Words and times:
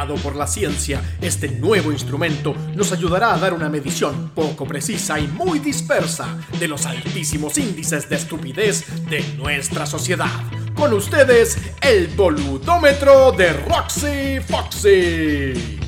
Por 0.00 0.34
la 0.34 0.46
ciencia, 0.46 1.02
este 1.20 1.50
nuevo 1.50 1.92
instrumento 1.92 2.54
nos 2.74 2.90
ayudará 2.90 3.34
a 3.34 3.38
dar 3.38 3.52
una 3.52 3.68
medición 3.68 4.30
poco 4.34 4.64
precisa 4.64 5.20
y 5.20 5.28
muy 5.28 5.58
dispersa 5.58 6.38
de 6.58 6.68
los 6.68 6.86
altísimos 6.86 7.58
índices 7.58 8.08
de 8.08 8.16
estupidez 8.16 8.86
de 9.10 9.22
nuestra 9.36 9.84
sociedad. 9.84 10.30
Con 10.74 10.94
ustedes, 10.94 11.58
el 11.82 12.08
boludómetro 12.08 13.32
de 13.32 13.52
Roxy 13.52 14.40
Foxy. 14.40 15.78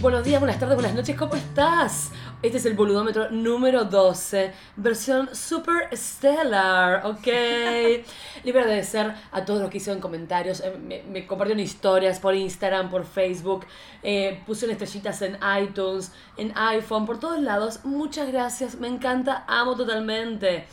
Buenos 0.00 0.24
días, 0.24 0.40
buenas 0.40 0.58
tardes, 0.58 0.74
buenas 0.74 0.94
noches, 0.94 1.14
¿cómo 1.16 1.34
estás? 1.34 2.12
Este 2.42 2.58
es 2.58 2.66
el 2.66 2.74
boludómetro 2.74 3.30
número 3.30 3.84
12, 3.84 4.52
versión 4.74 5.32
super 5.32 5.96
stellar, 5.96 7.06
¿ok? 7.06 7.26
Le 7.28 8.02
voy 8.42 8.56
a 8.56 8.62
agradecer 8.62 9.14
a 9.30 9.44
todos 9.44 9.60
los 9.60 9.70
que 9.70 9.76
hicieron 9.76 10.00
comentarios, 10.00 10.58
eh, 10.58 10.76
me, 10.76 11.04
me 11.04 11.24
compartieron 11.24 11.62
historias 11.62 12.18
por 12.18 12.34
Instagram, 12.34 12.90
por 12.90 13.04
Facebook, 13.04 13.64
eh, 14.02 14.42
pusieron 14.44 14.72
estrellitas 14.72 15.22
en 15.22 15.38
iTunes, 15.62 16.10
en 16.36 16.52
iPhone, 16.56 17.06
por 17.06 17.20
todos 17.20 17.40
lados. 17.40 17.84
Muchas 17.84 18.26
gracias, 18.32 18.74
me 18.74 18.88
encanta, 18.88 19.44
amo 19.46 19.76
totalmente. 19.76 20.66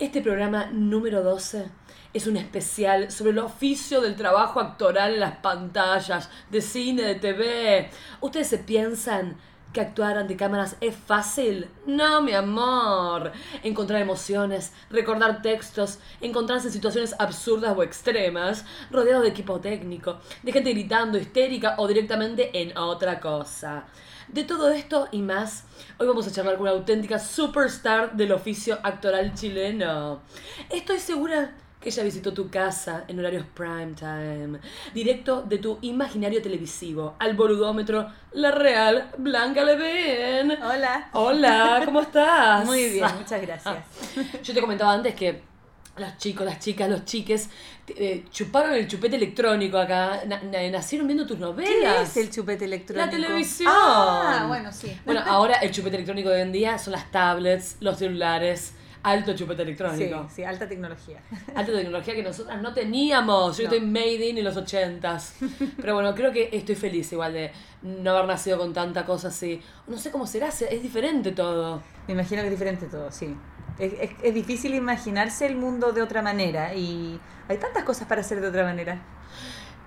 Este 0.00 0.20
programa 0.20 0.66
número 0.72 1.22
12 1.22 1.70
es 2.12 2.26
un 2.26 2.36
especial 2.36 3.12
sobre 3.12 3.30
el 3.30 3.38
oficio 3.38 4.00
del 4.00 4.16
trabajo 4.16 4.58
actoral 4.58 5.14
en 5.14 5.20
las 5.20 5.36
pantallas, 5.36 6.28
de 6.50 6.60
cine, 6.60 7.02
de 7.02 7.14
TV. 7.14 7.90
¿Ustedes 8.20 8.48
se 8.48 8.58
piensan 8.58 9.36
que 9.74 9.82
actuar 9.82 10.16
ante 10.16 10.36
cámaras 10.36 10.76
es 10.80 10.96
fácil? 10.96 11.68
No, 11.84 12.22
mi 12.22 12.32
amor. 12.32 13.32
Encontrar 13.62 14.00
emociones, 14.00 14.72
recordar 14.88 15.42
textos, 15.42 15.98
encontrarse 16.22 16.68
en 16.68 16.72
situaciones 16.72 17.14
absurdas 17.18 17.76
o 17.76 17.82
extremas, 17.82 18.64
rodeado 18.90 19.20
de 19.20 19.28
equipo 19.28 19.60
técnico, 19.60 20.20
de 20.42 20.52
gente 20.52 20.70
gritando, 20.70 21.18
histérica 21.18 21.74
o 21.76 21.86
directamente 21.86 22.62
en 22.62 22.78
otra 22.78 23.20
cosa. 23.20 23.84
De 24.28 24.44
todo 24.44 24.70
esto 24.70 25.08
y 25.12 25.20
más, 25.20 25.64
hoy 25.98 26.06
vamos 26.06 26.26
a 26.26 26.32
charlar 26.32 26.54
con 26.54 26.62
una 26.62 26.70
auténtica 26.70 27.18
superstar 27.18 28.16
del 28.16 28.32
oficio 28.32 28.78
actoral 28.82 29.34
chileno. 29.34 30.22
Estoy 30.70 30.98
segura 30.98 31.52
ella 31.90 32.02
visitó 32.02 32.32
tu 32.32 32.48
casa 32.50 33.04
en 33.08 33.18
horarios 33.18 33.44
prime 33.54 33.92
time, 33.94 34.58
directo 34.92 35.42
de 35.42 35.58
tu 35.58 35.78
imaginario 35.82 36.40
televisivo, 36.42 37.14
al 37.18 37.34
boludómetro, 37.34 38.08
la 38.32 38.50
real 38.50 39.10
Blanca 39.18 39.64
Leven. 39.64 40.52
Hola. 40.62 41.08
Hola, 41.12 41.82
¿cómo 41.84 42.00
estás? 42.00 42.64
Muy 42.66 42.90
bien, 42.90 43.06
muchas 43.18 43.40
gracias. 43.42 43.76
Yo 44.42 44.54
te 44.54 44.60
comentaba 44.60 44.92
antes 44.92 45.14
que 45.14 45.42
los 45.96 46.18
chicos, 46.18 46.44
las 46.44 46.58
chicas, 46.58 46.90
los 46.90 47.04
chiques 47.04 47.48
eh, 47.86 48.24
chuparon 48.32 48.72
el 48.74 48.88
chupete 48.88 49.14
electrónico 49.14 49.78
acá, 49.78 50.22
na- 50.26 50.42
na- 50.42 50.68
nacieron 50.70 51.06
viendo 51.06 51.24
tus 51.24 51.36
¿Qué 51.36 51.42
novelas. 51.42 52.10
es 52.10 52.16
el 52.16 52.30
chupete 52.32 52.64
electrónico? 52.64 53.06
La 53.06 53.10
televisión. 53.12 53.70
Ah, 53.72 54.46
bueno, 54.48 54.72
sí. 54.72 54.98
Bueno, 55.04 55.20
ahora 55.24 55.54
el 55.58 55.70
chupete 55.70 55.94
electrónico 55.94 56.30
de 56.30 56.36
hoy 56.36 56.42
en 56.42 56.50
día 56.52 56.78
son 56.78 56.94
las 56.94 57.08
tablets, 57.12 57.76
los 57.78 57.96
celulares, 57.98 58.72
alto 59.04 59.34
chupete 59.36 59.62
Sí, 59.62 59.68
electrónico. 59.68 60.28
sí, 60.34 60.42
alta 60.44 60.66
tecnología. 60.68 61.20
Alta 61.54 61.72
tecnología 61.72 62.14
que 62.14 62.22
nosotras 62.22 62.60
no 62.60 62.74
teníamos. 62.74 63.56
Yo 63.58 63.64
No. 63.68 63.72
estoy 63.74 63.86
made 63.86 64.28
in 64.28 64.38
en 64.38 64.44
los 64.44 64.56
ochentas. 64.56 65.36
Pero 65.80 65.94
bueno, 65.94 66.14
creo 66.14 66.32
que 66.32 66.48
estoy 66.52 66.74
feliz 66.74 67.12
igual 67.12 67.32
de 67.34 67.52
no 67.82 68.10
haber 68.12 68.26
nacido 68.26 68.58
con 68.58 68.72
tanta 68.72 69.04
cosa 69.04 69.28
así. 69.28 69.60
No 69.86 69.96
sé 69.98 70.10
cómo 70.10 70.26
será, 70.26 70.50
se- 70.50 70.74
es 70.74 70.82
diferente 70.82 71.32
todo. 71.32 71.82
Me 72.08 72.14
imagino 72.14 72.40
que 72.42 72.48
es 72.48 72.52
diferente 72.52 72.86
todo, 72.86 73.10
sí. 73.12 73.34
Es, 73.78 73.92
es, 74.00 74.10
es 74.22 74.34
difícil 74.34 74.74
imaginarse 74.74 75.46
el 75.46 75.56
mundo 75.56 75.92
de 75.92 76.00
otra 76.02 76.22
manera 76.22 76.74
y 76.74 77.18
hay 77.48 77.58
tantas 77.58 77.84
cosas 77.84 78.06
para 78.08 78.20
hacer 78.22 78.40
de 78.40 78.48
otra 78.48 78.64
manera. 78.64 79.02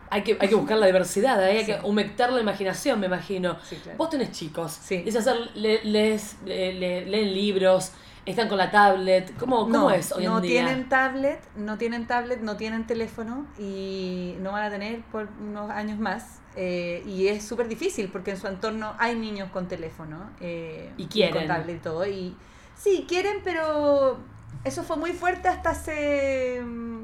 Hay 0.09 0.23
que, 0.23 0.37
hay 0.39 0.47
que 0.47 0.55
buscar 0.55 0.77
la 0.77 0.85
diversidad, 0.85 1.41
¿eh? 1.49 1.57
hay 1.59 1.65
Sí. 1.65 1.73
que 1.73 1.79
humectar 1.83 2.31
la 2.31 2.39
imaginación, 2.39 2.99
me 2.99 3.07
imagino. 3.07 3.57
Sí, 3.63 3.75
claro. 3.77 3.97
Vos 3.97 4.09
tenés 4.09 4.31
chicos. 4.31 4.71
Sí. 4.71 5.03
Es 5.05 5.15
hacer, 5.17 5.35
le- 5.55 5.83
lees, 5.83 6.37
le- 6.45 6.73
le- 6.73 7.05
leen 7.05 7.33
libros, 7.33 7.91
están 8.27 8.47
con 8.49 8.57
la 8.57 8.69
tablet. 8.71 9.35
¿Cómo, 9.37 9.61
cómo 9.61 9.69
no, 9.69 9.89
es 9.91 10.11
hoy 10.11 10.25
no 10.25 10.37
en 10.37 10.41
día? 10.43 10.51
tienen 10.65 10.89
tablet, 10.89 11.39
no 11.55 11.77
tienen 11.77 12.05
tablet, 12.07 12.41
no 12.41 12.57
tienen 12.57 12.85
teléfono 12.85 13.47
y 13.57 14.35
no 14.41 14.51
van 14.51 14.63
a 14.65 14.69
tener 14.69 15.01
por 15.11 15.29
unos 15.41 15.69
años 15.71 15.97
más. 15.99 16.41
eh, 16.55 17.03
y 17.05 17.27
es 17.27 17.43
súper 17.47 17.67
difícil 17.67 18.09
porque 18.11 18.31
en 18.31 18.37
su 18.37 18.47
entorno 18.47 18.93
hay 18.99 19.15
niños 19.15 19.49
con 19.51 19.67
teléfono 19.67 20.31
eh, 20.39 20.91
Y 20.97 21.07
quieren. 21.07 21.33
con 21.35 21.47
tablet 21.47 21.77
y 21.77 21.79
todo. 21.79 22.05
Y 22.07 22.35
sí, 22.75 23.05
quieren, 23.07 23.37
pero 23.43 24.17
eso 24.63 24.83
fue 24.83 24.97
muy 24.97 25.13
fuerte 25.13 25.47
hasta 25.47 25.69
hace 25.71 26.61
mm, 26.63 26.97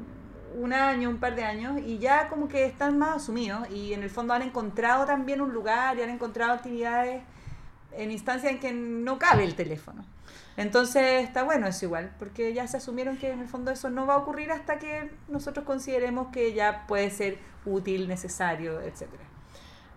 un 0.56 0.72
año, 0.72 1.08
un 1.10 1.18
par 1.18 1.34
de 1.34 1.44
años 1.44 1.80
y 1.84 1.98
ya 1.98 2.28
como 2.28 2.48
que 2.48 2.64
están 2.66 2.98
más 2.98 3.16
asumidos 3.16 3.68
y 3.70 3.92
en 3.92 4.02
el 4.02 4.10
fondo 4.10 4.34
han 4.34 4.42
encontrado 4.42 5.04
también 5.06 5.40
un 5.40 5.52
lugar 5.52 5.98
y 5.98 6.02
han 6.02 6.10
encontrado 6.10 6.52
actividades 6.52 7.22
en 7.96 8.10
instancias 8.10 8.52
en 8.52 8.60
que 8.60 8.72
no 8.72 9.18
cabe 9.18 9.44
el 9.44 9.54
teléfono. 9.54 10.04
Entonces 10.56 11.24
está 11.24 11.42
bueno 11.42 11.66
eso 11.66 11.84
igual, 11.84 12.14
porque 12.18 12.52
ya 12.52 12.66
se 12.68 12.76
asumieron 12.76 13.16
que 13.16 13.32
en 13.32 13.40
el 13.40 13.48
fondo 13.48 13.70
eso 13.70 13.90
no 13.90 14.06
va 14.06 14.14
a 14.14 14.18
ocurrir 14.18 14.52
hasta 14.52 14.78
que 14.78 15.10
nosotros 15.28 15.64
consideremos 15.64 16.28
que 16.28 16.52
ya 16.52 16.86
puede 16.86 17.10
ser 17.10 17.38
útil, 17.64 18.08
necesario, 18.08 18.80
etcétera. 18.80 19.24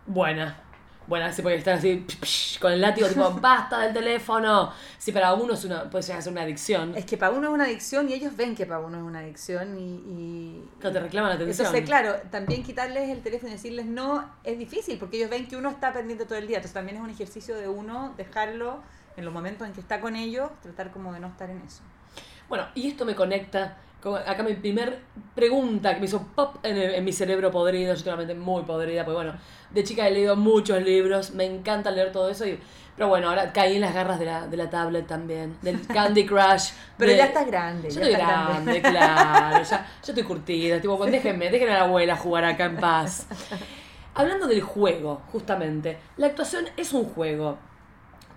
Buena. 0.07 0.66
Buena, 1.07 1.31
sí, 1.31 1.41
porque 1.41 1.55
están 1.57 1.77
así 1.77 2.03
psh, 2.05 2.19
psh, 2.19 2.59
con 2.59 2.73
el 2.73 2.81
látigo, 2.81 3.07
tipo, 3.07 3.31
basta 3.41 3.79
del 3.79 3.93
teléfono. 3.93 4.73
Sí, 4.97 5.13
para 5.13 5.33
uno 5.33 5.53
es 5.53 5.63
una, 5.63 5.89
puede 5.89 6.03
llegar 6.03 6.19
a 6.19 6.21
ser 6.21 6.33
una 6.33 6.41
adicción. 6.41 6.95
Es 6.97 7.05
que 7.05 7.15
para 7.17 7.31
uno 7.31 7.47
es 7.47 7.53
una 7.53 7.63
adicción 7.63 8.09
y 8.09 8.13
ellos 8.13 8.35
ven 8.35 8.55
que 8.55 8.65
para 8.65 8.79
uno 8.79 8.97
es 8.97 9.03
una 9.03 9.19
adicción 9.19 9.79
y... 9.79 9.83
y- 9.83 10.69
Que 10.81 10.89
te 10.89 10.99
reclaman 10.99 11.29
la 11.29 11.35
atención. 11.35 11.65
Entonces, 11.67 11.85
claro, 11.87 12.15
también 12.29 12.61
quitarles 12.63 13.09
el 13.09 13.21
teléfono 13.21 13.49
y 13.49 13.53
decirles 13.53 13.85
no 13.85 14.29
es 14.43 14.59
difícil 14.59 14.97
porque 14.99 15.15
ellos 15.17 15.29
ven 15.29 15.47
que 15.47 15.55
uno 15.55 15.69
está 15.69 15.93
pendiente 15.93 16.25
todo 16.25 16.37
el 16.37 16.45
día. 16.47 16.57
Entonces 16.57 16.73
también 16.73 16.97
es 16.97 17.03
un 17.03 17.09
ejercicio 17.09 17.55
de 17.55 17.69
uno 17.69 18.13
dejarlo 18.17 18.81
en 19.15 19.23
los 19.23 19.33
momentos 19.33 19.65
en 19.65 19.73
que 19.73 19.79
está 19.79 20.01
con 20.01 20.15
ellos, 20.17 20.51
tratar 20.61 20.91
como 20.91 21.13
de 21.13 21.19
no 21.21 21.27
estar 21.27 21.49
en 21.49 21.61
eso. 21.61 21.81
Bueno, 22.49 22.65
y 22.75 22.87
esto 22.89 23.05
me 23.05 23.15
conecta. 23.15 23.77
con- 24.01 24.15
acá 24.27 24.43
mi 24.43 24.53
primer 24.53 24.99
pregunta 25.33 25.93
que 25.93 25.99
me 25.99 26.05
hizo 26.05 26.21
pop 26.35 26.57
en, 26.63 26.77
el- 26.77 26.95
en 26.95 27.03
mi 27.03 27.11
cerebro 27.13 27.49
podrido, 27.49 27.93
yo 27.95 28.03
realmente 28.05 28.35
muy 28.35 28.61
podrida, 28.63 29.03
porque 29.05 29.15
bueno, 29.15 29.33
de 29.71 29.83
chica 29.83 30.07
he 30.07 30.11
leído 30.11 30.35
muchos 30.35 30.81
libros, 30.81 31.31
me 31.31 31.45
encanta 31.45 31.91
leer 31.91 32.11
todo 32.11 32.29
eso, 32.29 32.45
y, 32.45 32.59
pero 32.95 33.09
bueno, 33.09 33.29
ahora 33.29 33.53
caí 33.53 33.75
en 33.75 33.81
las 33.81 33.93
garras 33.93 34.17
de 34.19 34.25
la, 34.25 34.47
de 34.47 34.57
la 34.57 34.69
tablet 34.69 35.05
también, 35.07 35.57
del 35.61 35.85
Candy 35.93 36.25
Crush. 36.25 36.71
Pero 36.97 37.11
de- 37.11 37.17
ya 37.17 37.25
estás 37.25 37.45
grande. 37.47 37.89
Yo 37.89 37.95
ya 37.99 38.07
estoy 38.07 38.13
estás 38.21 38.47
grande, 38.49 38.81
claro, 38.81 39.63
ya, 39.63 39.87
yo 40.05 40.11
estoy 40.13 40.23
curtida, 40.23 40.81
tipo, 40.81 41.05
déjenme, 41.05 41.49
déjenme 41.49 41.73
a 41.73 41.79
la 41.79 41.83
abuela 41.85 42.15
jugar 42.15 42.45
acá 42.45 42.65
en 42.65 42.77
paz. 42.77 43.27
Hablando 44.15 44.47
del 44.47 44.61
juego, 44.61 45.21
justamente, 45.31 45.99
la 46.17 46.27
actuación 46.27 46.65
es 46.75 46.91
un 46.93 47.05
juego. 47.05 47.59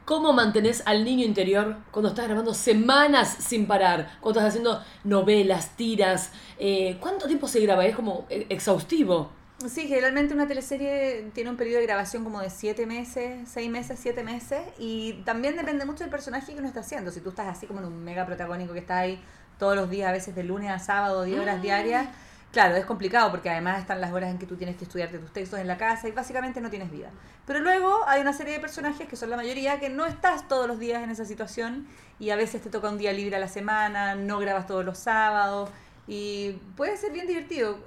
¿Cómo 0.04 0.32
mantenés 0.32 0.82
al 0.86 1.04
niño 1.04 1.24
interior 1.24 1.76
cuando 1.92 2.08
estás 2.08 2.26
grabando 2.26 2.52
semanas 2.52 3.36
sin 3.38 3.66
parar? 3.66 4.08
Cuando 4.20 4.41
estás 4.41 4.50
haciendo 4.54 4.82
novelas, 5.04 5.76
tiras. 5.76 6.32
eh, 6.58 6.97
¿Cuánto 7.00 7.26
tiempo 7.28 7.47
se 7.47 7.60
graba? 7.60 7.86
Es 7.86 7.94
como 7.94 8.26
eh, 8.28 8.44
exhaustivo. 8.48 9.30
Sí, 9.69 9.87
generalmente 9.88 10.32
una 10.32 10.48
teleserie 10.48 11.31
tiene 11.34 11.50
un 11.50 11.56
periodo 11.56 11.81
de 11.81 11.87
grabación 11.87 12.25
como 12.25 12.41
de 12.41 12.48
siete 12.48 12.87
meses, 12.87 13.47
seis 13.47 13.71
meses, 13.71 13.98
siete 14.00 14.22
meses, 14.22 14.62
y 14.78 15.22
también 15.25 15.54
depende 15.54 15.84
mucho 15.84 16.03
del 16.03 16.10
personaje 16.10 16.54
que 16.54 16.59
uno 16.59 16.69
está 16.69 16.81
haciendo. 16.81 17.10
Si 17.10 17.21
tú 17.21 17.28
estás 17.28 17.47
así 17.47 17.66
como 17.66 17.81
en 17.81 17.87
un 17.87 18.03
mega 18.03 18.25
protagónico 18.25 18.72
que 18.72 18.78
está 18.78 19.00
ahí 19.00 19.22
todos 19.59 19.76
los 19.76 19.91
días, 19.91 20.09
a 20.09 20.12
veces 20.12 20.34
de 20.34 20.44
lunes 20.44 20.71
a 20.71 20.78
sábado, 20.78 21.25
10 21.25 21.41
horas 21.41 21.60
diarias, 21.60 22.09
claro, 22.53 22.75
es 22.76 22.87
complicado 22.87 23.31
porque 23.31 23.50
además 23.50 23.81
están 23.81 24.00
las 24.00 24.12
horas 24.12 24.31
en 24.31 24.38
que 24.38 24.47
tú 24.47 24.56
tienes 24.56 24.76
que 24.76 24.84
estudiarte 24.84 25.19
tus 25.19 25.31
textos 25.31 25.59
en 25.60 25.66
la 25.66 25.77
casa 25.77 26.09
y 26.09 26.12
básicamente 26.12 26.62
no 26.62 26.71
tienes 26.71 26.91
vida. 26.91 27.10
Pero 27.47 27.60
luego 27.60 28.00
hay 28.09 28.22
una 28.22 28.32
serie 28.32 28.54
de 28.54 28.60
personajes 28.60 29.06
que 29.09 29.16
son 29.16 29.28
la 29.28 29.37
mayoría 29.37 29.78
que 29.78 29.91
no 29.91 30.06
estás 30.06 30.48
todos 30.48 30.69
los 30.69 30.78
días 30.78 31.03
en 31.03 31.10
esa 31.10 31.27
situación 31.27 31.87
y 32.19 32.31
a 32.31 32.37
veces 32.37 32.62
te 32.62 32.71
toca 32.71 32.88
un 32.88 32.97
día 32.97 33.12
libre 33.12 33.37
a 33.37 33.38
la 33.38 33.48
semana, 33.48 34.15
no 34.15 34.38
grabas 34.38 34.66
todos 34.66 34.87
los 34.87 34.97
sábados. 34.97 35.68
Y 36.12 36.60
puede 36.77 36.97
ser 36.97 37.12
bien 37.12 37.28
divertido. 37.28 37.78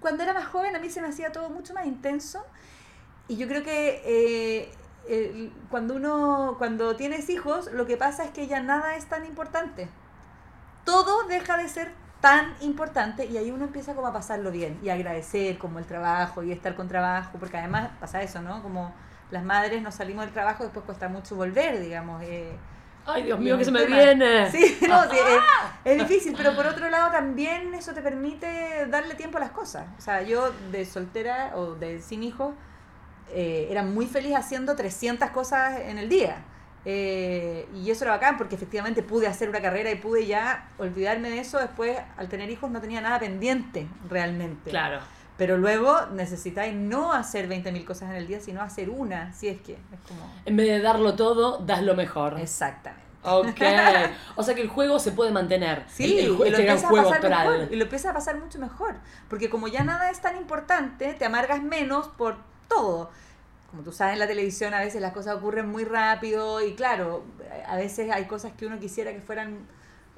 Cuando 0.00 0.22
era 0.22 0.32
más 0.32 0.46
joven 0.46 0.74
a 0.74 0.78
mí 0.78 0.88
se 0.88 1.02
me 1.02 1.08
hacía 1.08 1.32
todo 1.32 1.50
mucho 1.50 1.74
más 1.74 1.84
intenso. 1.84 2.42
Y 3.28 3.36
yo 3.36 3.46
creo 3.46 3.62
que 3.62 4.72
eh, 5.06 5.52
cuando 5.70 5.94
uno, 5.94 6.54
cuando 6.56 6.96
tienes 6.96 7.28
hijos, 7.28 7.70
lo 7.72 7.86
que 7.86 7.98
pasa 7.98 8.24
es 8.24 8.30
que 8.30 8.46
ya 8.46 8.62
nada 8.62 8.96
es 8.96 9.04
tan 9.04 9.26
importante. 9.26 9.90
Todo 10.86 11.24
deja 11.28 11.58
de 11.58 11.68
ser 11.68 11.92
tan 12.22 12.54
importante 12.62 13.26
y 13.26 13.36
ahí 13.36 13.50
uno 13.50 13.66
empieza 13.66 13.94
como 13.94 14.06
a 14.06 14.14
pasarlo 14.14 14.50
bien 14.50 14.80
y 14.82 14.88
a 14.88 14.94
agradecer 14.94 15.58
como 15.58 15.78
el 15.78 15.84
trabajo 15.84 16.42
y 16.42 16.52
estar 16.52 16.74
con 16.74 16.88
trabajo, 16.88 17.36
porque 17.38 17.58
además 17.58 17.90
pasa 18.00 18.22
eso, 18.22 18.40
¿no? 18.40 18.62
Como 18.62 18.94
las 19.30 19.44
madres 19.44 19.82
nos 19.82 19.94
salimos 19.94 20.24
del 20.24 20.32
trabajo, 20.32 20.64
después 20.64 20.86
cuesta 20.86 21.10
mucho 21.10 21.36
volver, 21.36 21.80
digamos. 21.80 22.22
eh, 22.22 22.56
Ay, 23.08 23.22
Dios 23.22 23.40
mío, 23.40 23.56
que 23.56 23.64
se 23.64 23.70
me 23.70 23.86
viene. 23.86 24.50
Sí, 24.50 24.78
no, 24.88 25.02
sí, 25.10 25.16
es, 25.16 25.92
es 25.92 26.08
difícil, 26.08 26.34
pero 26.36 26.54
por 26.54 26.66
otro 26.66 26.88
lado 26.90 27.10
también 27.10 27.74
eso 27.74 27.92
te 27.92 28.02
permite 28.02 28.86
darle 28.86 29.14
tiempo 29.14 29.38
a 29.38 29.40
las 29.40 29.50
cosas. 29.50 29.86
O 29.98 30.00
sea, 30.00 30.22
yo 30.22 30.52
de 30.70 30.84
soltera 30.84 31.52
o 31.54 31.74
de 31.74 32.00
sin 32.00 32.22
hijos 32.22 32.54
eh, 33.30 33.68
era 33.70 33.82
muy 33.82 34.06
feliz 34.06 34.34
haciendo 34.34 34.76
300 34.76 35.30
cosas 35.30 35.80
en 35.80 35.98
el 35.98 36.08
día. 36.08 36.44
Eh, 36.84 37.68
y 37.74 37.90
eso 37.90 38.04
era 38.04 38.12
bacán 38.12 38.38
porque 38.38 38.54
efectivamente 38.54 39.02
pude 39.02 39.26
hacer 39.26 39.48
una 39.48 39.60
carrera 39.60 39.90
y 39.90 39.96
pude 39.96 40.26
ya 40.26 40.68
olvidarme 40.78 41.30
de 41.30 41.40
eso. 41.40 41.58
Después, 41.58 41.98
al 42.16 42.28
tener 42.28 42.50
hijos, 42.50 42.70
no 42.70 42.80
tenía 42.80 43.00
nada 43.00 43.18
pendiente 43.18 43.86
realmente. 44.08 44.70
Claro. 44.70 45.00
Pero 45.38 45.56
luego 45.56 46.06
necesitáis 46.12 46.74
no 46.74 47.12
hacer 47.12 47.48
20.000 47.48 47.84
cosas 47.84 48.10
en 48.10 48.16
el 48.16 48.26
día, 48.26 48.40
sino 48.40 48.60
hacer 48.60 48.90
una, 48.90 49.32
si 49.32 49.46
es 49.46 49.60
que 49.60 49.74
es 49.74 50.00
como... 50.06 50.20
En 50.44 50.56
vez 50.56 50.66
de 50.66 50.80
darlo 50.80 51.14
todo, 51.14 51.58
das 51.58 51.82
lo 51.84 51.94
mejor. 51.94 52.38
Exactamente. 52.38 53.06
Ok. 53.22 53.60
O 54.36 54.42
sea 54.42 54.54
que 54.54 54.62
el 54.62 54.68
juego 54.68 54.98
se 54.98 55.12
puede 55.12 55.30
mantener. 55.30 55.84
Sí, 55.88 56.18
el, 56.18 56.26
el, 56.26 56.32
y, 56.32 56.50
lo 56.50 56.58
empieza 56.58 56.86
a 56.86 56.90
juego 56.90 57.08
pasar 57.08 57.30
mejor, 57.30 57.68
y 57.72 57.76
lo 57.76 57.84
empieza 57.84 58.10
a 58.10 58.14
pasar 58.14 58.36
mucho 58.38 58.58
mejor. 58.58 58.96
Porque 59.28 59.48
como 59.48 59.68
ya 59.68 59.84
nada 59.84 60.10
es 60.10 60.20
tan 60.20 60.36
importante, 60.36 61.14
te 61.14 61.24
amargas 61.24 61.62
menos 61.62 62.08
por 62.08 62.36
todo. 62.68 63.10
Como 63.70 63.82
tú 63.82 63.92
sabes, 63.92 64.14
en 64.14 64.18
la 64.18 64.26
televisión 64.26 64.74
a 64.74 64.80
veces 64.80 65.00
las 65.00 65.12
cosas 65.12 65.36
ocurren 65.36 65.68
muy 65.68 65.84
rápido 65.84 66.64
y 66.64 66.74
claro, 66.74 67.24
a 67.66 67.76
veces 67.76 68.10
hay 68.10 68.24
cosas 68.24 68.52
que 68.56 68.66
uno 68.66 68.80
quisiera 68.80 69.12
que 69.12 69.20
fueran 69.20 69.68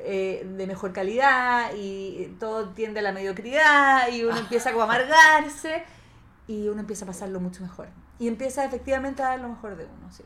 eh, 0.02 0.47
de 0.56 0.67
mejor 0.67 0.93
calidad 0.93 1.73
y 1.76 2.37
todo 2.41 2.70
tiende 2.70 3.00
a 3.00 3.02
la 3.02 3.12
mediocridad 3.12 4.08
y 4.08 4.25
uno 4.25 4.37
empieza 4.38 4.70
como 4.73 4.82
a 4.82 4.85
amargarse 4.85 5.85
y 6.47 6.69
uno 6.69 6.81
empieza 6.81 7.05
a 7.05 7.08
pasarlo 7.08 7.41
mucho 7.41 7.62
mejor. 7.62 7.88
Y 8.19 8.29
empieza 8.29 8.64
efectivamente 8.64 9.23
a 9.23 9.29
dar 9.29 9.41
lo 9.41 9.49
mejor 9.49 9.76
de 9.76 9.85
uno, 9.85 10.12
sí. 10.12 10.25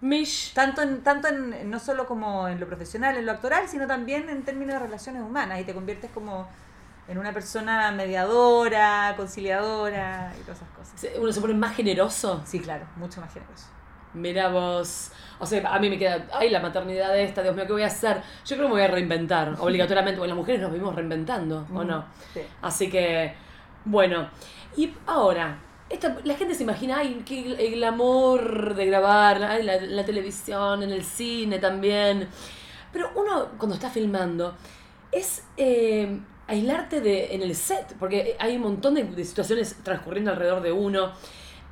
Mish. 0.00 0.52
Tanto, 0.54 0.82
en, 0.82 1.02
tanto 1.02 1.28
en, 1.28 1.70
no 1.70 1.78
solo 1.78 2.06
como 2.06 2.48
en 2.48 2.58
lo 2.58 2.66
profesional, 2.66 3.16
en 3.16 3.24
lo 3.24 3.32
actoral, 3.32 3.68
sino 3.68 3.86
también 3.86 4.28
en 4.28 4.42
términos 4.42 4.74
de 4.74 4.80
relaciones 4.80 5.22
humanas 5.22 5.60
y 5.60 5.64
te 5.64 5.74
conviertes 5.74 6.10
como 6.10 6.48
en 7.06 7.18
una 7.18 7.32
persona 7.32 7.92
mediadora, 7.92 9.14
conciliadora 9.16 10.32
y 10.40 10.42
todas 10.42 10.58
esas 10.58 10.70
cosas. 10.70 11.18
Uno 11.20 11.32
se 11.32 11.40
pone 11.40 11.54
más 11.54 11.76
generoso. 11.76 12.42
Sí, 12.44 12.58
claro, 12.60 12.86
mucho 12.96 13.20
más 13.20 13.32
generoso. 13.32 13.66
Mira 14.14 14.48
vos. 14.48 15.10
O 15.38 15.46
sea, 15.46 15.74
a 15.74 15.78
mí 15.78 15.88
me 15.90 15.98
queda. 15.98 16.26
Ay, 16.32 16.50
la 16.50 16.60
maternidad 16.60 17.18
esta, 17.18 17.42
Dios 17.42 17.54
mío, 17.56 17.66
¿qué 17.66 17.72
voy 17.72 17.82
a 17.82 17.86
hacer? 17.86 18.22
Yo 18.44 18.56
creo 18.56 18.68
que 18.68 18.74
me 18.74 18.80
voy 18.80 18.82
a 18.82 18.88
reinventar, 18.88 19.54
obligatoriamente. 19.58 20.18
Porque 20.18 20.28
las 20.28 20.36
mujeres 20.36 20.60
nos 20.60 20.70
vivimos 20.72 20.94
reinventando, 20.94 21.66
¿o 21.72 21.82
Ujú, 21.82 21.84
no? 21.84 22.04
sí. 22.34 22.42
Así 22.60 22.90
que, 22.90 23.34
bueno. 23.84 24.28
Y 24.76 24.92
ahora, 25.06 25.58
esta, 25.88 26.16
la 26.24 26.34
gente 26.34 26.54
se 26.54 26.62
imagina, 26.62 26.98
ay, 26.98 27.22
que 27.26 27.52
el 27.52 27.74
glamour 27.74 28.74
de 28.74 28.86
grabar, 28.86 29.42
ay, 29.42 29.62
la, 29.62 29.80
la 29.80 30.04
televisión, 30.04 30.82
en 30.82 30.90
el 30.90 31.04
cine 31.04 31.58
también. 31.58 32.28
Pero 32.92 33.10
uno, 33.16 33.48
cuando 33.58 33.74
está 33.74 33.90
filmando, 33.90 34.54
es 35.10 35.44
eh, 35.56 36.20
aislarte 36.46 37.00
de, 37.00 37.34
en 37.34 37.42
el 37.42 37.54
set, 37.54 37.94
porque 37.98 38.36
hay 38.38 38.56
un 38.56 38.62
montón 38.62 38.94
de, 38.94 39.04
de 39.04 39.24
situaciones 39.24 39.76
transcurriendo 39.82 40.30
alrededor 40.30 40.62
de 40.62 40.72
uno. 40.72 41.12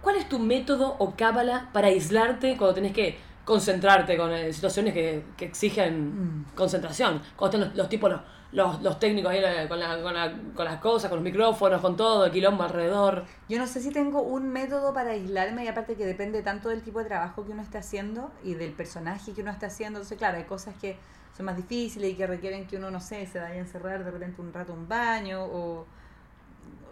¿Cuál 0.00 0.16
es 0.16 0.28
tu 0.28 0.38
método 0.38 0.96
o 0.98 1.14
cábala 1.16 1.68
para 1.72 1.88
aislarte 1.88 2.56
cuando 2.56 2.74
tenés 2.74 2.92
que 2.92 3.18
concentrarte 3.44 4.16
con 4.16 4.32
eh, 4.32 4.52
situaciones 4.52 4.94
que, 4.94 5.24
que 5.36 5.46
exigen 5.46 6.40
Mm. 6.40 6.44
concentración? 6.54 7.20
Cuando 7.36 7.56
están 7.58 7.68
los, 7.70 7.76
los 7.76 7.88
tipos, 7.88 8.10
los, 8.10 8.20
los, 8.52 8.82
los 8.82 8.98
técnicos 8.98 9.30
ahí 9.32 9.40
eh, 9.44 9.66
con, 9.68 9.78
la- 9.78 10.00
con, 10.02 10.14
la- 10.14 10.32
con 10.54 10.64
las 10.64 10.80
cosas, 10.80 11.08
con 11.10 11.18
los 11.18 11.24
micrófonos, 11.24 11.80
con 11.80 11.96
todo, 11.96 12.24
el 12.26 12.32
quilombo 12.32 12.62
alrededor. 12.62 13.24
Yo 13.48 13.58
no 13.58 13.66
sé 13.66 13.80
si 13.80 13.90
tengo 13.90 14.22
un 14.22 14.48
método 14.48 14.92
para 14.94 15.10
aislarme 15.10 15.64
y 15.64 15.68
aparte 15.68 15.94
que 15.96 16.06
depende 16.06 16.42
tanto 16.42 16.68
del 16.70 16.82
tipo 16.82 16.98
de 17.00 17.04
trabajo 17.06 17.44
que 17.44 17.52
uno 17.52 17.62
esté 17.62 17.78
haciendo 17.78 18.30
y 18.42 18.54
del 18.54 18.72
personaje 18.72 19.32
que 19.32 19.42
uno 19.42 19.50
esté 19.50 19.66
haciendo. 19.66 19.98
Entonces, 19.98 20.18
claro, 20.18 20.38
hay 20.38 20.44
cosas 20.44 20.74
que 20.80 20.96
son 21.36 21.46
más 21.46 21.56
difíciles 21.56 22.10
y 22.10 22.14
que 22.14 22.26
requieren 22.26 22.66
que 22.66 22.76
uno, 22.76 22.90
no 22.90 23.00
sé, 23.00 23.26
se 23.26 23.38
vaya 23.38 23.54
a 23.54 23.58
encerrar 23.58 24.02
de 24.04 24.10
repente 24.10 24.40
un 24.40 24.52
rato 24.52 24.72
a 24.72 24.76
un 24.76 24.88
baño 24.88 25.44
o, 25.44 25.86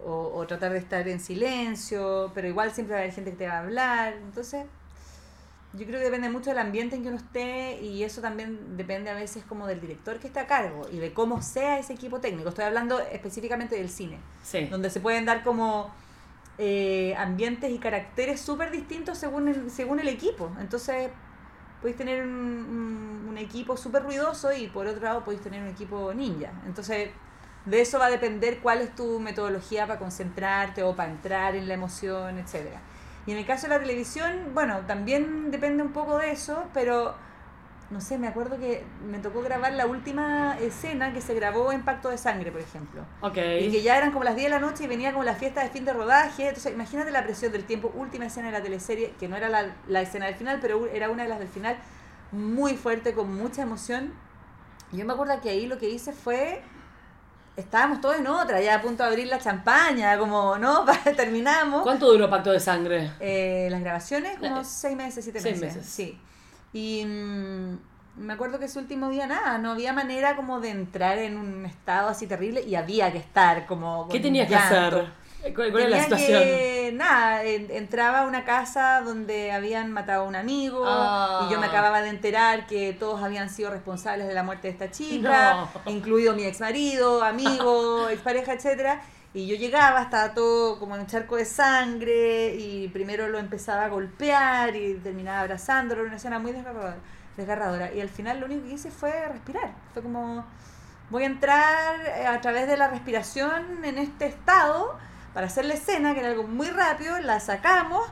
o, 0.05 0.31
o 0.35 0.47
tratar 0.47 0.71
de 0.71 0.79
estar 0.79 1.07
en 1.07 1.19
silencio, 1.19 2.31
pero 2.33 2.47
igual 2.47 2.71
siempre 2.71 2.93
va 2.93 2.99
a 2.99 3.03
haber 3.03 3.13
gente 3.13 3.31
que 3.31 3.37
te 3.37 3.47
va 3.47 3.55
a 3.55 3.59
hablar. 3.59 4.13
Entonces, 4.13 4.65
yo 5.73 5.85
creo 5.85 5.99
que 5.99 6.05
depende 6.05 6.29
mucho 6.29 6.49
del 6.49 6.57
ambiente 6.59 6.95
en 6.95 7.03
que 7.03 7.09
uno 7.09 7.17
esté 7.17 7.79
y 7.81 8.03
eso 8.03 8.21
también 8.21 8.75
depende 8.75 9.11
a 9.11 9.13
veces 9.13 9.43
como 9.47 9.67
del 9.67 9.79
director 9.79 10.17
que 10.19 10.25
está 10.27 10.41
a 10.41 10.47
cargo 10.47 10.87
y 10.91 10.97
de 10.97 11.13
cómo 11.13 11.41
sea 11.43 11.77
ese 11.77 11.93
equipo 11.93 12.19
técnico. 12.19 12.49
Estoy 12.49 12.65
hablando 12.65 12.99
específicamente 12.99 13.75
del 13.75 13.89
cine 13.89 14.17
Sí. 14.43 14.65
donde 14.65 14.89
se 14.89 14.99
pueden 14.99 15.25
dar 15.25 15.43
como 15.43 15.93
eh, 16.57 17.13
ambientes 17.17 17.71
y 17.71 17.77
caracteres 17.77 18.41
súper 18.41 18.71
distintos 18.71 19.17
según 19.19 19.47
el, 19.47 19.69
según 19.69 19.99
el 19.99 20.07
equipo. 20.07 20.51
Entonces, 20.59 21.11
podéis 21.81 21.97
tener 21.97 22.23
un, 22.23 22.29
un- 22.31 23.25
un 23.29 23.37
equipo 23.37 23.77
súper 23.77 24.03
ruidoso 24.03 24.51
y 24.51 24.67
por 24.67 24.87
otro 24.87 25.03
lado 25.03 25.23
podéis 25.23 25.41
tener 25.43 25.61
un 25.61 25.69
equipo 25.69 26.11
ninja. 26.15 26.51
Entonces, 26.65 27.11
de 27.65 27.81
eso 27.81 27.99
va 27.99 28.07
a 28.07 28.09
depender 28.09 28.59
cuál 28.59 28.81
es 28.81 28.95
tu 28.95 29.19
metodología 29.19 29.85
para 29.87 29.99
concentrarte 29.99 30.83
o 30.83 30.95
para 30.95 31.11
entrar 31.11 31.55
en 31.55 31.67
la 31.67 31.73
emoción, 31.73 32.37
etcétera. 32.37 32.81
Y 33.25 33.31
en 33.31 33.37
el 33.37 33.45
caso 33.45 33.67
de 33.67 33.75
la 33.75 33.79
televisión, 33.79 34.51
bueno, 34.53 34.79
también 34.87 35.51
depende 35.51 35.83
un 35.83 35.91
poco 35.91 36.17
de 36.17 36.31
eso, 36.31 36.63
pero 36.73 37.15
no 37.89 38.01
sé, 38.01 38.19
me 38.19 38.27
acuerdo 38.27 38.59
que 38.59 38.83
me 39.07 39.17
tocó 39.17 39.41
grabar 39.41 39.73
la 39.73 39.87
última 39.87 40.57
escena 40.59 41.11
que 41.11 41.21
se 41.21 41.33
grabó 41.33 41.71
en 41.71 41.83
Pacto 41.83 42.09
de 42.09 42.19
Sangre, 42.19 42.51
por 42.51 42.61
ejemplo. 42.61 43.01
Ok. 43.21 43.37
Y 43.61 43.71
que 43.71 43.81
ya 43.81 43.97
eran 43.97 44.11
como 44.11 44.23
las 44.23 44.35
10 44.35 44.45
de 44.45 44.49
la 44.51 44.59
noche 44.59 44.83
y 44.83 44.87
venía 44.87 45.11
como 45.11 45.23
la 45.23 45.33
fiesta 45.33 45.63
de 45.63 45.69
fin 45.69 45.85
de 45.85 45.93
rodaje. 45.93 46.49
Entonces, 46.49 46.71
imagínate 46.71 47.09
la 47.09 47.23
presión 47.23 47.51
del 47.51 47.63
tiempo. 47.63 47.91
Última 47.95 48.25
escena 48.25 48.47
de 48.47 48.53
la 48.53 48.61
teleserie, 48.61 49.13
que 49.19 49.27
no 49.27 49.35
era 49.35 49.49
la, 49.49 49.75
la 49.87 50.01
escena 50.01 50.27
del 50.27 50.35
final, 50.35 50.59
pero 50.61 50.85
era 50.85 51.09
una 51.09 51.23
de 51.23 51.29
las 51.29 51.39
del 51.39 51.47
final, 51.47 51.77
muy 52.31 52.77
fuerte, 52.77 53.13
con 53.13 53.35
mucha 53.35 53.63
emoción. 53.63 54.13
Yo 54.91 55.03
me 55.03 55.13
acuerdo 55.13 55.41
que 55.41 55.49
ahí 55.49 55.65
lo 55.65 55.79
que 55.79 55.89
hice 55.89 56.13
fue. 56.13 56.61
Estábamos 57.59 58.01
todos 58.01 58.17
en 58.17 58.27
otra, 58.27 58.61
ya 58.61 58.75
a 58.75 58.81
punto 58.81 59.03
de 59.03 59.09
abrir 59.09 59.27
la 59.27 59.39
champaña, 59.39 60.17
como, 60.17 60.57
¿no? 60.57 60.85
Terminamos. 61.15 61.83
¿Cuánto 61.83 62.11
duró 62.11 62.29
Pacto 62.29 62.51
de 62.51 62.59
Sangre? 62.59 63.11
Eh, 63.19 63.67
las 63.69 63.81
grabaciones, 63.81 64.37
como 64.39 64.61
Eh, 64.61 64.65
seis 64.65 64.95
meses, 64.95 65.23
siete 65.23 65.39
seis 65.39 65.59
meses. 65.59 65.77
meses. 65.77 65.91
Sí. 65.91 66.17
Y 66.73 67.03
mm, 67.05 67.77
me 68.17 68.33
acuerdo 68.33 68.59
que 68.59 68.65
ese 68.65 68.79
último 68.79 69.09
día 69.09 69.27
nada, 69.27 69.57
no 69.57 69.71
había 69.71 69.93
manera 69.93 70.35
como 70.35 70.59
de 70.59 70.69
entrar 70.69 71.17
en 71.17 71.37
un 71.37 71.65
estado 71.65 72.09
así 72.09 72.27
terrible 72.27 72.61
y 72.61 72.75
había 72.75 73.11
que 73.11 73.17
estar 73.17 73.65
como. 73.65 74.07
¿Qué 74.09 74.19
tenías 74.19 74.47
que 74.47 74.55
hacer? 74.55 75.07
¿Cuál, 75.41 75.71
cuál 75.71 75.77
era 75.83 75.89
la 75.89 76.03
situación? 76.03 76.43
que, 76.43 76.91
nada, 76.93 77.43
en- 77.43 77.71
entraba 77.71 78.21
a 78.21 78.25
una 78.25 78.43
casa 78.43 79.01
donde 79.05 79.51
habían 79.51 79.91
matado 79.91 80.23
a 80.23 80.27
un 80.27 80.35
amigo 80.35 80.83
Ah. 80.85 81.45
y 81.47 81.53
yo 81.53 81.59
me 81.59 81.67
acababa 81.67 82.01
de 82.01 82.09
enterar 82.09 82.67
que 82.67 82.93
todos 82.93 83.23
habían 83.23 83.49
sido 83.49 83.69
responsables 83.71 84.27
de 84.27 84.33
la 84.33 84.43
muerte 84.43 84.67
de 84.67 84.73
esta 84.73 84.91
chica, 84.91 85.67
No. 85.85 85.91
incluido 85.91 86.33
mi 86.35 86.43
ex 86.43 86.59
marido, 86.59 87.23
amigo, 87.23 88.09
expareja, 88.09 88.53
etcétera. 88.53 89.01
Y 89.33 89.47
yo 89.47 89.55
llegaba, 89.55 90.01
estaba 90.01 90.33
todo 90.33 90.79
como 90.79 90.95
en 90.95 91.01
un 91.01 91.07
charco 91.07 91.35
de 91.35 91.45
sangre 91.45 92.55
y 92.55 92.87
primero 92.89 93.27
lo 93.29 93.37
empezaba 93.37 93.85
a 93.85 93.87
golpear 93.89 94.75
y 94.75 94.95
terminaba 94.95 95.41
abrazándolo, 95.41 96.03
una 96.03 96.15
escena 96.15 96.39
muy 96.39 96.51
desgarradora, 96.51 96.97
desgarradora. 97.37 97.93
Y 97.93 98.01
al 98.01 98.09
final 98.09 98.39
lo 98.39 98.47
único 98.47 98.65
que 98.67 98.73
hice 98.73 98.89
fue 98.89 99.11
respirar. 99.29 99.69
Fue 99.93 100.01
como, 100.01 100.43
voy 101.11 101.23
a 101.23 101.25
entrar 101.27 101.95
eh, 102.17 102.25
a 102.25 102.41
través 102.41 102.67
de 102.67 102.75
la 102.75 102.87
respiración 102.87 103.85
en 103.85 103.99
este 103.99 104.25
estado 104.25 104.97
para 105.33 105.47
hacer 105.47 105.65
la 105.65 105.73
escena, 105.75 106.13
que 106.13 106.19
era 106.21 106.29
algo 106.29 106.43
muy 106.43 106.67
rápido, 106.67 107.19
la 107.19 107.39
sacamos 107.39 108.07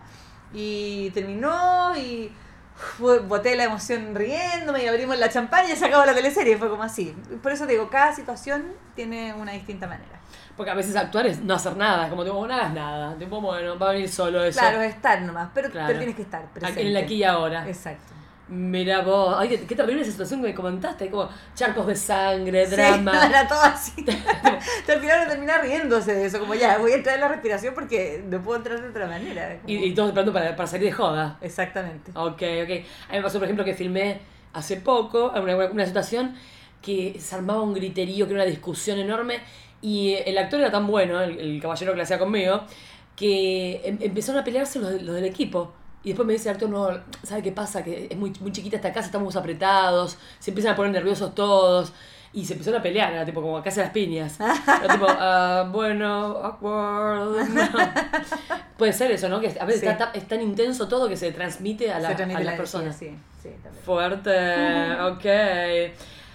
y 0.54 1.10
terminó 1.12 1.96
y 1.98 2.32
boté 3.28 3.56
la 3.56 3.64
emoción 3.64 4.14
riéndome 4.14 4.84
y 4.84 4.88
abrimos 4.88 5.18
la 5.18 5.30
champaña 5.30 5.74
y 5.74 5.76
se 5.76 5.86
acabó 5.86 6.06
la 6.06 6.14
teleserie, 6.14 6.58
fue 6.58 6.70
como 6.70 6.84
así. 6.84 7.16
Por 7.42 7.52
eso 7.52 7.66
te 7.66 7.74
digo, 7.74 7.90
cada 7.90 8.14
situación 8.14 8.66
tiene 8.96 9.34
una 9.34 9.52
distinta 9.54 9.88
manera. 9.88 10.18
Porque 10.56 10.72
a 10.72 10.76
veces 10.76 10.96
actuar 10.96 11.28
es 11.28 11.42
no 11.42 11.54
hacer 11.54 11.76
nada, 11.78 12.10
como 12.10 12.24
tipo, 12.24 12.46
no 12.48 12.54
hagas 12.54 12.74
nada. 12.74 13.16
Tipo, 13.18 13.40
bueno, 13.42 13.78
va 13.78 13.90
a 13.90 13.94
venir 13.94 14.10
solo 14.10 14.44
eso. 14.44 14.60
Claro, 14.60 14.82
es 14.82 14.96
estar 14.96 15.22
nomás, 15.22 15.50
pero, 15.54 15.70
Claro. 15.70 15.88
pero 15.88 16.00
tienes 16.00 16.16
que 16.16 16.24
estar 16.24 16.46
presente. 16.52 16.82
En 16.82 16.88
el 16.88 16.98
aquí 16.98 17.16
y 17.16 17.24
ahora. 17.24 17.68
Exacto. 17.68 18.14
Mira 18.50 19.02
vos, 19.02 19.36
ay, 19.38 19.50
qué, 19.50 19.60
qué 19.66 19.76
terrible 19.76 20.02
esa 20.04 20.12
situación 20.12 20.42
que 20.42 20.48
me 20.48 20.56
comentaste, 20.56 21.10
como 21.10 21.28
charcos 21.54 21.86
de 21.88 21.96
sangre, 21.98 22.66
Sí, 22.66 22.76
drama. 22.76 23.26
era 23.30 23.46
todo 23.48 23.60
así. 23.62 23.92
al 24.08 25.00
final 25.02 25.20
uno 25.22 25.30
termina 25.30 25.58
riéndose 25.58 26.14
de 26.14 26.26
eso, 26.28 26.40
como 26.40 26.54
ya, 26.56 26.78
voy 26.78 26.94
a 26.94 26.96
entrar 26.96 27.16
en 27.16 27.22
la 27.22 27.28
respiración 27.28 27.74
porque 27.74 28.24
no 28.26 28.42
puedo 28.42 28.58
entrar 28.58 28.82
de 28.82 28.88
otra 28.88 29.06
manera. 29.08 29.58
como- 29.58 29.68
Y, 29.70 29.76
y 29.88 29.94
todos 29.94 30.10
esperando 30.10 30.32
para, 30.32 30.56
para 30.56 30.68
salir 30.68 30.86
de 30.88 30.94
joda. 30.94 31.38
Exactamente. 31.42 32.12
Ok, 32.16 32.42
ok. 32.64 32.86
A 33.10 33.12
mí 33.12 33.18
me 33.18 33.22
pasó, 33.22 33.38
por 33.40 33.44
ejemplo, 33.46 33.66
que 33.66 33.74
filmé 33.74 34.22
hace 34.54 34.78
poco 34.78 35.32
una, 35.36 35.56
una 35.68 35.86
situación 35.86 36.36
que 36.82 37.18
se 37.20 37.36
armaba 37.36 37.62
un 37.62 37.74
griterío, 37.74 38.28
que 38.28 38.34
era 38.34 38.44
una 38.44 38.50
discusión 38.50 38.98
enorme, 38.98 39.42
y 39.82 40.14
el 40.26 40.38
actor 40.38 40.62
era 40.62 40.72
tan 40.72 40.88
bueno, 40.88 41.20
el, 41.22 41.38
el 41.38 41.62
caballero 41.62 41.92
que 41.92 41.98
la 41.98 42.04
hacía 42.04 42.18
conmigo, 42.18 42.64
que 43.16 43.82
em- 43.84 43.98
empezaron 44.00 44.40
a 44.42 44.44
pelearse 44.46 44.80
los, 44.80 45.02
los 45.02 45.16
del 45.16 45.26
equipo. 45.26 45.74
Y 46.08 46.12
después 46.12 46.26
me 46.26 46.32
dice 46.32 46.50
actor, 46.50 46.70
no, 46.70 46.88
¿sabe 47.24 47.42
qué 47.44 47.52
pasa? 47.52 47.84
Que 47.84 48.08
es 48.10 48.18
muy, 48.18 48.32
muy 48.40 48.54
chiquita 48.54 48.78
esta 48.78 48.94
casa, 48.94 49.08
estamos 49.08 49.36
apretados, 49.36 50.18
se 50.40 50.52
empiezan 50.52 50.72
a 50.72 50.76
poner 50.78 50.94
nerviosos 50.94 51.36
todos. 51.36 51.92
Y 52.32 52.46
se 52.46 52.54
empezaron 52.54 52.80
a 52.80 52.84
pelear, 52.84 53.12
era 53.12 53.26
tipo 53.26 53.42
como 53.42 53.62
casi 53.62 53.82
las 53.82 53.90
piñas. 53.90 54.40
Era 54.40 54.88
tipo, 54.94 55.06
ah, 55.10 55.68
bueno, 55.70 56.08
awkward. 56.38 57.46
Puede 58.78 58.94
ser 58.94 59.12
eso, 59.12 59.28
¿no? 59.28 59.42
Que 59.42 59.48
a 59.60 59.66
veces 59.66 59.82
Sí. 59.82 59.88
está- 59.88 60.12
es 60.14 60.26
tan 60.30 60.42
intenso 60.42 60.88
todo 60.88 61.10
que 61.10 61.18
se 61.18 61.32
transmite 61.34 61.92
a, 61.92 62.00
la, 62.00 62.10
Se 62.10 62.16
transmite 62.16 62.42
a 62.42 62.44
las 62.44 62.46
la 62.46 62.52
energía, 62.54 62.58
personas. 62.58 62.96
Sí, 62.96 63.10
sí, 63.44 63.50
también. 63.62 63.84
Fuerte, 63.84 65.02
ok. 65.02 65.94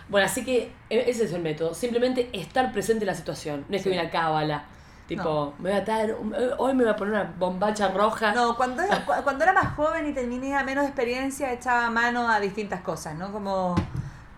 Bueno, 0.09 0.27
así 0.27 0.45
que 0.45 0.71
e- 0.91 1.05
ese 1.11 1.25
es 1.25 1.33
el 1.33 1.41
método. 1.41 1.73
Simplemente 1.73 2.29
estar 2.35 2.73
presente 2.73 3.05
en 3.05 3.07
la 3.07 3.15
situación. 3.15 3.65
No 3.71 3.77
es 3.77 3.83
que 3.83 3.91
Sí. 3.91 3.95
viene 3.95 4.07
a 4.09 4.11
cábala. 4.11 4.65
Tipo, 5.09 5.53
me 5.59 5.71
voy 5.71 5.79
a 5.79 5.83
atar, 5.83 6.11
eh, 6.11 6.51
hoy 6.59 6.75
me 6.75 6.85
voy 6.85 6.93
a 6.93 6.97
poner 6.97 7.15
una 7.15 7.35
bombacha 7.39 7.89
roja. 7.89 8.33
No, 8.33 8.57
cuando, 8.57 8.83
cu- 9.05 9.23
cuando 9.25 9.45
era 9.45 9.53
más 9.53 9.75
joven 9.75 10.07
y 10.09 10.13
tenía 10.13 10.63
menos 10.63 10.85
experiencia, 10.87 11.53
echaba 11.53 11.91
mano 11.91 12.29
a 12.31 12.41
distintas 12.41 12.81
cosas, 12.81 13.15
¿no? 13.17 13.31
Como 13.33 13.75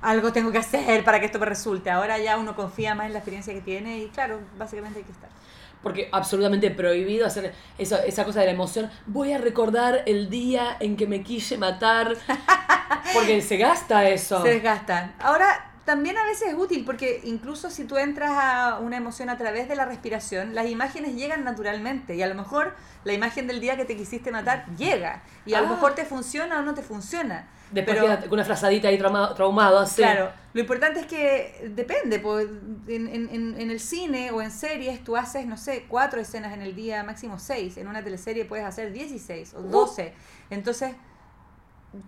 algo 0.03 0.33
tengo 0.33 0.51
que 0.51 0.59
hacer 0.59 1.05
para 1.05 1.21
que 1.21 1.27
esto 1.27 1.39
me 1.39 1.47
resulte. 1.47 1.91
Ahora 1.91 2.19
ya 2.19 2.37
uno 2.39 2.57
confía 2.57 2.95
más 2.95 3.07
en 3.07 3.13
la 3.13 3.19
experiencia 3.21 3.55
que 3.55 3.61
tiene 3.61 3.99
y 3.99 4.09
claro, 4.09 4.41
básicamente 4.59 4.99
hay 4.99 5.05
que 5.05 5.13
estar. 5.13 5.29
porque 5.83 6.09
absolutamente 6.13 6.71
prohibido 6.71 7.27
hacer 7.27 7.55
eso, 7.79 7.97
esa 7.99 8.25
cosa 8.25 8.41
de 8.41 8.47
la 8.47 8.53
emoción. 8.53 8.91
Voy 9.07 9.33
a 9.33 9.39
recordar 9.39 10.03
el 10.07 10.29
día 10.31 10.77
en 10.81 10.97
que 10.97 11.07
me 11.07 11.23
quise 11.23 11.57
matar, 11.59 12.17
porque 13.15 13.41
se 13.43 13.57
gasta 13.59 14.09
eso. 14.09 14.43
Se 14.43 14.49
desgasta. 14.49 15.13
Ahora, 15.21 15.71
también 15.85 16.17
a 16.17 16.25
veces 16.25 16.49
es 16.49 16.55
útil 16.55 16.85
porque 16.85 17.21
incluso 17.25 17.69
si 17.71 17.85
tú 17.85 17.97
entras 17.99 18.31
a 18.35 18.79
una 18.81 18.97
emoción 18.97 19.29
a 19.29 19.37
través 19.37 19.69
de 19.69 19.77
la 19.77 19.85
respiración, 19.85 20.55
las 20.55 20.67
imágenes 20.69 21.15
llegan 21.15 21.45
naturalmente 21.45 22.15
y 22.17 22.23
a 22.23 22.27
lo 22.27 22.35
mejor 22.35 22.75
la 23.05 23.13
imagen 23.13 23.47
del 23.47 23.61
día 23.61 23.77
que 23.77 23.85
te 23.85 23.97
quisiste 23.97 24.31
matar 24.31 24.65
llega 24.77 25.23
y 25.45 25.55
a 25.55 25.61
lo 25.61 25.67
Ah. 25.67 25.71
mejor 25.71 25.95
te 25.95 26.05
funciona 26.05 26.59
o 26.61 26.63
no 26.63 26.73
te 26.75 26.83
funciona. 26.83 27.49
Después 27.71 27.97
Pero- 27.99 28.21
con 28.21 28.33
una 28.35 28.45
frazadita 28.45 28.89
ahí 28.89 28.99
traumado, 28.99 29.35
traumado 29.35 29.79
así. 29.81 29.97
Claro, 29.97 30.31
lo 30.53 30.61
importante 30.61 31.01
es 31.01 31.07
que 31.07 31.71
depende, 31.75 32.19
pues 32.21 32.47
en, 32.87 33.09
en- 33.09 33.29
en- 33.59 33.71
el 33.71 33.81
cine 33.81 34.31
o 34.31 34.41
en 34.43 34.51
series 34.53 35.03
tú 35.03 35.17
haces, 35.17 35.45
no 35.47 35.57
sé, 35.57 35.85
cuatro 35.89 36.21
escenas 36.21 36.53
en 36.55 36.63
el 36.63 36.75
día, 36.77 37.03
máximo 37.03 37.39
seis. 37.39 37.77
En 37.77 37.89
una 37.89 38.05
teleserie 38.05 38.45
puedes 38.45 38.65
hacer 38.65 38.93
16 38.93 39.55
o 39.55 39.63
12. 39.63 40.15
Entonces, 40.51 40.95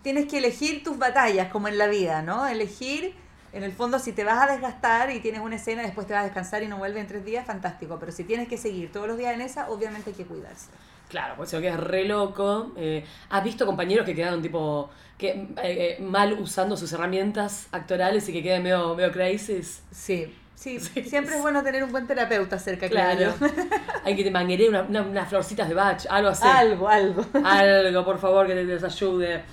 tienes 0.03 0.25
que 0.27 0.37
elegir 0.37 0.83
tus 0.83 0.97
batallas, 0.97 1.49
como 1.51 1.67
en 1.67 1.77
la 1.77 1.87
vida, 1.87 2.21
¿no? 2.21 2.47
Elegir, 2.47 3.15
en 3.57 3.63
el 3.63 3.71
fondo, 3.73 3.99
si 3.99 4.13
te 4.13 4.23
vas 4.23 4.47
a 4.47 4.51
desgastar 4.51 5.11
y 5.11 5.19
tienes 5.19 5.41
una 5.41 5.55
escena, 5.57 5.81
después 5.81 6.07
te 6.07 6.13
vas 6.13 6.21
a 6.21 6.25
descansar 6.25 6.63
y 6.63 6.67
no 6.67 6.77
vuelve 6.77 6.99
en 6.99 7.07
tres 7.07 7.25
días, 7.25 7.45
fantástico. 7.45 7.97
Pero 7.99 8.11
si 8.11 8.23
tienes 8.23 8.47
que 8.47 8.57
seguir 8.57 8.91
todos 8.91 9.07
los 9.07 9.17
días 9.17 9.33
en 9.33 9.41
esa, 9.41 9.69
obviamente 9.69 10.11
hay 10.11 10.15
que 10.15 10.25
cuidarse. 10.25 10.67
Claro, 11.09 11.35
pues 11.37 11.49
se 11.49 11.61
queda 11.61 11.77
re 11.77 12.05
loco. 12.05 12.71
Eh, 12.77 13.05
¿Has 13.29 13.43
visto 13.43 13.65
compañeros 13.65 14.05
que 14.05 14.13
quedaron 14.13 14.41
tipo 14.41 14.89
que 15.17 15.29
eh, 15.29 15.47
eh, 15.63 15.97
mal 16.01 16.33
usando 16.33 16.75
sus 16.77 16.91
herramientas 16.93 17.67
actorales 17.71 18.27
y 18.29 18.33
que 18.33 18.43
quedan 18.43 18.61
medio, 18.63 18.93
medio 18.95 19.11
crisis? 19.11 19.81
Sí. 19.91 20.35
Sí, 20.55 20.79
Sí. 20.81 21.03
siempre 21.03 21.35
es 21.35 21.41
bueno 21.41 21.63
tener 21.63 21.83
un 21.83 21.91
buen 21.91 22.07
terapeuta 22.07 22.57
cerca, 22.59 22.89
Claro. 22.89 23.33
claro. 23.37 23.53
Hay 24.03 24.15
que 24.15 24.23
te 24.23 24.31
mangueré 24.31 24.67
una- 24.67 24.81
una- 24.81 25.01
unas 25.03 25.29
florcitas 25.29 25.69
de 25.69 25.75
bach, 25.75 26.05
algo 26.09 26.29
así. 26.29 26.45
Algo, 26.47 26.89
algo. 26.89 27.23
Algo, 27.43 28.03
por 28.03 28.19
favor, 28.19 28.47
que 28.47 28.53
te 28.55 28.63
les 28.65 28.83
ayude. 28.83 29.43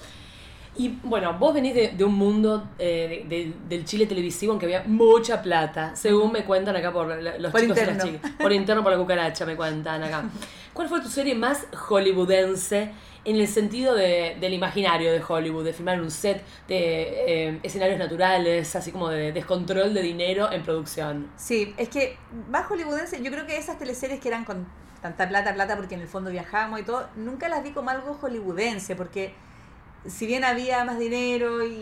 Y 0.76 0.88
bueno, 1.04 1.34
vos 1.38 1.54
venís 1.54 1.74
de, 1.74 1.88
de 1.90 2.04
un 2.04 2.14
mundo 2.14 2.68
eh, 2.78 3.24
de- 3.28 3.36
de- 3.36 3.54
del 3.68 3.84
Chile 3.84 4.06
televisivo 4.06 4.52
en 4.52 4.58
que 4.58 4.66
había 4.66 4.82
mucha 4.86 5.40
plata, 5.40 5.94
según 5.94 6.32
me 6.32 6.44
cuentan 6.44 6.74
acá 6.74 6.92
por 6.92 7.06
los 7.06 7.52
Por 7.52 7.60
chicos 7.60 7.76
y 7.76 7.80
interno. 7.80 8.04
las 8.04 8.12
chicas. 8.12 8.30
Por 8.40 8.52
interno, 8.52 8.82
por 8.82 8.92
la 8.92 8.98
cucaracha, 8.98 9.46
me 9.46 9.54
cuentan 9.56 10.02
acá. 10.02 10.24
¿Cuál 10.72 10.88
fue 10.88 11.00
tu 11.00 11.08
serie 11.08 11.36
más 11.36 11.66
hollywoodense 11.76 12.90
en 13.24 13.36
el 13.36 13.46
sentido 13.48 13.94
de- 13.94 14.36
del 14.40 14.52
imaginario 14.52 15.12
de 15.12 15.22
Hollywood, 15.26 15.64
de 15.64 15.72
filmar 15.72 15.94
en 15.94 16.00
un 16.02 16.10
set, 16.10 16.42
de 16.66 17.48
eh, 17.48 17.60
escenarios 17.62 17.98
naturales, 17.98 18.74
así 18.74 18.90
como 18.90 19.08
de 19.08 19.32
descontrol 19.32 19.94
de 19.94 20.02
dinero 20.02 20.50
en 20.50 20.62
producción? 20.62 21.30
Sí, 21.36 21.72
es 21.78 21.88
que 21.88 22.16
más 22.50 22.66
hollywoodense, 22.66 23.22
yo 23.22 23.30
creo 23.30 23.46
que 23.46 23.56
esas 23.56 23.78
teleseries 23.78 24.18
que 24.20 24.28
eran 24.28 24.44
con 24.44 24.66
tanta 25.00 25.28
plata, 25.28 25.54
plata, 25.54 25.76
porque 25.76 25.94
en 25.94 26.00
el 26.00 26.08
fondo 26.08 26.30
viajamos 26.30 26.80
y 26.80 26.82
todo, 26.82 27.06
nunca 27.16 27.48
las 27.48 27.62
vi 27.62 27.70
como 27.70 27.90
algo 27.90 28.14
hollywoodense, 28.14 28.96
porque 28.96 29.32
si 30.06 30.26
bien 30.26 30.44
había 30.44 30.84
más 30.84 30.98
dinero 30.98 31.64
y, 31.66 31.72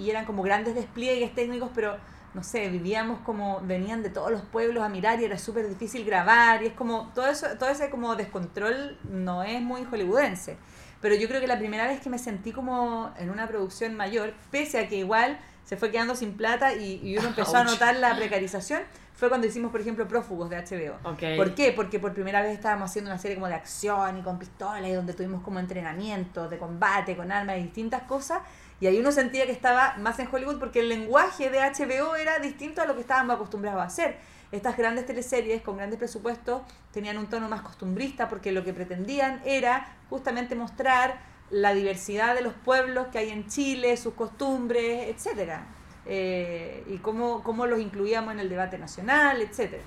y- 0.00 0.10
eran 0.10 0.24
como 0.24 0.42
grandes 0.42 0.74
despliegues 0.74 1.34
técnicos, 1.34 1.70
pero 1.74 1.96
no 2.34 2.42
sé, 2.42 2.68
vivíamos 2.68 3.20
como, 3.20 3.60
venían 3.62 4.02
de 4.02 4.10
todos 4.10 4.30
los 4.30 4.42
pueblos 4.42 4.82
a 4.84 4.88
mirar 4.88 5.20
y 5.20 5.24
era 5.24 5.38
súper 5.38 5.68
difícil 5.68 6.04
grabar 6.04 6.62
y 6.62 6.66
es 6.66 6.72
como, 6.72 7.10
todo 7.14 7.26
eso, 7.28 7.46
todo 7.58 7.68
ese 7.68 7.90
como 7.90 8.16
descontrol 8.16 8.96
no 9.04 9.42
es 9.42 9.60
muy 9.62 9.84
hollywoodense. 9.84 10.56
Pero 11.00 11.14
yo 11.16 11.28
creo 11.28 11.40
que 11.40 11.46
la 11.46 11.58
primera 11.58 11.86
vez 11.86 12.00
que 12.00 12.08
me 12.10 12.18
sentí 12.18 12.52
como 12.52 13.12
en 13.18 13.30
una 13.30 13.48
producción 13.48 13.94
mayor, 13.96 14.34
pese 14.50 14.78
a 14.78 14.88
que 14.88 14.96
igual 14.96 15.38
se 15.64 15.76
fue 15.76 15.90
quedando 15.90 16.14
sin 16.14 16.34
plata 16.34 16.74
y, 16.74 17.00
y 17.02 17.18
uno 17.18 17.28
empezó 17.28 17.56
a 17.56 17.64
notar 17.64 17.96
la 17.96 18.16
precarización, 18.16 18.82
fue 19.14 19.28
cuando 19.28 19.46
hicimos, 19.46 19.70
por 19.70 19.80
ejemplo, 19.80 20.08
Prófugos 20.08 20.50
de 20.50 20.56
HBO. 20.56 20.98
¿Por 21.36 21.54
qué? 21.54 21.72
Porque 21.72 22.00
por 22.00 22.12
primera 22.12 22.42
vez 22.42 22.54
estábamos 22.54 22.90
haciendo 22.90 23.10
una 23.10 23.18
serie 23.18 23.36
como 23.36 23.46
de 23.46 23.54
acción 23.54 24.18
y 24.18 24.22
con 24.22 24.38
pistolas 24.38 24.88
y 24.88 24.92
donde 24.92 25.12
tuvimos 25.12 25.42
como 25.42 25.60
entrenamiento 25.60 26.48
de 26.48 26.58
combate 26.58 27.16
con 27.16 27.30
armas 27.30 27.58
y 27.58 27.62
distintas 27.62 28.02
cosas. 28.02 28.40
Y 28.80 28.88
ahí 28.88 28.98
uno 28.98 29.12
sentía 29.12 29.46
que 29.46 29.52
estaba 29.52 29.96
más 29.98 30.18
en 30.18 30.28
Hollywood 30.30 30.58
porque 30.58 30.80
el 30.80 30.88
lenguaje 30.88 31.50
de 31.50 31.60
HBO 31.60 32.16
era 32.16 32.40
distinto 32.40 32.82
a 32.82 32.84
lo 32.84 32.96
que 32.96 33.02
estábamos 33.02 33.36
acostumbrados 33.36 33.80
a 33.80 33.84
hacer. 33.84 34.16
Estas 34.50 34.76
grandes 34.76 35.06
teleseries 35.06 35.62
con 35.62 35.76
grandes 35.76 36.00
presupuestos 36.00 36.62
tenían 36.90 37.16
un 37.16 37.28
tono 37.28 37.48
más 37.48 37.62
costumbrista 37.62 38.28
porque 38.28 38.50
lo 38.50 38.64
que 38.64 38.74
pretendían 38.74 39.40
era 39.44 39.86
justamente 40.10 40.56
mostrar 40.56 41.20
la 41.52 41.72
diversidad 41.74 42.34
de 42.34 42.40
los 42.42 42.52
pueblos 42.54 43.06
que 43.12 43.18
hay 43.18 43.30
en 43.30 43.46
Chile, 43.46 43.96
sus 43.96 44.14
costumbres, 44.14 45.08
etcétera 45.08 45.66
eh, 46.06 46.82
y 46.88 46.96
cómo, 46.98 47.44
cómo 47.44 47.66
los 47.66 47.78
incluíamos 47.78 48.32
en 48.32 48.40
el 48.40 48.48
debate 48.48 48.76
nacional, 48.78 49.40
etcétera. 49.40 49.84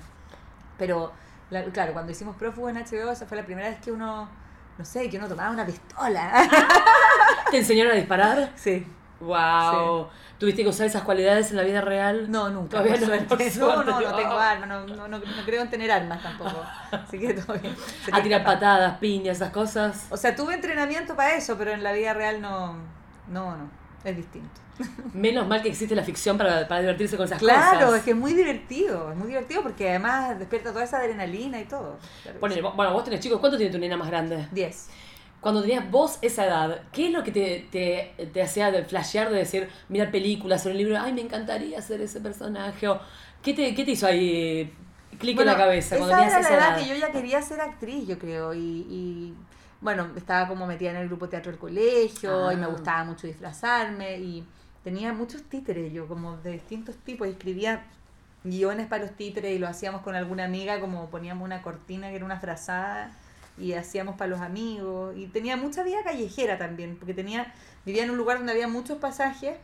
Pero, 0.78 1.12
la- 1.50 1.64
claro, 1.64 1.92
cuando 1.92 2.12
hicimos 2.12 2.36
Prófugo 2.36 2.68
en 2.70 2.76
HBO, 2.76 3.10
esa 3.12 3.26
fue 3.26 3.36
la 3.36 3.44
primera 3.44 3.68
vez 3.68 3.78
que 3.80 3.92
uno, 3.92 4.28
no 4.78 4.84
sé, 4.84 5.10
que 5.10 5.18
uno 5.18 5.28
tomaba 5.28 5.50
una 5.50 5.66
pistola. 5.66 6.48
¿Te 7.50 7.58
enseñaron 7.58 7.92
a 7.92 7.96
disparar? 7.96 8.52
sí. 8.56 8.86
Wow. 9.20 10.08
¿Tuviste 10.38 10.62
que 10.62 10.68
usar 10.68 10.86
esas 10.86 11.02
cualidades 11.02 11.50
en 11.50 11.56
la 11.56 11.62
vida 11.62 11.80
real? 11.80 12.30
No, 12.30 12.50
nunca. 12.50 12.82
Todavía 12.82 13.00
no, 13.00 13.06
no, 13.06 13.82
no, 13.84 14.00
no 14.00 14.14
tengo 14.14 14.38
armas, 14.38 14.68
no, 14.68 14.86
no, 14.86 15.08
no, 15.08 15.18
no 15.18 15.44
creo 15.46 15.62
en 15.62 15.70
tener 15.70 15.90
armas 15.90 16.22
tampoco. 16.22 16.62
Así 16.90 17.18
que 17.18 17.32
todo 17.32 17.58
bien. 17.58 17.74
A 18.12 18.22
tirar 18.22 18.44
patadas, 18.44 18.98
piñas, 18.98 19.38
esas 19.38 19.50
cosas. 19.50 20.06
O 20.10 20.16
sea, 20.16 20.36
tuve 20.36 20.54
entrenamiento 20.54 21.16
para 21.16 21.36
eso, 21.36 21.56
pero 21.56 21.72
en 21.72 21.82
la 21.82 21.92
vida 21.92 22.12
real 22.12 22.42
no, 22.42 22.74
no, 23.28 23.56
no, 23.56 23.70
es 24.04 24.14
distinto. 24.14 24.60
Menos 25.14 25.48
mal 25.48 25.62
que 25.62 25.70
existe 25.70 25.94
la 25.94 26.02
ficción 26.02 26.36
para, 26.36 26.68
para 26.68 26.82
divertirse 26.82 27.16
con 27.16 27.24
esas 27.24 27.38
Claro, 27.38 27.86
cosas. 27.86 28.00
es 28.00 28.04
que 28.04 28.10
es 28.10 28.16
muy 28.16 28.34
divertido, 28.34 29.10
es 29.10 29.16
muy 29.16 29.28
divertido 29.28 29.62
porque 29.62 29.88
además 29.88 30.38
despierta 30.38 30.70
toda 30.70 30.84
esa 30.84 30.98
adrenalina 30.98 31.58
y 31.58 31.64
todo. 31.64 31.96
Claro 32.22 32.54
sí. 32.54 32.60
bueno, 32.60 32.92
vos 32.92 33.04
tenés 33.04 33.20
chicos, 33.20 33.40
¿cuánto 33.40 33.56
tiene 33.56 33.72
tu 33.72 33.78
nena 33.78 33.96
más 33.96 34.08
grande? 34.08 34.48
10. 34.52 34.88
Cuando 35.46 35.62
tenías 35.62 35.88
vos 35.92 36.18
esa 36.22 36.44
edad, 36.44 36.80
¿qué 36.90 37.06
es 37.06 37.12
lo 37.12 37.22
que 37.22 37.30
te, 37.30 37.68
te, 37.70 38.26
te 38.32 38.42
hacía 38.42 38.72
de 38.72 38.84
flashear, 38.84 39.30
de 39.30 39.36
decir, 39.38 39.68
mirar 39.88 40.10
películas, 40.10 40.60
hacer 40.60 40.72
un 40.72 40.78
libro, 40.78 40.98
ay, 41.00 41.12
me 41.12 41.20
encantaría 41.20 41.80
ser 41.80 42.00
ese 42.00 42.20
personaje? 42.20 42.88
O, 42.88 42.98
¿qué, 43.44 43.54
te, 43.54 43.72
¿Qué 43.72 43.84
te 43.84 43.92
hizo 43.92 44.08
ahí 44.08 44.74
clic 45.20 45.38
en 45.38 45.46
la 45.46 45.56
cabeza 45.56 45.98
cuando 45.98 46.16
esa 46.16 46.16
tenías 46.16 46.32
era 46.34 46.40
esa 46.40 46.50
la 46.50 46.56
edad 46.56 46.70
edad? 46.70 46.82
que 46.82 46.88
yo 46.88 46.96
ya 46.96 47.12
quería 47.12 47.40
ser 47.42 47.60
actriz, 47.60 48.08
yo 48.08 48.18
creo, 48.18 48.54
y, 48.54 48.58
y, 48.58 49.34
bueno, 49.80 50.08
estaba 50.16 50.48
como 50.48 50.66
metida 50.66 50.90
en 50.90 50.96
el 50.96 51.06
grupo 51.06 51.28
teatro 51.28 51.52
del 51.52 51.60
colegio 51.60 52.50
y 52.50 52.56
me 52.56 52.66
Ah. 52.66 52.68
gustaba 52.68 53.04
mucho 53.04 53.28
disfrazarme 53.28 54.18
y 54.18 54.44
tenía 54.82 55.12
muchos 55.12 55.44
títeres 55.44 55.92
yo, 55.92 56.08
como 56.08 56.38
de 56.38 56.50
distintos 56.54 56.96
tipos, 56.96 57.28
y 57.28 57.30
escribía 57.30 57.84
guiones 58.42 58.88
para 58.88 59.04
los 59.04 59.12
títeres 59.14 59.54
y 59.54 59.60
lo 59.60 59.68
hacíamos 59.68 60.02
con 60.02 60.16
alguna 60.16 60.44
amiga, 60.44 60.80
como 60.80 61.08
poníamos 61.08 61.44
una 61.44 61.62
cortina 61.62 62.10
que 62.10 62.16
era 62.16 62.24
una 62.24 62.40
frazada 62.40 63.12
y 63.58 63.72
hacíamos 63.72 64.16
para 64.16 64.28
los 64.30 64.40
amigos 64.40 65.14
y 65.16 65.26
tenía 65.26 65.56
mucha 65.56 65.82
vida 65.82 65.98
callejera 66.04 66.58
también, 66.58 66.96
porque 66.96 67.14
tenía 67.14 67.52
vivía 67.84 68.04
en 68.04 68.10
un 68.10 68.16
lugar 68.16 68.38
donde 68.38 68.52
había 68.52 68.68
muchos 68.68 68.98
pasajes 68.98 69.56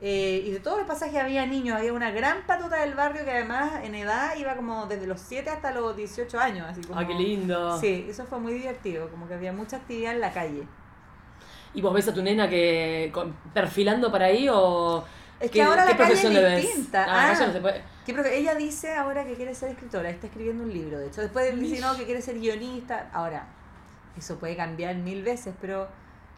eh, 0.00 0.42
y 0.46 0.50
de 0.50 0.60
todos 0.60 0.78
los 0.78 0.86
pasajes 0.86 1.16
había 1.20 1.46
niños, 1.46 1.76
había 1.78 1.92
una 1.92 2.10
gran 2.10 2.46
patota 2.46 2.76
del 2.80 2.94
barrio 2.94 3.24
que 3.24 3.30
además 3.30 3.72
en 3.84 3.94
edad 3.94 4.36
iba 4.36 4.54
como 4.56 4.86
desde 4.86 5.06
los 5.06 5.20
7 5.20 5.48
hasta 5.50 5.70
los 5.72 5.96
18 5.96 6.38
años, 6.38 6.66
así 6.68 6.80
como... 6.82 6.98
Ah, 6.98 7.06
qué 7.06 7.14
lindo. 7.14 7.78
Sí, 7.80 8.06
eso 8.08 8.24
fue 8.26 8.38
muy 8.38 8.52
divertido, 8.54 9.08
como 9.08 9.26
que 9.28 9.34
había 9.34 9.52
mucha 9.52 9.76
actividad 9.78 10.12
en 10.12 10.20
la 10.20 10.32
calle. 10.32 10.66
¿Y 11.72 11.80
vos 11.80 11.92
ves 11.94 12.06
a 12.08 12.14
tu 12.14 12.22
nena 12.22 12.48
que 12.48 13.10
con- 13.12 13.32
perfilando 13.54 14.10
para 14.12 14.26
ahí 14.26 14.48
o 14.50 15.04
Es 15.40 15.50
que 15.50 15.62
ahora 15.62 15.84
la 15.84 15.96
calle 15.96 16.14
es 16.14 16.62
distinta. 16.62 17.04
Ah, 17.08 17.28
Ah. 17.28 17.32
eso 17.32 17.46
no 17.46 17.52
se 17.52 17.60
puede. 17.60 17.82
¿Qué 18.06 18.14
profe- 18.14 18.32
ella 18.32 18.54
dice 18.54 18.94
ahora 18.94 19.24
que 19.24 19.34
quiere 19.34 19.54
ser 19.54 19.70
escritora, 19.70 20.08
está 20.10 20.26
escribiendo 20.26 20.62
un 20.64 20.72
libro, 20.72 20.98
de 20.98 21.08
hecho. 21.08 21.20
Después 21.20 21.58
dice 21.58 21.80
no, 21.80 21.96
que 21.96 22.04
quiere 22.04 22.22
ser 22.22 22.38
guionista. 22.38 23.10
Ahora, 23.12 23.46
eso 24.16 24.38
puede 24.38 24.56
cambiar 24.56 24.94
mil 24.96 25.22
veces, 25.22 25.54
pero 25.60 25.88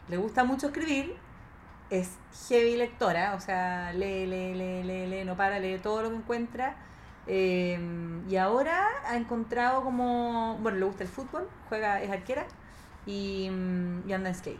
le 0.07 0.17
gusta 0.17 0.43
mucho 0.43 0.67
escribir, 0.67 1.15
es 1.89 2.11
heavy 2.49 2.75
lectora, 2.77 3.33
o 3.35 3.39
sea, 3.39 3.93
lee, 3.93 4.25
lee, 4.25 4.53
lee, 4.55 4.83
lee, 4.83 5.07
lee, 5.07 5.23
no 5.25 5.37
para, 5.37 5.59
lee 5.59 5.77
todo 5.77 6.01
lo 6.01 6.09
que 6.09 6.15
encuentra. 6.17 6.75
eh, 7.29 7.77
y 8.29 8.37
ahora 8.37 8.87
ha 9.05 9.17
encontrado 9.17 9.83
como, 9.83 10.57
bueno, 10.61 10.77
le 10.79 10.85
gusta 10.85 11.03
el 11.03 11.09
fútbol, 11.09 11.49
juega, 11.67 12.01
es 12.01 12.09
arquera 12.09 12.45
y, 13.05 13.49
mm, 13.51 14.09
y 14.09 14.13
anda 14.13 14.29
en 14.29 14.35
skate. 14.35 14.59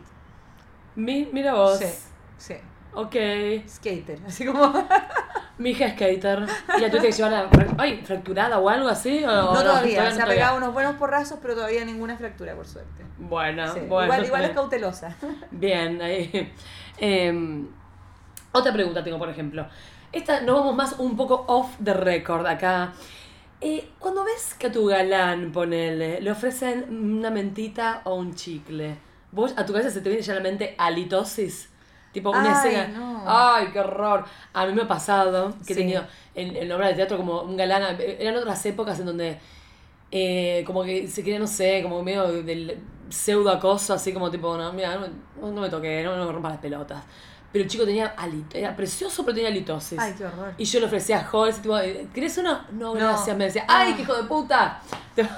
Mi- 0.94 1.30
mira 1.32 1.54
vos. 1.54 1.78
Sí, 1.78 1.86
sí, 2.36 2.54
Ok. 2.94 3.14
skater, 3.68 4.18
así 4.26 4.44
como... 4.46 4.72
Mi 5.58 5.70
hija 5.70 5.86
es 5.86 5.94
skater. 5.94 6.46
¿Y 6.78 6.80
la 6.82 6.88
tuviste 6.88 7.08
que 7.08 7.12
llevar 7.12 7.34
a, 7.34 7.48
fra- 7.48 7.66
ay, 7.78 8.00
fracturada 8.04 8.58
o 8.60 8.68
algo 8.68 8.88
así? 8.88 9.24
¿O 9.24 9.26
No 9.26 9.52
todavía, 9.60 10.04
no 10.08 10.14
se 10.14 10.22
ha 10.22 10.26
pegado 10.26 10.56
unos 10.56 10.72
buenos 10.72 10.94
porrazos, 10.94 11.40
pero 11.42 11.54
todavía 11.56 11.84
ninguna 11.84 12.16
fractura, 12.16 12.54
por 12.54 12.64
suerte. 12.64 13.02
Bueno, 13.18 13.66
Sí, 13.74 13.80
bueno. 13.80 14.04
igual, 14.04 14.24
igual 14.26 14.44
es 14.44 14.50
cautelosa. 14.50 15.16
Bien, 15.50 16.00
ahí. 16.00 16.52
Em, 16.96 17.66
otra 18.52 18.72
pregunta 18.72 19.02
tengo, 19.02 19.18
por 19.18 19.28
ejemplo. 19.28 19.66
Esta, 20.12 20.40
nos 20.42 20.58
vamos 20.60 20.76
más 20.76 20.94
un 21.00 21.16
poco 21.16 21.44
off 21.48 21.74
the 21.82 21.92
record 21.92 22.46
acá. 22.46 22.92
Eh, 23.60 23.88
cuando 23.98 24.22
ves 24.24 24.54
que 24.54 24.68
a 24.68 24.72
tu 24.72 24.86
galán, 24.86 25.50
ponele, 25.50 26.20
le 26.20 26.30
ofrecen 26.30 26.86
una 26.88 27.30
mentita 27.30 28.02
o 28.04 28.14
un 28.14 28.36
chicle, 28.36 28.96
¿vos 29.32 29.54
a 29.56 29.66
tu 29.66 29.72
cabeza 29.72 29.90
se 29.90 30.00
te 30.02 30.08
viene 30.08 30.22
ya 30.22 30.34
la 30.34 30.40
mente 30.40 30.76
halitosis? 30.78 31.68
Tipo 32.12 32.30
una 32.30 32.60
Ay, 32.62 32.74
escena. 32.74 32.88
no. 32.88 33.22
Ay, 33.26 33.68
qué 33.72 33.80
horror. 33.80 34.24
A 34.54 34.66
mí 34.66 34.72
me 34.72 34.82
ha 34.82 34.88
pasado 34.88 35.50
que 35.66 35.72
he 35.72 35.76
Sí. 35.76 35.82
tenido 35.82 36.04
en, 36.34 36.56
en 36.56 36.72
obra 36.72 36.88
de 36.88 36.94
teatro 36.94 37.16
como 37.16 37.42
un 37.42 37.56
galán. 37.56 37.96
Eran 38.00 38.36
otras 38.36 38.64
épocas 38.66 38.98
en 39.00 39.06
donde 39.06 39.38
eh, 40.10 40.64
como 40.66 40.84
que 40.84 41.06
se 41.08 41.22
quería, 41.22 41.38
no 41.38 41.46
sé, 41.46 41.82
como 41.82 42.02
medio 42.02 42.42
del 42.42 42.78
pseudo 43.10 43.50
acoso, 43.50 43.94
así 43.94 44.12
como 44.12 44.30
tipo, 44.30 44.56
no, 44.56 44.72
mira, 44.72 44.96
no, 45.40 45.50
no 45.52 45.60
me 45.60 45.68
toqué, 45.70 46.02
no, 46.02 46.16
no 46.16 46.26
me 46.26 46.32
rompas 46.32 46.52
las 46.52 46.60
pelotas. 46.60 47.02
Pero 47.50 47.64
el 47.64 47.70
chico 47.70 47.84
tenía 47.86 48.08
alito, 48.08 48.58
era 48.58 48.76
precioso, 48.76 49.24
pero 49.24 49.34
tenía 49.34 49.48
halitosis. 49.48 49.98
Ay, 49.98 50.14
qué 50.18 50.26
horror. 50.26 50.52
Y 50.58 50.64
yo 50.64 50.80
le 50.80 50.86
ofrecía 50.86 51.20
a 51.20 51.24
Joel, 51.24 51.50
ese 51.50 51.62
tipo, 51.62 51.78
¿querés 52.12 52.36
uno? 52.38 52.60
No, 52.72 52.88
No. 52.88 52.94
gracias. 52.94 53.36
Me 53.38 53.44
decía, 53.46 53.64
¡ay, 53.68 53.94
qué 53.94 54.02
hijo 54.02 54.14
de 54.14 54.24
puta! 54.28 54.80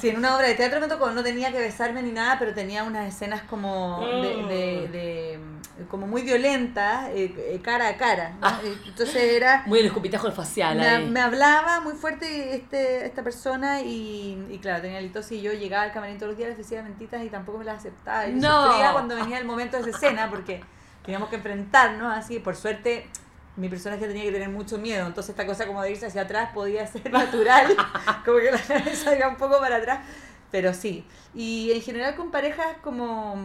Sí, 0.00 0.08
en 0.10 0.18
una 0.18 0.36
obra 0.36 0.46
de 0.46 0.54
teatro 0.54 0.78
me 0.78 0.86
tocó, 0.86 1.10
no 1.10 1.20
tenía 1.24 1.50
que 1.50 1.58
besarme 1.58 2.00
ni 2.00 2.12
nada, 2.12 2.38
pero 2.38 2.54
tenía 2.54 2.84
unas 2.84 3.08
escenas 3.12 3.42
como 3.42 3.98
de, 4.22 4.36
de- 4.46 4.88
de, 4.88 5.40
como 5.88 6.06
muy 6.06 6.22
violentas, 6.22 7.08
eh, 7.08 7.34
eh, 7.36 7.60
cara 7.60 7.88
a 7.88 7.96
cara. 7.96 8.34
¿no? 8.40 8.48
Eh, 8.62 8.76
Entonces 8.86 9.16
era 9.16 9.64
Muy 9.66 9.80
el 9.80 9.86
escupitajo 9.86 10.30
facial 10.30 10.76
me, 10.76 10.86
ahí. 10.86 11.06
me 11.10 11.20
hablaba 11.20 11.80
muy 11.80 11.94
fuerte 11.94 12.54
este, 12.54 13.04
esta 13.04 13.24
persona 13.24 13.80
y, 13.80 14.46
y 14.50 14.58
claro, 14.58 14.80
tenía 14.82 15.00
litosis 15.00 15.38
y 15.38 15.42
yo 15.42 15.52
llegaba 15.54 15.82
al 15.84 15.92
camarín 15.92 16.18
todos 16.18 16.28
los 16.30 16.36
días, 16.38 16.48
le 16.50 16.52
ofrecía 16.54 16.82
mentitas 16.82 17.24
y 17.24 17.28
tampoco 17.28 17.58
me 17.58 17.64
las 17.64 17.78
aceptaba. 17.78 18.28
Y 18.28 18.34
No. 18.34 18.66
sufría 18.66 18.92
cuando 18.92 19.16
venía 19.16 19.38
el 19.38 19.44
momento 19.44 19.76
de 19.78 19.88
esa 19.90 19.96
escena 19.96 20.30
porque 20.30 20.62
teníamos 21.04 21.28
que 21.28 21.36
enfrentarnos 21.36 22.16
así, 22.16 22.38
por 22.38 22.56
suerte 22.56 23.06
mi 23.56 23.68
personaje 23.68 24.06
tenía 24.06 24.24
que 24.24 24.32
tener 24.32 24.48
mucho 24.48 24.78
miedo, 24.78 25.06
entonces 25.06 25.30
esta 25.30 25.46
cosa 25.46 25.66
como 25.66 25.82
de 25.82 25.90
irse 25.90 26.06
hacia 26.06 26.22
atrás 26.22 26.50
podía 26.54 26.86
ser 26.86 27.10
natural, 27.12 27.76
como 28.24 28.38
que 28.38 28.50
la 28.50 28.60
cabeza 28.60 29.16
iba 29.16 29.28
un 29.28 29.36
poco 29.36 29.58
para 29.58 29.76
atrás, 29.76 30.00
pero 30.50 30.72
sí. 30.74 31.04
Y 31.34 31.72
en 31.72 31.82
general 31.82 32.16
con 32.16 32.30
parejas 32.30 32.76
como 32.82 33.36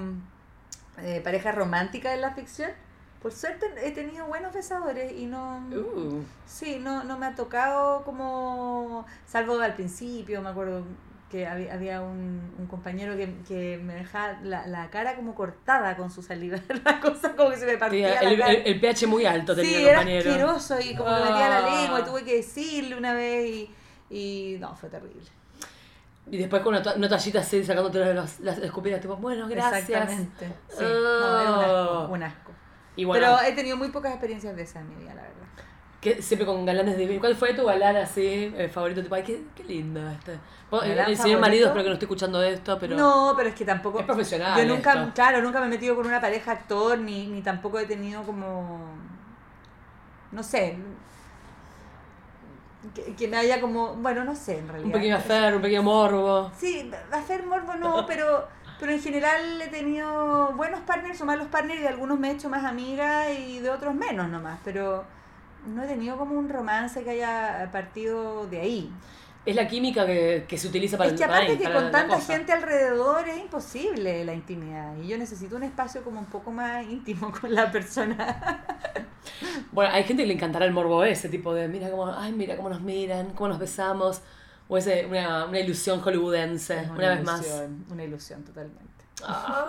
eh, 1.00 1.21
parejas 1.24 1.55
románticas 1.55 2.13
en 2.13 2.21
la 2.21 2.33
ficción, 2.33 2.71
por 3.21 3.31
suerte 3.31 3.65
he 3.83 3.91
tenido 3.91 4.27
buenos 4.27 4.53
besadores 4.53 5.12
y 5.12 5.25
no... 5.25 5.57
Uh. 5.71 6.24
Sí, 6.45 6.77
no, 6.79 7.03
no 7.03 7.17
me 7.17 7.25
ha 7.25 7.35
tocado 7.35 8.03
como, 8.03 9.05
salvo 9.25 9.59
al 9.59 9.74
principio, 9.74 10.41
me 10.41 10.50
acuerdo 10.50 10.83
que 11.29 11.48
había, 11.48 11.74
había 11.74 12.01
un, 12.01 12.53
un 12.58 12.67
compañero 12.67 13.17
que, 13.17 13.34
que 13.48 13.77
me 13.84 13.96
dejaba 13.96 14.39
la, 14.44 14.67
la 14.67 14.89
cara 14.91 15.15
como 15.15 15.34
cortada 15.36 15.98
con 15.98 16.12
su 16.12 16.22
saliva, 16.22 16.60
la 16.86 17.00
cosa 17.00 17.36
como 17.36 17.50
que 17.50 17.58
se 17.58 17.65
me 17.65 17.77
partía 17.77 18.10
la 18.22 18.29
el, 18.29 18.39
cara. 18.39 18.53
el- 18.53 18.67
el 18.67 18.79
pH 18.79 19.08
muy 19.08 19.25
alto 19.25 19.55
tenía 19.55 19.70
sí, 19.72 19.77
el 19.77 19.88
era 19.88 19.98
compañero. 19.98 20.29
asqueroso 20.32 20.79
y 20.79 20.96
como 20.96 21.10
me 21.12 21.20
metía 21.20 21.50
la 21.50 21.58
Ah. 21.65 21.82
lengua 21.82 22.00
y 22.00 22.03
tuve 22.03 22.24
que 22.24 22.36
decirle 22.38 22.96
una 22.96 23.13
vez 23.13 23.48
y, 23.48 23.72
y 24.10 24.58
no, 24.60 24.75
fue 24.75 24.89
terrible. 24.89 25.25
Y 26.32 26.38
después 26.38 26.62
con 26.63 26.74
una, 26.74 26.82
to- 26.84 26.94
una 26.96 27.08
toallita 27.10 27.39
así 27.39 27.63
sacándote 27.63 28.13
las, 28.13 28.39
las 28.39 28.58
escupidas, 28.60 29.00
tipo, 29.01 29.15
bueno, 29.17 29.48
gracias. 29.48 29.89
Exactamente. 29.89 30.48
Sí, 30.70 30.84
no, 30.84 31.41
era 31.41 31.51
un 31.51 31.60
asco, 31.60 32.00
Oh. 32.10 32.13
un 32.13 32.24
asco. 32.24 32.51
Y 32.96 33.03
bueno, 33.03 33.38
Pero 33.38 33.48
he 33.50 33.51
tenido 33.53 33.77
muy 33.77 33.89
pocas 33.89 34.12
experiencias 34.12 34.55
de 34.55 34.62
esas 34.63 34.77
en 34.84 34.89
mi 34.89 34.96
vida, 34.96 35.13
la 35.15 35.22
verdad. 35.24 35.36
Que 36.05 36.21
siempre 36.21 36.45
con 36.45 36.63
galanes 36.65 36.97
divinos. 36.97 37.19
¿Cuál 37.19 37.35
fue 37.35 37.55
tu 37.55 37.65
galán 37.65 37.95
así, 37.95 38.53
eh, 38.55 38.69
favorito? 38.71 39.01
Tipo, 39.01 39.15
ay, 39.15 39.24
qué, 39.24 39.43
qué 39.55 39.63
lindo 39.63 40.07
este. 40.07 40.33
El, 40.33 40.89
¿Galán 40.89 41.09
el 41.09 41.17
señor 41.17 41.39
marido, 41.39 41.67
espero 41.67 41.83
que 41.83 41.89
no 41.89 41.93
esté 41.93 42.05
escuchando 42.05 42.43
esto, 42.43 42.77
pero. 42.79 42.95
No, 42.95 43.33
pero 43.35 43.50
es 43.50 43.55
que 43.55 43.65
tampoco. 43.65 44.00
Es 44.00 44.05
profesional 44.05 44.55
Yo 44.55 44.67
nunca, 44.71 44.93
esto. 44.93 45.12
claro, 45.15 45.41
nunca 45.41 45.59
me 45.59 45.65
he 45.65 45.69
metido 45.69 45.95
con 45.95 46.05
una 46.05 46.21
pareja 46.21 46.51
actor, 46.51 47.00
ni, 47.00 47.25
ni 47.25 47.41
tampoco 47.41 47.79
he 47.79 47.85
tenido 47.88 48.21
como. 48.21 48.95
No 50.31 50.43
sé. 50.43 50.77
Que, 52.93 53.15
que 53.15 53.27
me 53.27 53.38
haya 53.38 53.59
como. 53.59 53.95
Bueno, 53.95 54.24
no 54.24 54.35
sé 54.35 54.59
en 54.59 54.67
realidad. 54.67 54.85
Un 54.85 54.91
pequeño 54.91 55.15
afer, 55.15 55.55
un 55.55 55.62
pequeño 55.62 55.81
morbo. 55.81 56.51
Sí, 56.55 56.91
hacer 57.12 57.47
morbo 57.47 57.74
no, 57.75 58.05
pero, 58.07 58.47
pero 58.79 58.91
en 58.91 59.01
general 59.01 59.59
he 59.59 59.69
tenido 59.69 60.51
buenos 60.51 60.81
partners 60.81 61.19
o 61.21 61.25
malos 61.25 61.47
partners 61.47 61.79
y 61.79 61.81
de 61.81 61.89
algunos 61.89 62.19
me 62.19 62.29
he 62.29 62.33
hecho 62.33 62.47
más 62.47 62.63
amiga 62.63 63.31
y 63.31 63.57
de 63.59 63.71
otros 63.71 63.95
menos 63.95 64.29
nomás, 64.29 64.59
pero 64.63 65.15
no 65.67 65.84
he 65.84 65.88
tenido 65.88 66.17
como 66.17 66.38
un 66.38 66.50
romance 66.50 67.03
que 67.03 67.10
haya 67.12 67.69
partido 67.72 68.48
de 68.48 68.60
ahí. 68.62 68.91
Es 69.45 69.55
la 69.55 69.67
química 69.67 70.07
que, 70.07 70.45
que 70.48 70.57
se 70.57 70.67
utiliza 70.67 70.98
para 70.98 71.12
Es 71.12 71.17
que 71.17 71.24
aparte 71.24 71.57
que 71.57 71.71
con 71.71 71.91
tanta 71.91 72.19
gente 72.19 72.51
alrededor 72.51 73.28
es 73.30 73.38
imposible 73.38 74.25
la 74.25 74.34
intimidad 74.34 74.97
y 74.97 75.08
yo 75.08 75.19
necesito 75.19 75.56
un 75.56 75.62
espacio 75.63 76.04
como 76.04 76.19
un 76.19 76.25
poco 76.25 76.51
más 76.51 76.84
íntimo 76.84 77.32
con 77.32 77.54
la 77.54 77.71
persona. 77.71 78.65
Bueno, 79.71 79.91
hay 79.91 80.04
gente 80.04 80.23
que 80.23 80.28
le 80.28 80.34
encantará 80.36 80.65
el 80.65 80.71
morbo 80.71 81.04
ese 81.04 81.30
tipo 81.30 81.54
de, 81.54 81.67
mira 81.67 81.89
cómo, 81.89 82.08
ay, 82.08 82.32
mira 82.32 82.56
cómo 82.56 82.69
nos 82.69 82.82
miran, 82.82 83.34
cómo 83.34 83.49
nos 83.49 83.60
besamos. 83.60 84.21
O 84.67 84.78
ese, 84.78 85.06
una, 85.06 85.45
una 85.45 85.60
ilusión 85.60 85.99
hollywoodense, 85.99 86.82
Es 86.82 86.89
una, 86.89 87.10
vez 87.10 87.23
más. 87.23 87.41
ilusión, 87.41 87.86
Una 87.91 88.04
ilusión 88.04 88.43
totalmente. 88.43 88.94
Ah. 89.23 89.67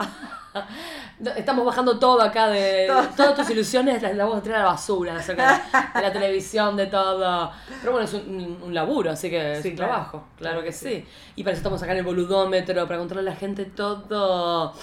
Estamos 1.37 1.65
bajando 1.65 1.99
todo 1.99 2.21
acá 2.23 2.49
de. 2.49 2.87
Todo. 2.87 3.03
Todas 3.17 3.35
tus 3.37 3.51
ilusiones 3.51 4.03
las, 4.03 4.15
las 4.15 4.27
vamos 4.27 4.41
a 4.41 4.43
tirar 4.43 4.61
a 4.61 4.63
la 4.65 4.71
basura 4.71 5.17
acerca 5.17 5.63
de, 5.95 6.03
la 6.03 6.13
televisión, 6.13 6.77
de 6.77 6.87
todo. 6.87 7.53
Pero 7.81 7.93
bueno, 7.93 8.07
es 8.07 8.15
un, 8.15 8.75
laburo, 8.75 9.11
así 9.11 9.31
que 9.31 9.53
es 9.53 9.63
Sí, 9.63 9.71
un 9.71 9.77
claro. 9.77 9.93
trabajo, 9.93 10.25
claro 10.37 10.37
Claro 10.39 10.61
que 10.61 10.67
que 10.67 10.73
sí. 10.73 11.07
Y 11.37 11.43
para 11.43 11.53
eso 11.53 11.61
estamos 11.61 11.83
acá 11.83 11.93
en 11.93 11.99
el 11.99 12.05
boludómetro, 12.05 12.87
para 12.87 12.99
contarle 12.99 13.23
a 13.29 13.33
la 13.33 13.37
gente 13.37 13.67
todo. 13.67 14.75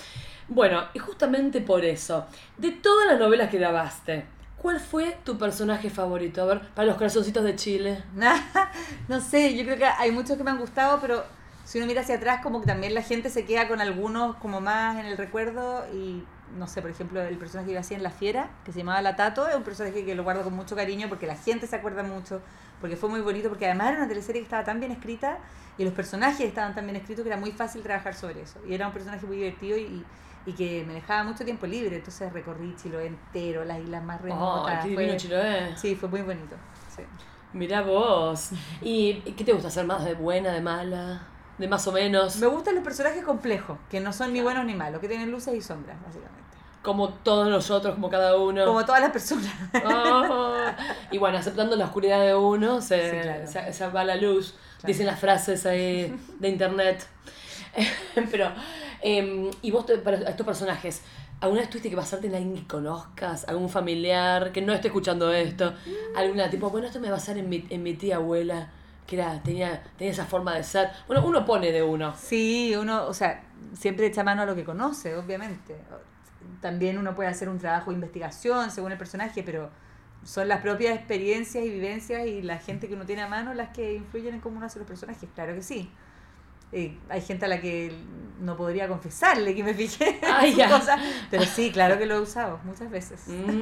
Bueno, 0.48 0.84
y 0.94 1.00
justamente 1.00 1.62
por 1.62 1.84
eso, 1.86 2.26
de 2.58 2.72
todas 2.72 3.08
las 3.08 3.20
novelas 3.20 3.50
que 3.50 3.58
grabaste, 3.58 4.26
¿cuál 4.62 4.80
fue 4.80 5.18
tu 5.24 5.38
personaje 5.38 5.90
favorito? 5.90 6.42
A 6.44 6.46
ver, 6.46 6.62
para 6.74 6.88
los 6.88 6.98
corazoncitos 6.98 7.44
de 7.44 7.56
Chile. 7.56 8.04
no 9.08 9.20
sé, 9.22 9.56
yo 9.56 9.64
creo 9.64 9.78
que 9.78 9.86
hay 9.86 10.12
muchos 10.12 10.38
que 10.38 10.44
me 10.44 10.52
han 10.52 10.60
gustado, 10.60 11.00
pero 11.02 11.24
si 11.64 11.78
uno 11.78 11.88
mira 11.88 12.02
hacia 12.02 12.16
atrás, 12.16 12.42
como 12.44 12.60
que 12.62 12.68
también 12.68 12.94
la 12.94 13.02
gente 13.02 13.30
se 13.30 13.46
queda 13.46 13.68
con 13.68 13.80
algunos 13.82 14.36
como 14.38 14.60
más 14.62 14.98
en 15.00 15.06
el 15.06 15.18
recuerdo 15.18 15.86
y 15.94 16.24
no 16.58 16.68
sé, 16.68 16.82
por 16.82 16.92
ejemplo, 16.92 17.22
el 17.22 17.38
personaje 17.38 17.68
que 17.70 17.74
yo 17.74 17.80
hacía 17.80 17.98
en 17.98 18.04
La 18.04 18.12
Fiera, 18.12 18.50
que 18.64 18.72
se 18.72 18.80
llamaba 18.80 19.02
La 19.02 19.16
Tato, 19.16 19.48
es 19.48 19.56
un 19.56 19.64
personaje 19.64 20.06
que 20.06 20.14
lo 20.14 20.24
guardo 20.24 20.44
con 20.44 20.54
mucho 20.54 20.76
cariño 20.76 21.10
porque 21.10 21.26
la 21.26 21.36
gente 21.36 21.66
se 21.66 21.76
acuerda 21.76 22.04
mucho, 22.04 22.42
porque 22.80 22.96
fue 22.96 23.10
muy 23.10 23.22
bonito, 23.22 23.50
porque 23.50 23.66
además 23.66 23.88
era 23.90 23.98
una 24.00 24.08
teleserie 24.08 24.42
que 24.42 24.46
estaba 24.46 24.64
tan 24.64 24.80
bien 24.80 24.92
escrita 24.92 25.40
y 25.78 25.84
los 25.84 25.94
personajes 25.94 26.42
estaban 26.42 26.76
tan 26.76 26.86
bien 26.86 26.98
escritos 26.98 27.24
que 27.24 27.30
era 27.30 27.40
muy 27.40 27.52
fácil 27.54 27.82
trabajar 27.82 28.14
sobre 28.14 28.42
eso. 28.42 28.60
Y 28.68 28.74
era 28.76 28.86
un 28.86 28.94
personaje 28.94 29.26
muy 29.26 29.38
divertido 29.38 29.78
y, 29.78 30.06
y 30.46 30.54
que 30.54 30.84
me 30.86 30.94
dejaba 30.94 31.24
mucho 31.24 31.44
tiempo 31.44 31.66
libre, 31.66 31.96
entonces 31.96 32.32
recorrí 32.32 32.76
Chiloé 32.76 33.08
entero, 33.08 33.64
las 33.66 33.80
islas 33.80 34.04
más 34.04 34.20
Oh, 34.22 34.24
remotas. 34.26 34.86
qué 34.86 34.94
fue- 34.94 35.18
Chiloé. 35.18 35.76
Sí, 35.78 35.96
fue 35.96 36.10
muy 36.10 36.22
bonito. 36.22 36.56
Sí. 36.96 37.02
Mirá 37.54 37.82
vos. 37.82 38.50
¿Y 38.82 39.22
qué 39.36 39.44
te 39.44 39.54
gusta 39.54 39.70
hacer 39.70 39.86
más 39.86 40.04
de 40.06 40.14
buena, 40.14 40.52
de 40.52 40.62
mala? 40.62 41.22
¿De 41.58 41.68
más 41.68 41.88
o 41.88 41.92
menos? 41.92 42.38
Me 42.38 42.48
gustan 42.48 42.76
los 42.76 42.84
personajes 42.84 43.24
complejos, 43.24 43.78
que 43.90 44.00
no 44.00 44.12
son 44.12 44.34
ni 44.34 44.42
buenos 44.42 44.66
ni 44.66 44.74
malos, 44.74 45.00
que 45.00 45.08
tienen 45.08 45.30
luces 45.32 45.54
y 45.56 45.62
sombras, 45.62 45.98
básicamente. 46.04 46.42
Como 46.82 47.10
todos 47.10 47.48
nosotros, 47.50 47.94
como 47.94 48.10
cada 48.10 48.38
uno. 48.38 48.66
Como 48.66 48.84
todas 48.86 49.02
las 49.02 49.12
personas. 49.12 49.54
Oh. 49.86 50.66
Y 51.12 51.18
bueno, 51.18 51.38
aceptando 51.38 51.76
la 51.76 51.86
oscuridad 51.86 52.26
de 52.26 52.36
uno, 52.36 52.82
se, 52.82 53.10
Sí, 53.12 53.18
claro. 53.22 53.48
se, 53.48 53.74
se 53.74 53.88
va 53.88 54.04
la 54.04 54.16
luz. 54.16 54.52
Claro. 54.52 54.88
Dicen 54.88 55.06
las 55.06 55.20
frases 55.20 55.66
ahí 55.66 56.14
de 56.40 56.50
internet. 56.50 57.08
Pero, 58.32 58.52
em, 59.02 59.50
y 59.62 59.72
vos, 59.72 59.86
para 60.04 60.18
estos 60.18 60.46
personajes, 60.46 61.02
¿alguna 61.40 61.62
vez 61.62 61.70
tuviste 61.70 61.90
que 61.90 61.96
basarte 61.96 62.28
en 62.28 62.36
alguien 62.36 62.56
que 62.56 62.68
conozcas? 62.68 63.48
¿Algún 63.48 63.70
familiar 63.70 64.52
que 64.52 64.62
no 64.62 64.74
esté 64.74 64.88
escuchando 64.90 65.32
esto? 65.32 65.74
¿Alguna 66.16 66.50
tipo, 66.50 66.70
bueno, 66.70 66.88
esto 66.88 67.00
me 67.00 67.08
va 67.10 67.16
a 67.16 67.20
basar 67.20 67.38
en 67.38 67.48
mi, 67.48 67.66
en 67.70 67.82
mi 67.82 67.94
tía 67.94 68.18
abuela, 68.18 68.72
que 69.16 69.22
era, 69.22 69.42
tenía, 69.44 69.84
tenía 69.98 70.12
esa 70.12 70.26
forma 70.26 70.56
de 70.56 70.64
ser? 70.64 70.90
Bueno, 71.08 71.26
uno 71.26 71.46
pone 71.46 71.72
de 71.72 71.84
uno. 71.84 72.14
Sí, 72.18 72.76
uno, 72.76 73.06
o 73.06 73.14
sea, 73.14 73.44
siempre 73.78 74.08
echa 74.08 74.24
mano 74.24 74.42
a 74.42 74.46
lo 74.46 74.56
que 74.56 74.64
conoce, 74.64 75.16
obviamente. 75.16 75.76
También 76.62 76.98
uno 76.98 77.14
puede 77.16 77.30
hacer 77.30 77.50
un 77.50 77.60
trabajo 77.60 77.92
de 77.92 77.96
investigación 77.96 78.72
según 78.72 78.92
el 78.92 78.98
personaje, 78.98 79.44
pero 79.44 79.70
son 80.24 80.48
las 80.48 80.62
propias 80.62 80.96
experiencias 80.96 81.66
y 81.66 81.70
vivencias 81.70 82.26
y 82.26 82.42
la 82.42 82.58
gente 82.58 82.88
que 82.88 82.94
uno 82.96 83.06
tiene 83.06 83.22
a 83.22 83.28
mano 83.28 83.54
las 83.54 83.70
que 83.70 83.94
influyen 83.96 84.36
en 84.36 84.40
cómo 84.42 84.58
uno 84.58 84.66
hace 84.66 84.80
los 84.80 84.88
personajes, 84.88 85.30
claro 85.36 85.54
que 85.54 85.62
sí. 85.62 85.92
Eh, 86.72 86.98
hay 87.08 87.22
gente 87.22 87.46
a 87.46 87.48
la 87.50 87.62
que 87.62 87.94
no 88.40 88.58
podría 88.58 88.88
confesarle 88.88 89.54
que 89.54 89.64
me 89.64 89.76
fijé 89.76 90.20
Ay, 90.24 90.56
ya. 90.56 90.70
cosas, 90.70 91.00
pero 91.30 91.44
sí, 91.44 91.72
claro 91.72 92.00
que 92.00 92.06
lo 92.08 92.16
he 92.16 92.20
usado 92.20 92.60
muchas 92.64 92.90
veces. 92.90 93.22
Mm, 93.28 93.62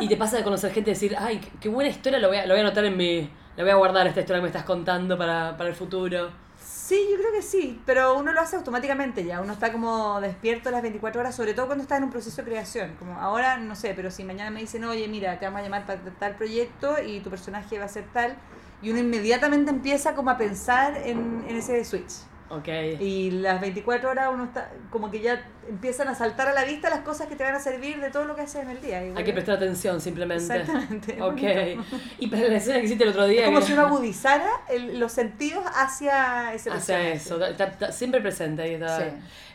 Y 0.00 0.08
te 0.08 0.16
pasa 0.18 0.36
de 0.36 0.42
conocer 0.44 0.70
gente 0.72 0.90
y 0.90 0.94
decir, 0.94 1.16
ay, 1.18 1.38
qué, 1.38 1.48
qué 1.60 1.68
buena 1.70 1.88
historia, 1.88 2.18
lo 2.18 2.28
voy, 2.28 2.36
a, 2.36 2.46
lo 2.46 2.52
voy 2.54 2.58
a 2.60 2.66
anotar 2.66 2.84
en 2.84 2.96
mi... 2.96 3.30
Lo 3.60 3.66
voy 3.66 3.72
a 3.72 3.76
guardar 3.76 4.06
esta 4.06 4.20
historia 4.20 4.38
que 4.38 4.44
me 4.44 4.48
estás 4.48 4.64
contando 4.64 5.18
para, 5.18 5.54
para 5.54 5.68
el 5.68 5.76
futuro. 5.76 6.30
Sí, 6.64 6.98
yo 7.10 7.18
creo 7.18 7.30
que 7.30 7.42
sí, 7.42 7.78
pero 7.84 8.16
uno 8.16 8.32
lo 8.32 8.40
hace 8.40 8.56
automáticamente 8.56 9.22
ya, 9.22 9.42
uno 9.42 9.52
está 9.52 9.70
como 9.70 10.18
despierto 10.18 10.70
las 10.70 10.80
24 10.80 11.20
horas, 11.20 11.34
sobre 11.34 11.52
todo 11.52 11.66
cuando 11.66 11.82
está 11.82 11.98
en 11.98 12.04
un 12.04 12.10
proceso 12.10 12.40
de 12.40 12.48
creación, 12.48 12.96
como 12.98 13.20
ahora 13.20 13.58
no 13.58 13.76
sé, 13.76 13.92
pero 13.94 14.10
si 14.10 14.24
mañana 14.24 14.50
me 14.50 14.60
dicen, 14.60 14.82
oye, 14.84 15.06
mira, 15.08 15.38
te 15.38 15.44
vamos 15.44 15.60
a 15.60 15.64
llamar 15.64 15.84
para 15.84 16.00
tal 16.18 16.36
proyecto 16.36 16.96
y 17.06 17.20
tu 17.20 17.28
personaje 17.28 17.78
va 17.78 17.84
a 17.84 17.88
ser 17.88 18.04
tal, 18.14 18.34
y 18.80 18.92
uno 18.92 18.98
inmediatamente 19.00 19.70
empieza 19.70 20.14
como 20.14 20.30
a 20.30 20.38
pensar 20.38 20.96
en, 20.96 21.44
en 21.46 21.54
ese 21.54 21.84
switch. 21.84 22.29
Ok. 22.50 22.68
Y 23.00 23.30
las 23.30 23.60
24 23.60 24.10
horas 24.10 24.28
uno 24.32 24.44
está, 24.44 24.70
como 24.90 25.10
que 25.10 25.20
ya 25.20 25.40
empiezan 25.68 26.08
a 26.08 26.14
saltar 26.16 26.48
a 26.48 26.52
la 26.52 26.64
vista 26.64 26.90
las 26.90 27.00
cosas 27.00 27.28
que 27.28 27.36
te 27.36 27.44
van 27.44 27.54
a 27.54 27.60
servir 27.60 28.00
de 28.00 28.10
todo 28.10 28.24
lo 28.24 28.34
que 28.34 28.42
haces 28.42 28.62
en 28.64 28.70
el 28.70 28.80
día. 28.82 29.06
Y 29.06 29.12
Hay 29.16 29.22
que 29.24 29.32
prestar 29.32 29.54
atención 29.56 30.00
simplemente. 30.00 30.56
Exactamente. 30.56 31.22
Ok. 31.22 31.84
Y 32.18 32.26
para 32.26 32.48
la 32.48 32.56
escena 32.56 32.80
que 32.80 32.86
hiciste 32.86 33.04
el 33.04 33.10
otro 33.10 33.26
día. 33.26 33.42
Es 33.42 33.46
como 33.46 33.60
que- 33.60 33.66
si 33.66 33.72
uno 33.72 33.82
agudizara 33.86 34.50
el- 34.68 34.98
los 34.98 35.12
sentidos 35.12 35.64
hacia 35.74 36.52
ese 36.52 36.70
Hacia 36.70 36.96
personaje. 36.96 37.12
eso, 37.12 37.44
está- 37.44 37.64
está 37.66 37.92
siempre 37.92 38.20
presente 38.20 38.62
ahí 38.62 38.74
está. 38.74 38.98
Sí. 38.98 39.04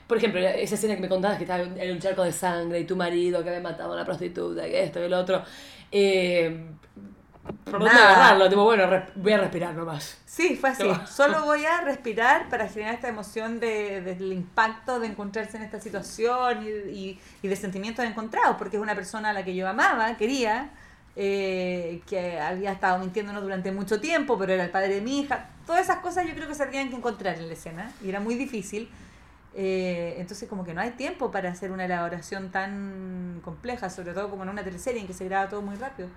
Por 0.07 0.17
ejemplo, 0.17 0.39
esa 0.39 0.75
escena 0.75 0.95
que 0.95 1.01
me 1.01 1.09
contabas 1.09 1.37
que 1.37 1.43
estaba 1.43 1.63
en 1.63 1.91
un 1.91 1.99
charco 1.99 2.23
de 2.23 2.31
sangre 2.31 2.79
y 2.79 2.85
tu 2.85 2.95
marido 2.95 3.43
que 3.43 3.49
había 3.49 3.61
matado 3.61 3.91
a 3.91 3.95
una 3.95 4.05
prostituta, 4.05 4.63
que 4.63 4.83
esto, 4.83 4.99
que 5.01 5.09
lo 5.09 5.19
otro. 5.19 5.43
Eh, 5.91 6.63
Nada. 7.79 8.11
agarrarlo. 8.11 8.49
Tipo, 8.49 8.63
bueno, 8.63 8.83
voy 9.15 9.33
a 9.33 9.37
respirar 9.37 9.73
nomás. 9.73 10.17
Sí, 10.25 10.55
fue 10.55 10.69
así. 10.69 10.87
No. 10.87 11.05
Solo 11.07 11.41
voy 11.45 11.65
a 11.65 11.81
respirar 11.81 12.49
para 12.49 12.67
generar 12.67 12.95
esta 12.95 13.07
emoción 13.07 13.59
de, 13.59 14.01
del 14.01 14.31
impacto 14.31 14.99
de 14.99 15.07
encontrarse 15.07 15.57
en 15.57 15.63
esta 15.63 15.79
situación 15.79 16.63
y, 16.63 16.69
y, 16.69 17.19
y 17.41 17.47
de 17.47 17.55
sentimientos 17.55 18.05
encontrados, 18.05 18.55
porque 18.57 18.77
es 18.77 18.83
una 18.83 18.95
persona 18.95 19.29
a 19.29 19.33
la 19.33 19.43
que 19.43 19.55
yo 19.55 19.67
amaba, 19.67 20.15
quería, 20.17 20.71
eh, 21.17 22.01
que 22.07 22.39
había 22.39 22.73
estado 22.73 22.99
mintiéndonos 22.99 23.41
durante 23.41 23.71
mucho 23.71 24.01
tiempo, 24.01 24.37
pero 24.37 24.51
era 24.53 24.65
el 24.65 24.69
padre 24.71 24.95
de 24.95 25.01
mi 25.01 25.21
hija. 25.21 25.47
Todas 25.65 25.81
esas 25.83 25.97
cosas 25.97 26.27
yo 26.27 26.35
creo 26.35 26.47
que 26.47 26.55
se 26.55 26.65
tenían 26.65 26.89
que 26.89 26.95
encontrar 26.97 27.37
en 27.37 27.47
la 27.47 27.53
escena 27.53 27.91
y 28.03 28.09
era 28.09 28.19
muy 28.19 28.35
difícil. 28.35 28.89
Eh, 29.57 30.15
entonces 30.17 30.49
como 30.49 30.65
que 30.65 30.73
no 30.73 30.81
hay 30.81 30.91
tiempo 30.91 31.31
para 31.31 31.49
hacer 31.49 31.71
una 31.71 31.85
elaboración 31.85 32.51
tan 32.51 33.39
compleja, 33.45 33.89
sobre 33.89 34.13
todo 34.13 34.29
como 34.29 34.43
en 34.43 34.49
una 34.49 34.63
teleserie 34.65 34.99
en 34.99 35.07
que 35.07 35.13
se 35.13 35.23
graba 35.25 35.47
todo 35.47 35.61
muy 35.61 35.77
rápido. 35.77 36.09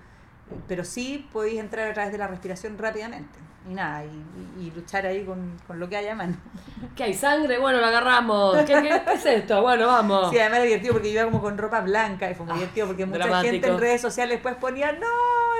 Pero 0.67 0.85
sí 0.85 1.29
podéis 1.33 1.61
entrar 1.61 1.91
a 1.91 1.95
través 1.95 2.13
de 2.13 2.19
la 2.19 2.27
respiración 2.27 2.77
rápidamente. 2.79 3.39
Y 3.69 3.75
nada, 3.75 4.03
y, 4.05 4.71
luchar 4.75 5.05
ahí 5.05 5.25
con, 5.25 5.59
con 5.67 5.79
lo 5.79 5.89
que 5.91 5.97
haya 5.99 6.15
mano. 6.15 6.37
¿Qué 6.97 7.05
hay? 7.05 7.13
¿Sangre? 7.15 7.59
Bueno, 7.59 7.81
lo 7.81 7.87
agarramos. 7.87 8.57
¿Qué, 8.65 9.01
es 9.15 9.27
esto? 9.27 9.61
Bueno, 9.61 9.87
vamos. 9.89 10.31
Sí, 10.31 10.39
además 10.39 10.59
era 10.61 10.65
divertido 10.67 10.95
porque 10.95 11.09
yo 11.13 11.21
iba 11.21 11.31
como 11.31 11.43
con 11.43 11.59
ropa 11.59 11.81
blanca 11.81 12.31
y 12.31 12.35
fue 12.35 12.47
muy 12.47 12.53
Ah, 12.55 12.59
divertido 12.61 12.87
porque 12.87 13.05
mucha 13.05 13.19
dramático. 13.19 13.53
gente 13.53 13.69
en 13.69 13.79
redes 13.79 14.01
sociales 14.01 14.37
después 14.37 14.55
ponía, 14.55 14.93
no, 14.93 15.07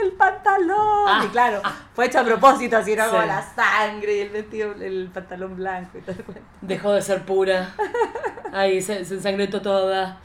el 0.03 0.13
pantalón. 0.13 1.05
Ah. 1.07 1.23
y 1.27 1.29
claro, 1.29 1.61
fue 1.93 2.07
hecho 2.07 2.21
a 2.21 2.25
propósito, 2.25 2.79
así 2.79 2.93
era 2.93 3.05
Sí. 3.05 3.11
como 3.11 3.23
la 3.27 3.43
sangre 3.43 4.17
y 4.17 4.21
el 4.21 4.31
vestido, 4.31 4.73
el 4.73 5.11
pantalón 5.13 5.57
blanco 5.57 5.99
y 5.99 6.01
todo. 6.01 6.17
Dejó 6.63 6.93
de 6.93 7.03
ser 7.03 7.23
pura. 7.25 7.75
Ahí 8.55 8.81
se, 8.81 9.05
se 9.05 9.15
ensangrentó 9.15 9.61
toda. 9.61 10.19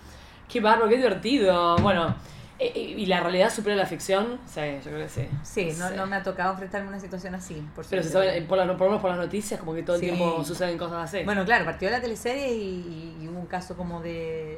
Qué 0.48 0.62
barro, 0.62 0.88
qué 0.88 0.96
divertido. 0.98 1.76
Bueno, 1.80 2.16
¿y 2.60 3.06
la 3.08 3.20
realidad 3.20 3.52
supera 3.54 3.76
la 3.76 3.86
ficción? 3.86 4.40
Sí, 4.46 4.62
yo 4.84 4.92
creo 4.92 5.00
que 5.00 5.10
sí. 5.10 5.28
Sí, 5.44 5.66
no, 5.78 5.90
Sí. 5.90 5.96
no 5.98 6.06
me 6.06 6.16
ha 6.18 6.24
tocado 6.24 6.52
enfrentarme 6.52 6.88
a 6.88 6.90
una 6.92 7.00
situación 7.00 7.36
así. 7.36 7.56
Por 7.76 7.86
Pero 7.86 8.04
se 8.04 8.10
sabe, 8.10 8.42
por, 8.44 8.58
la- 8.58 8.78
por 8.78 9.02
por 9.02 9.10
las 9.10 9.20
noticias, 9.20 9.60
como 9.60 9.74
que 9.74 9.84
todo 9.84 9.96
el 9.96 10.02
Sí. 10.02 10.08
tiempo 10.08 10.44
suceden 10.44 10.78
cosas 10.78 11.04
así. 11.14 11.24
Bueno, 11.26 11.44
claro, 11.46 11.66
partió 11.66 11.90
de 11.90 11.96
la 11.96 12.02
teleserie 12.02 12.54
y, 12.54 13.18
y 13.22 13.28
hubo 13.28 13.40
un 13.40 13.48
caso 13.48 13.76
como 13.76 14.02
de, 14.02 14.58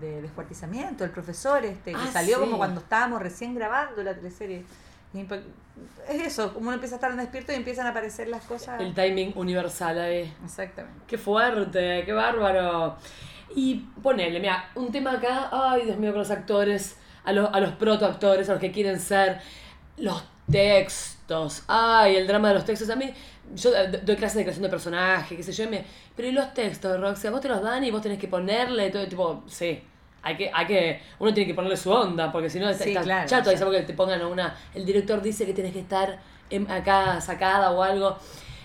de 0.00 0.20
descuartizamiento 0.22 1.04
del 1.04 1.12
profesor, 1.12 1.64
este, 1.64 1.92
que 1.92 1.96
Ah, 1.98 2.10
salió 2.12 2.36
sí. 2.36 2.40
como 2.40 2.56
cuando 2.58 2.80
estábamos 2.80 3.22
recién 3.22 3.54
grabando 3.54 4.02
la 4.02 4.14
teleserie. 4.14 4.64
Es 6.08 6.20
eso, 6.22 6.52
como 6.52 6.66
uno 6.66 6.74
empieza 6.74 6.96
a 6.96 6.98
estar 6.98 7.16
despierto 7.16 7.52
y 7.52 7.54
empiezan 7.56 7.86
a 7.86 7.90
aparecer 7.90 8.28
las 8.28 8.42
cosas. 8.44 8.80
el 8.80 8.94
timing 8.94 9.32
universal 9.36 9.98
ahí. 9.98 10.32
Exactamente. 10.44 11.00
Qué 11.06 11.16
fuerte, 11.18 12.02
qué 12.04 12.12
bárbaro. 12.12 12.96
Y 13.54 13.76
ponele, 14.02 14.38
mira, 14.40 14.68
un 14.74 14.92
tema 14.92 15.12
acá, 15.12 15.48
ay 15.52 15.86
Dios 15.86 15.96
mío, 15.98 16.10
con 16.10 16.18
los 16.20 16.30
actores, 16.30 16.96
a 17.28 17.32
los, 17.32 17.48
a 17.52 17.60
los 17.60 17.72
protoactores, 17.72 18.48
a 18.48 18.52
los 18.52 18.60
que 18.60 18.72
quieren 18.72 18.98
ser, 18.98 19.40
los 19.98 20.22
textos, 20.50 21.62
ay, 21.68 22.16
el 22.16 22.26
drama 22.26 22.48
de 22.48 22.54
los 22.54 22.64
textos. 22.64 22.88
A 22.90 22.96
mí, 22.96 23.12
yo 23.54 23.70
doy 24.02 24.16
clases 24.16 24.36
de 24.38 24.42
creación 24.44 24.62
de 24.62 24.68
personaje, 24.68 25.36
qué 25.36 25.42
sé 25.42 25.52
yo, 25.52 25.64
y 25.64 25.68
me, 25.68 25.84
pero 26.16 26.28
¿y 26.28 26.32
los 26.32 26.52
textos, 26.54 27.00
Roxy? 27.00 27.26
¿A 27.26 27.30
vos 27.30 27.40
te 27.40 27.48
los 27.48 27.62
dan 27.62 27.84
y 27.84 27.90
vos 27.90 28.02
tenés 28.02 28.18
que 28.18 28.28
ponerle 28.28 28.90
todo, 28.90 29.06
tipo, 29.06 29.44
sí. 29.46 29.82
Hay 30.22 30.36
que, 30.36 30.50
hay 30.52 30.66
que, 30.66 31.00
uno 31.20 31.32
tiene 31.32 31.46
que 31.46 31.54
ponerle 31.54 31.76
su 31.76 31.90
onda, 31.92 32.32
porque 32.32 32.50
si 32.50 32.58
no 32.58 32.72
Sí, 32.74 32.88
está 32.90 33.02
claro, 33.02 33.28
chato, 33.28 33.52
y 33.52 33.56
sea. 33.56 33.70
que 33.70 33.82
te 33.82 33.94
pongan 33.94 34.24
una, 34.24 34.56
el 34.74 34.84
director 34.84 35.22
dice 35.22 35.46
que 35.46 35.54
tienes 35.54 35.72
que 35.72 35.80
estar 35.80 36.18
en- 36.50 36.70
acá 36.70 37.20
sacada 37.20 37.70
o 37.70 37.82
algo. 37.82 38.16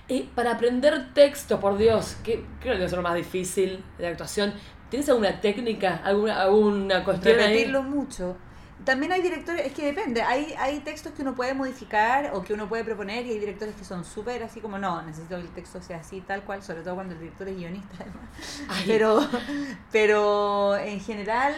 Eh, 0.10 0.28
para 0.36 0.54
aprender 0.54 1.14
texto, 1.14 1.60
por 1.60 1.78
Dios, 1.78 2.18
que 2.24 2.44
creo 2.60 2.78
que 2.78 2.88
ser 2.90 2.98
lo 2.98 3.04
más 3.04 3.16
difícil 3.16 3.84
de 3.98 4.08
actuación. 4.08 4.54
¿Tienes 4.90 5.08
alguna 5.10 5.40
técnica, 5.40 6.02
alguna, 6.04 6.42
alguna 6.42 7.04
cuestión 7.04 7.40
ahí? 7.40 7.48
Repetirlo 7.48 7.84
mucho. 7.84 8.36
También 8.86 9.12
hay 9.12 9.22
directores, 9.22 9.66
es 9.66 9.74
que 9.74 9.86
depende, 9.86 10.22
hay, 10.22 10.54
hay 10.60 10.80
textos 10.80 11.14
que 11.14 11.22
uno 11.22 11.36
puede 11.36 11.54
modificar 11.54 12.32
o 12.34 12.44
que 12.44 12.54
uno 12.54 12.68
puede 12.68 12.84
proponer 12.84 13.26
y 13.26 13.32
hay 13.32 13.40
directores 13.40 13.76
que 13.76 13.86
son 13.86 14.04
súper 14.04 14.44
así 14.44 14.60
como, 14.60 14.78
no, 14.78 15.02
necesito 15.04 15.36
que 15.36 15.42
el 15.42 15.50
texto 15.50 15.82
sea 15.82 15.98
así, 15.98 16.22
tal 16.22 16.44
cual, 16.44 16.64
sobre 16.64 16.82
todo 16.82 16.96
cuando 16.96 17.14
el 17.14 17.20
director 17.20 17.48
es 17.48 17.56
guionista 17.56 17.96
además. 18.00 18.62
Ay. 18.68 18.84
Pero, 18.88 19.28
pero 19.92 20.78
en 20.78 21.00
general 21.00 21.54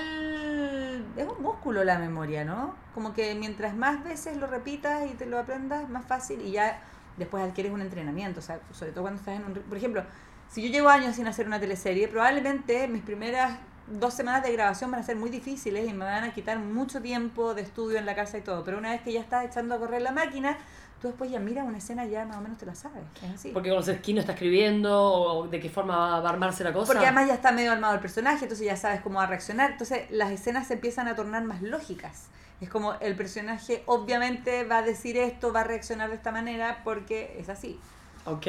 es 1.16 1.28
un 1.28 1.42
músculo 1.42 1.84
la 1.84 1.98
memoria, 1.98 2.46
¿no? 2.46 2.76
Como 2.94 3.14
que 3.14 3.34
mientras 3.36 3.76
más 3.76 4.04
veces 4.04 4.38
lo 4.38 4.48
repitas 4.48 5.10
y 5.10 5.16
te 5.16 5.26
lo 5.26 5.40
aprendas, 5.40 5.90
más 5.90 6.06
fácil 6.06 6.42
y 6.42 6.52
ya 6.52 6.82
después 7.18 7.44
adquieres 7.44 7.72
un 7.72 7.82
entrenamiento, 7.82 8.40
o 8.40 8.44
sea, 8.44 8.60
sobre 8.72 8.92
todo 8.92 9.04
cuando 9.04 9.20
estás 9.20 9.40
en 9.40 9.46
un... 9.46 9.54
Por 9.54 9.78
ejemplo, 9.78 10.04
si 10.50 10.62
yo 10.62 10.70
llevo 10.70 10.90
años 10.90 11.16
sin 11.16 11.28
hacer 11.28 11.48
una 11.48 11.60
teleserie, 11.60 12.08
probablemente 12.08 12.88
mis 12.88 13.02
primeras 13.02 13.58
dos 13.88 14.14
semanas 14.14 14.44
de 14.44 14.52
grabación 14.52 14.92
van 14.92 15.02
a 15.02 15.04
ser 15.04 15.16
muy 15.16 15.30
difíciles 15.30 15.88
y 15.88 15.94
me 15.94 16.06
van 16.06 16.24
a 16.24 16.34
quitar 16.34 16.58
mucho 16.60 17.02
tiempo 17.02 17.54
de 17.54 17.62
estudio 17.62 17.98
en 17.98 18.06
la 18.06 18.16
casa 18.16 18.38
y 18.38 18.42
todo, 18.42 18.64
pero 18.64 18.78
una 18.78 18.92
vez 18.92 19.02
que 19.02 19.14
ya 19.14 19.22
estás 19.22 19.46
echando 19.46 19.76
a 19.76 19.78
correr 19.78 20.02
la 20.02 20.12
máquina, 20.12 20.58
tú 21.02 21.10
después 21.10 21.30
ya 21.30 21.40
miras 21.40 21.68
una 21.68 21.78
escena 21.78 22.06
ya 22.06 22.26
más 22.26 22.38
o 22.38 22.42
menos 22.42 22.58
te 22.58 22.66
la 22.66 22.76
sabes, 22.76 23.04
es 23.24 23.32
así. 23.32 23.50
Porque 23.52 23.70
conoces 23.70 24.00
quién 24.02 24.16
lo 24.16 24.22
está 24.22 24.34
escribiendo 24.34 25.04
o 25.04 25.48
de 25.48 25.60
qué 25.60 25.70
forma 25.70 26.20
va 26.20 26.28
a 26.28 26.30
armarse 26.30 26.64
la 26.64 26.74
cosa. 26.74 26.88
Porque 26.88 27.06
además 27.06 27.28
ya 27.28 27.36
está 27.36 27.52
medio 27.52 27.72
armado 27.72 27.94
el 27.94 28.00
personaje, 28.00 28.46
entonces 28.46 28.66
ya 28.66 28.76
sabes 28.76 29.02
cómo 29.02 29.20
va 29.20 29.26
a 29.26 29.28
reaccionar. 29.28 29.72
Entonces 29.72 30.10
las 30.10 30.32
escenas 30.32 30.68
se 30.68 30.74
empiezan 30.74 31.08
a 31.08 31.16
tornar 31.16 31.44
más 31.44 31.62
lógicas. 31.62 32.30
Es 32.62 32.70
como 32.70 32.94
el 32.96 33.16
personaje 33.16 33.84
obviamente 33.86 34.64
va 34.64 34.78
a 34.78 34.82
decir 34.82 35.18
esto, 35.18 35.52
va 35.52 35.62
a 35.62 35.64
reaccionar 35.66 36.10
de 36.10 36.16
esta 36.16 36.32
manera 36.32 36.82
porque 36.84 37.36
es 37.40 37.50
así. 37.50 37.80
Ok. 38.26 38.48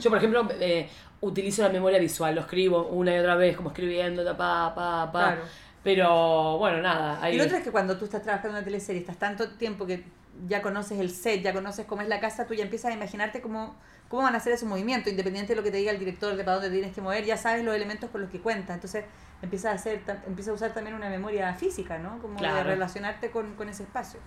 Yo, 0.00 0.10
por 0.10 0.18
ejemplo, 0.18 0.46
eh, 0.60 0.90
utilizo 1.22 1.62
la 1.62 1.70
memoria 1.70 1.98
visual, 1.98 2.34
lo 2.34 2.42
escribo 2.42 2.88
una 2.88 3.14
y 3.14 3.18
otra 3.18 3.36
vez, 3.36 3.56
como 3.56 3.70
escribiendo, 3.70 4.24
pa, 4.36 4.74
pa, 4.74 5.10
pa. 5.10 5.32
Claro. 5.32 5.42
Pero 5.82 6.58
bueno, 6.58 6.82
nada. 6.82 7.18
Ahí... 7.22 7.34
Y 7.34 7.38
lo 7.38 7.44
otro 7.44 7.56
es 7.56 7.64
que 7.64 7.70
cuando 7.70 7.96
tú 7.96 8.04
estás 8.04 8.22
trabajando 8.22 8.58
en 8.58 8.62
una 8.62 8.64
teleserie, 8.64 9.00
estás 9.00 9.16
tanto 9.16 9.48
tiempo 9.50 9.86
que 9.86 10.04
ya 10.46 10.62
conoces 10.62 10.98
el 10.98 11.10
set, 11.10 11.42
ya 11.42 11.52
conoces 11.52 11.86
cómo 11.86 12.02
es 12.02 12.08
la 12.08 12.20
casa, 12.20 12.46
tú 12.46 12.54
ya 12.54 12.64
empiezas 12.64 12.90
a 12.90 12.94
imaginarte 12.94 13.40
cómo, 13.40 13.76
cómo 14.08 14.22
van 14.22 14.34
a 14.34 14.38
hacer 14.38 14.52
esos 14.52 14.68
movimientos, 14.68 15.10
independiente 15.10 15.52
de 15.52 15.56
lo 15.56 15.62
que 15.62 15.70
te 15.70 15.76
diga 15.78 15.92
el 15.92 15.98
director, 15.98 16.36
de 16.36 16.44
para 16.44 16.56
dónde 16.56 16.70
tienes 16.70 16.94
que 16.94 17.00
mover, 17.00 17.24
ya 17.24 17.36
sabes 17.36 17.64
los 17.64 17.74
elementos 17.74 18.10
con 18.10 18.20
los 18.20 18.30
que 18.30 18.40
cuenta. 18.40 18.74
Entonces 18.74 19.04
empiezas 19.42 19.72
a, 19.72 19.74
hacer, 19.74 20.02
empiezas 20.26 20.52
a 20.52 20.54
usar 20.54 20.74
también 20.74 20.96
una 20.96 21.08
memoria 21.08 21.54
física, 21.54 21.98
¿no? 21.98 22.18
Como 22.20 22.40
de 22.40 22.64
relacionarte 22.64 23.30
con, 23.30 23.54
con 23.54 23.68
ese 23.68 23.84
espacio. 23.84 24.20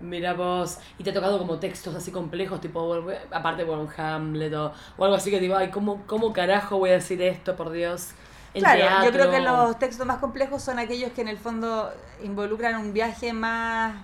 Mira 0.00 0.34
vos, 0.34 0.78
y 0.98 1.04
te 1.04 1.10
ha 1.10 1.14
tocado 1.14 1.38
como 1.38 1.58
textos 1.58 1.94
así 1.94 2.10
complejos, 2.10 2.60
tipo, 2.60 3.02
aparte, 3.30 3.64
bueno, 3.64 3.82
un 3.82 3.90
Hamlet 3.96 4.52
o, 4.54 4.72
o 4.96 5.04
algo 5.04 5.16
así 5.16 5.30
que 5.30 5.40
digo, 5.40 5.56
ay, 5.56 5.70
¿cómo, 5.70 6.04
¿cómo 6.06 6.32
carajo 6.32 6.78
voy 6.78 6.90
a 6.90 6.94
decir 6.94 7.22
esto, 7.22 7.56
por 7.56 7.70
Dios? 7.70 8.10
Claro, 8.56 8.90
yo 9.00 9.12
creo 9.12 9.30
que 9.30 9.40
los 9.40 9.78
textos 9.78 10.06
más 10.06 10.18
complejos 10.18 10.62
son 10.62 10.78
aquellos 10.78 11.12
que 11.12 11.22
en 11.22 11.28
el 11.28 11.38
fondo 11.38 11.92
involucran 12.22 12.76
un 12.76 12.92
viaje 12.92 13.32
más, 13.32 13.96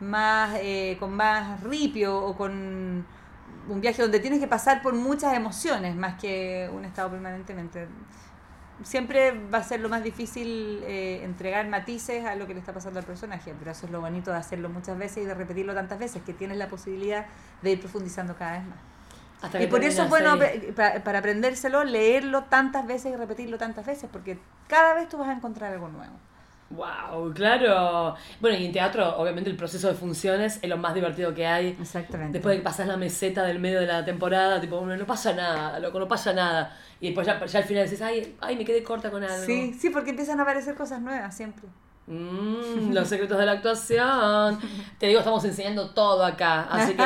más 0.00 0.56
eh, 0.60 0.96
con 1.00 1.14
más 1.14 1.60
ripio 1.62 2.16
o 2.18 2.36
con 2.36 3.06
un 3.68 3.80
viaje 3.80 4.02
donde 4.02 4.20
tienes 4.20 4.40
que 4.40 4.46
pasar 4.48 4.82
por 4.82 4.94
muchas 4.94 5.34
emociones 5.34 5.96
más 5.96 6.20
que 6.20 6.70
un 6.72 6.84
estado 6.84 7.10
permanentemente. 7.10 7.88
Siempre 8.82 9.32
va 9.32 9.58
a 9.58 9.62
ser 9.64 9.80
lo 9.80 9.88
más 9.88 10.04
difícil 10.04 10.82
eh, 10.84 11.22
entregar 11.24 11.66
matices 11.68 12.24
a 12.24 12.36
lo 12.36 12.46
que 12.46 12.54
le 12.54 12.60
está 12.60 12.72
pasando 12.72 13.00
al 13.00 13.06
personaje, 13.06 13.54
pero 13.58 13.72
eso 13.72 13.86
es 13.86 13.92
lo 13.92 14.00
bonito 14.00 14.30
de 14.30 14.36
hacerlo 14.36 14.68
muchas 14.68 14.96
veces 14.96 15.24
y 15.24 15.26
de 15.26 15.34
repetirlo 15.34 15.74
tantas 15.74 15.98
veces, 15.98 16.22
que 16.22 16.32
tienes 16.32 16.58
la 16.58 16.68
posibilidad 16.68 17.26
de 17.62 17.72
ir 17.72 17.80
profundizando 17.80 18.36
cada 18.36 18.58
vez 18.58 18.66
más. 18.66 18.78
Hasta 19.42 19.62
Y 19.62 19.66
por 19.66 19.82
eso 19.84 20.04
es 20.04 20.08
bueno 20.08 20.38
para, 20.76 21.02
para 21.02 21.18
aprendérselo, 21.18 21.84
leerlo 21.84 22.44
tantas 22.44 22.86
veces 22.86 23.12
y 23.12 23.16
repetirlo 23.16 23.58
tantas 23.58 23.86
veces, 23.86 24.08
porque 24.12 24.38
cada 24.68 24.94
vez 24.94 25.08
tú 25.08 25.18
vas 25.18 25.28
a 25.28 25.32
encontrar 25.32 25.72
algo 25.72 25.88
nuevo. 25.88 26.14
Wow, 26.70 27.32
claro. 27.32 28.14
Bueno, 28.40 28.58
y 28.58 28.66
en 28.66 28.72
teatro, 28.72 29.16
obviamente, 29.16 29.48
el 29.48 29.56
proceso 29.56 29.88
de 29.88 29.94
funciones 29.94 30.58
es 30.60 30.68
lo 30.68 30.76
más 30.76 30.94
divertido 30.94 31.32
que 31.34 31.46
hay. 31.46 31.76
Exactamente. 31.80 32.34
Después 32.34 32.54
de 32.54 32.58
que 32.58 32.64
pasas 32.64 32.86
la 32.86 32.96
meseta 32.96 33.42
del 33.44 33.58
medio 33.58 33.80
de 33.80 33.86
la 33.86 34.04
temporada, 34.04 34.60
tipo, 34.60 34.80
no, 34.84 34.96
no 34.96 35.06
pasa 35.06 35.32
nada, 35.32 35.78
loco, 35.80 35.98
no 35.98 36.08
pasa 36.08 36.32
nada. 36.32 36.76
Y 37.00 37.06
después 37.06 37.26
ya, 37.26 37.44
ya 37.44 37.58
al 37.60 37.64
final 37.64 37.84
dices, 37.84 38.02
ay, 38.02 38.36
ay, 38.40 38.56
me 38.56 38.64
quedé 38.64 38.82
corta 38.82 39.10
con 39.10 39.22
algo. 39.22 39.46
Sí, 39.46 39.74
sí, 39.78 39.90
porque 39.90 40.10
empiezan 40.10 40.40
a 40.40 40.42
aparecer 40.42 40.74
cosas 40.74 41.00
nuevas 41.00 41.34
siempre. 41.34 41.68
Mm, 42.08 42.92
los 42.94 43.06
secretos 43.06 43.38
de 43.38 43.44
la 43.44 43.52
actuación. 43.52 44.58
Te 44.98 45.06
digo, 45.08 45.18
estamos 45.18 45.44
enseñando 45.44 45.90
todo 45.90 46.24
acá. 46.24 46.62
Así 46.70 46.94
que 46.94 47.02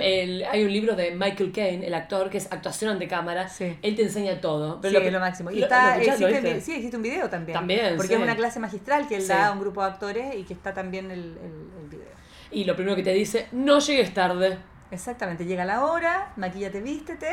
el- 0.00 0.44
hay 0.44 0.64
un 0.64 0.72
libro 0.72 0.96
de 0.96 1.12
Michael 1.12 1.52
Caine, 1.52 1.86
el 1.86 1.94
actor, 1.94 2.28
que 2.30 2.38
es 2.38 2.50
actuación 2.50 2.90
ante 2.90 3.06
cámara. 3.06 3.48
Sí. 3.48 3.78
Él 3.80 3.94
te 3.94 4.02
enseña 4.02 4.40
todo. 4.40 4.80
sí, 4.82 4.90
lo 4.90 4.98
es 4.98 5.12
lo 5.12 5.20
máximo. 5.20 5.50
Y 5.52 5.58
lo- 5.60 5.66
está, 5.66 5.96
lo 5.96 6.02
existe, 6.02 6.60
sí, 6.60 6.72
existe 6.74 6.96
un 6.96 7.02
video 7.04 7.30
también. 7.30 7.56
También, 7.56 7.96
Porque 7.96 8.08
sí. 8.08 8.14
es 8.14 8.20
una 8.20 8.34
clase 8.36 8.58
magistral 8.58 9.06
que 9.06 9.16
él 9.16 9.28
da 9.28 9.46
a 9.48 9.52
un 9.52 9.60
grupo 9.60 9.82
de 9.82 9.86
actores 9.88 10.34
y 10.34 10.42
que 10.42 10.52
está 10.54 10.74
también 10.74 11.10
el, 11.12 11.20
el, 11.20 11.68
el 11.82 11.88
video. 11.88 12.08
Y 12.50 12.64
lo 12.64 12.74
primero 12.74 12.96
que 12.96 13.02
te 13.04 13.12
dice, 13.12 13.46
no 13.52 13.78
llegues 13.78 14.12
tarde. 14.14 14.58
Exactamente, 14.90 15.44
llega 15.44 15.64
la 15.64 15.84
hora, 15.84 16.32
maquillate, 16.36 16.80
vístete, 16.80 17.32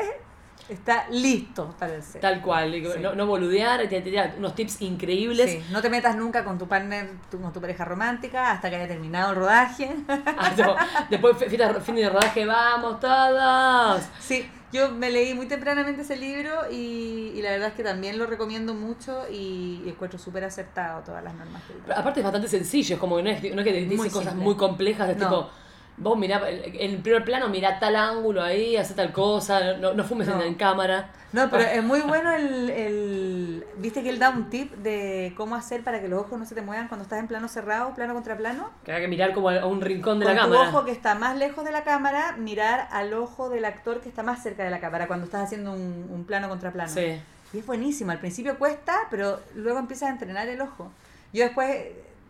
está 0.74 1.06
listo 1.10 1.74
para 1.78 1.96
el 1.96 2.04
set. 2.04 2.22
Tal 2.22 2.42
cual. 2.42 2.72
Sí. 2.74 3.00
No, 3.02 3.14
no 3.16 3.26
boludear, 3.28 3.88
te, 3.88 4.02
te 4.02 4.34
unos 4.38 4.56
tips 4.56 4.82
increíbles. 4.82 5.52
Sí, 5.52 5.64
No 5.72 5.82
te 5.82 5.90
metas 5.90 6.16
nunca 6.16 6.44
con 6.44 6.58
tu 6.58 6.68
partner, 6.68 7.10
tu- 7.30 7.40
con 7.42 7.52
tu 7.54 7.60
pareja 7.62 7.86
romántica 7.86 8.52
hasta 8.52 8.70
que 8.70 8.78
haya 8.78 8.88
terminado 8.88 9.32
el 9.32 9.36
rodaje. 9.38 9.96
Ah, 10.38 11.06
Después, 11.10 11.38
fin 11.38 11.96
de 11.96 12.10
rodaje, 12.10 12.46
vamos 12.46 13.00
todos. 13.00 14.02
Sí, 14.20 14.50
Yo 14.72 14.90
me 14.92 15.10
leí 15.10 15.34
muy 15.34 15.48
tempranamente 15.48 16.02
ese 16.04 16.16
libro 16.16 16.52
y, 16.72 17.34
y 17.36 17.42
la 17.42 17.52
verdad 17.52 17.68
es 17.70 17.74
que 17.74 17.84
también 17.84 18.18
lo 18.18 18.26
recomiendo 18.26 18.74
mucho 18.74 19.26
y, 19.30 19.82
y 19.86 19.90
encuentro 19.90 20.18
súper 20.18 20.46
acertado 20.46 21.02
todas 21.04 21.22
las 21.24 21.34
normas 21.34 21.62
que 21.64 21.92
aparte 21.94 22.22
es 22.22 22.24
bastante 22.24 22.48
sencillo, 22.48 22.96
es 22.96 23.00
como 23.00 23.18
que 23.18 23.24
no 23.24 23.30
es, 23.30 23.42
no 23.54 23.62
es 23.62 23.66
que 23.68 23.74
te 23.74 23.80
dice 23.82 23.96
Muy 23.98 24.10
cosas 24.10 24.34
muy 24.36 24.56
complejas 24.56 25.10
de 25.10 25.16
No. 25.16 25.28
tipo, 25.28 25.50
vos 25.98 26.18
mirá, 26.18 26.42
en 26.50 26.92
el 26.92 26.98
primer 27.02 27.24
plano 27.24 27.48
mirá 27.50 27.80
tal 27.80 27.96
ángulo 27.96 28.42
ahí, 28.42 28.76
hace 28.78 28.94
tal 28.94 29.12
cosa, 29.12 29.78
no, 29.78 29.94
no 29.94 30.04
fumes 30.04 30.28
en- 30.28 30.38
No. 30.38 30.42
En, 30.44 30.56
cámara. 30.56 31.12
No, 31.34 31.50
pero 31.50 31.64
es 31.64 31.84
muy 31.84 32.02
bueno 32.08 32.32
el, 32.34 32.70
el... 32.70 33.66
Viste 33.78 34.04
que 34.04 34.10
él 34.10 34.20
da 34.20 34.30
un 34.32 34.50
tip 34.50 34.74
de 34.78 35.34
cómo 35.38 35.56
hacer 35.56 35.82
para 35.84 36.02
que 36.02 36.08
los 36.08 36.22
ojos 36.22 36.38
no 36.38 36.46
se 36.46 36.56
te 36.56 36.62
muevan 36.62 36.88
cuando 36.88 37.04
estás 37.04 37.20
en 37.20 37.28
plano 37.28 37.48
cerrado, 37.48 37.94
plano 37.94 38.14
contra 38.14 38.36
plano. 38.36 38.70
Que 38.84 38.92
hay 38.92 39.02
que 39.02 39.08
mirar 39.08 39.34
como 39.34 39.50
a 39.50 39.66
un 39.66 39.80
rincón 39.82 40.20
de 40.20 40.26
Con 40.26 40.36
la 40.36 40.44
tu 40.44 40.52
cámara. 40.52 40.70
ojo 40.70 40.84
que 40.86 40.92
está 40.92 41.16
más 41.16 41.38
lejos 41.38 41.64
de 41.64 41.72
la 41.72 41.84
cámara, 41.84 42.34
mirar 42.38 42.88
al 42.92 43.14
ojo 43.14 43.50
del 43.50 43.64
actor 43.66 44.02
que 44.02 44.10
está 44.10 44.24
más 44.24 44.42
cerca 44.44 44.64
de 44.64 44.72
la 44.72 44.80
cámara 44.80 45.08
cuando 45.08 45.26
estás 45.26 45.44
haciendo 45.44 45.72
un, 45.72 46.08
un 46.12 46.26
plano 46.26 46.50
contra 46.50 46.72
plano. 46.72 46.92
Sí. 46.92 47.22
Y 47.54 47.60
es 47.60 47.66
buenísimo. 47.66 48.12
Al 48.12 48.20
principio 48.20 48.58
cuesta, 48.58 48.98
pero 49.10 49.40
luego 49.56 49.80
empiezas 49.80 50.10
a 50.10 50.12
entrenar 50.14 50.48
el 50.50 50.60
ojo. 50.62 50.92
Yo 51.34 51.44
después, 51.44 51.70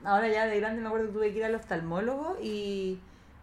ahora 0.03 0.27
ya 0.27 0.45
de 0.45 0.59
grande, 0.59 0.81
me 0.81 0.87
acuerdo 0.87 1.07
que 1.07 1.13
tuve 1.13 1.31
que 1.31 1.39
ir 1.39 1.45
al 1.45 1.55
oftalmólogo 1.55 2.37
y, 2.41 2.99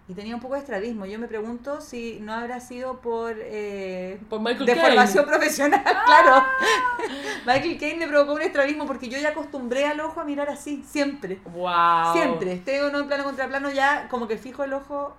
y 0.09 0.15
tenía 0.15 0.35
un 0.35 0.41
poco 0.41 0.55
de 0.55 0.61
estrabismo. 0.61 1.05
Yo 1.07 1.19
me 1.19 1.29
pregunto 1.29 1.81
si 1.83 2.19
no 2.21 2.33
habrá 2.33 2.61
sido 2.61 3.01
por, 3.01 3.35
eh, 3.39 4.19
Por 4.31 4.41
Michael 4.41 4.65
deformación 4.67 5.25
Caine. 5.25 5.39
profesional. 5.39 5.83
claro. 6.07 6.45
Michael 7.47 7.79
Caine 7.79 7.99
me 7.99 8.09
provocó 8.09 8.33
un 8.35 8.43
estrabismo 8.43 8.87
porque 8.87 9.09
yo 9.09 9.19
ya 9.19 9.31
acostumbré 9.31 9.85
al 9.87 10.01
ojo 10.01 10.21
a 10.21 10.25
mirar 10.25 10.49
así, 10.49 10.83
siempre. 10.87 11.39
Wow. 11.55 12.13
Siempre, 12.15 12.53
esté 12.55 12.83
o 12.83 12.91
no 12.91 13.01
en 13.01 13.07
plano 13.07 13.25
contra 13.25 13.49
plano, 13.49 13.71
ya 13.71 14.09
como 14.09 14.27
que 14.27 14.39
fijo 14.39 14.65
el 14.65 14.73
ojo, 14.73 15.15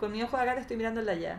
con 0.00 0.10
mi 0.12 0.22
ojo 0.22 0.36
de 0.36 0.42
acá 0.42 0.54
te 0.54 0.60
estoy 0.62 0.76
mirando 0.76 1.00
el 1.00 1.06
de 1.06 1.12
allá. 1.12 1.38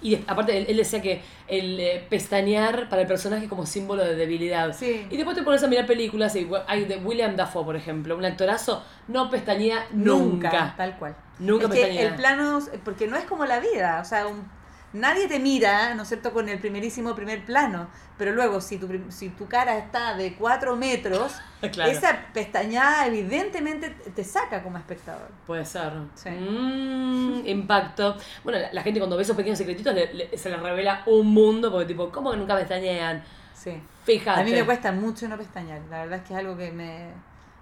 Y 0.00 0.16
de- 0.16 0.24
aparte, 0.26 0.56
él, 0.56 0.66
él 0.68 0.76
decía 0.76 1.02
que 1.02 1.22
el 1.48 1.78
eh, 1.80 2.06
pestañear 2.08 2.88
para 2.88 3.02
el 3.02 3.08
personaje 3.08 3.44
es 3.44 3.48
como 3.50 3.66
símbolo 3.66 4.04
de 4.04 4.14
debilidad. 4.14 4.74
Sí. 4.74 5.06
Y 5.10 5.16
después 5.16 5.36
te 5.36 5.42
pones 5.42 5.62
a 5.62 5.66
mirar 5.68 5.86
películas, 5.86 6.34
y 6.36 6.48
hay 6.66 6.84
de 6.86 6.96
William 6.96 7.36
Dafoe, 7.36 7.64
por 7.64 7.76
ejemplo, 7.76 8.16
un 8.16 8.24
actorazo, 8.24 8.82
no 9.08 9.28
pestañea 9.30 9.86
nunca. 9.92 10.74
tal 10.76 10.96
cual. 10.98 11.14
Nunca 11.38 11.64
es 11.66 11.70
que 11.72 11.76
pestañea. 11.80 12.08
el 12.08 12.14
plano, 12.14 12.60
porque 12.84 13.06
no 13.06 13.16
es 13.16 13.24
como 13.24 13.44
la 13.44 13.60
vida, 13.60 14.00
o 14.00 14.04
sea, 14.04 14.26
un- 14.26 14.48
nadie 14.92 15.28
te 15.28 15.38
mira, 15.38 15.94
¿no 15.94 16.02
es 16.04 16.08
cierto?, 16.08 16.32
con 16.32 16.48
el 16.48 16.58
primerísimo 16.58 17.14
primer 17.14 17.44
plano, 17.44 17.88
pero 18.16 18.32
luego 18.32 18.60
si 18.62 18.78
tu, 18.78 18.88
si 19.10 19.28
tu 19.30 19.46
cara 19.46 19.76
está 19.76 20.14
de 20.16 20.34
4 20.34 20.74
metros, 20.76 21.34
Claro. 21.72 21.90
esa 21.90 22.26
pestañada 22.32 23.06
evidentemente 23.06 23.90
te 23.90 24.10
te 24.10 24.24
saca 24.24 24.62
como 24.62 24.78
espectador. 24.78 25.28
Puede 25.46 25.64
ser. 25.66 25.92
Sí. 26.14 26.30
Mm, 26.30 27.42
impacto. 27.46 28.16
Bueno, 28.44 28.58
la, 28.60 28.72
la 28.72 28.82
gente 28.82 29.00
cuando 29.00 29.16
ve 29.16 29.22
esos 29.24 29.36
pequeños 29.36 29.58
secretitos 29.58 29.92
le- 29.94 30.14
le- 30.14 30.38
se 30.38 30.48
les 30.48 30.60
revela 30.60 31.02
un 31.06 31.26
mundo, 31.26 31.70
porque 31.70 31.86
tipo, 31.86 32.10
¿cómo 32.10 32.30
que 32.30 32.36
nunca 32.38 32.56
pestañean? 32.56 33.22
Sí. 33.54 33.82
Fíjate. 34.04 34.40
A 34.40 34.44
mí 34.44 34.52
me 34.52 34.64
cuesta 34.64 34.92
mucho 34.92 35.28
no 35.28 35.36
pestañear, 35.36 35.80
la 35.90 36.00
verdad 36.02 36.18
es 36.20 36.24
que 36.26 36.32
es 36.34 36.38
algo 36.38 36.56
que 36.56 36.70
me... 36.70 37.10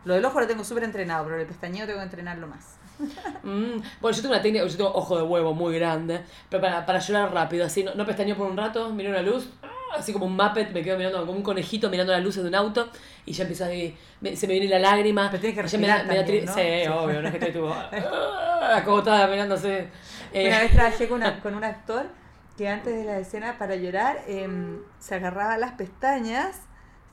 Lo 0.05 0.15
del 0.15 0.25
ojo 0.25 0.41
lo 0.41 0.47
tengo 0.47 0.65
súper 0.65 0.85
entrenado, 0.85 1.25
pero 1.25 1.41
el 1.41 1.47
pestañeo 1.47 1.87
tengo 1.87 1.99
que 1.99 2.05
entrenarlo 2.05 2.47
más. 2.47 2.77
Mm, 3.43 3.83
bueno, 4.01 4.17
yo 4.17 4.23
tengo 4.23 4.35
una 4.35 4.41
técnica, 4.43 4.65
yo 4.67 4.77
tengo 4.77 4.95
ojo 4.95 5.17
de 5.19 5.23
huevo 5.23 5.53
muy 5.53 5.75
grande, 5.79 6.23
pero 6.49 6.63
para, 6.63 6.87
para 6.87 6.99
llorar 7.01 7.35
rápido, 7.35 7.67
así, 7.67 7.83
no, 7.85 7.95
no 7.95 8.07
pestañeo 8.07 8.37
por 8.37 8.47
un 8.51 8.57
rato, 8.57 8.89
miro 8.91 9.11
una 9.11 9.21
luz, 9.21 9.51
ah, 9.63 9.69
así 9.99 10.13
como 10.15 10.25
un 10.27 10.35
Muppet, 10.37 10.73
me 10.73 10.83
quedo 10.83 10.97
mirando 10.97 11.21
como 11.27 11.33
un 11.33 11.43
conejito 11.43 11.91
mirando 11.91 12.13
las 12.15 12.23
luces 12.23 12.43
de 12.43 12.49
un 12.49 12.55
auto 12.55 12.89
y 13.27 13.33
ya 13.33 13.43
empiezo 13.43 13.67
ahí, 13.67 13.95
me- 14.23 14.35
se 14.37 14.47
me 14.47 14.55
viene 14.55 14.69
la 14.69 14.79
lágrima. 14.79 15.29
Pero 15.31 15.41
tienes 15.43 15.61
que 15.61 15.69
ya 15.69 15.79
me 15.79 15.87
da- 15.89 15.97
respirar 15.97 16.07
me 16.07 16.15
da 16.17 16.25
también, 16.25 16.45
¿no? 16.47 16.55
Sí, 16.55 16.61
Sí. 16.85 16.89
obvio, 16.89 17.21
no 17.23 17.29
es 17.29 17.35
que 17.35 17.39
estoy 17.49 17.53
tipo, 17.53 17.75
ah, 18.13 18.77
acotada 18.77 19.27
mirándose. 19.27 19.89
Eh, 20.33 20.49
Una 20.49 20.61
vez 20.61 20.73
trabajé 20.73 21.09
con, 21.09 21.17
una- 21.21 21.41
con 21.43 21.55
un 21.55 21.65
actor 21.65 22.07
que 22.57 22.69
antes 22.69 22.95
de 22.95 23.05
la 23.05 23.19
escena 23.19 23.59
para 23.59 23.77
llorar 23.77 24.21
em, 24.27 24.79
se 25.01 25.17
agarraba 25.17 25.59
las 25.59 25.73
pestañas, 25.73 26.61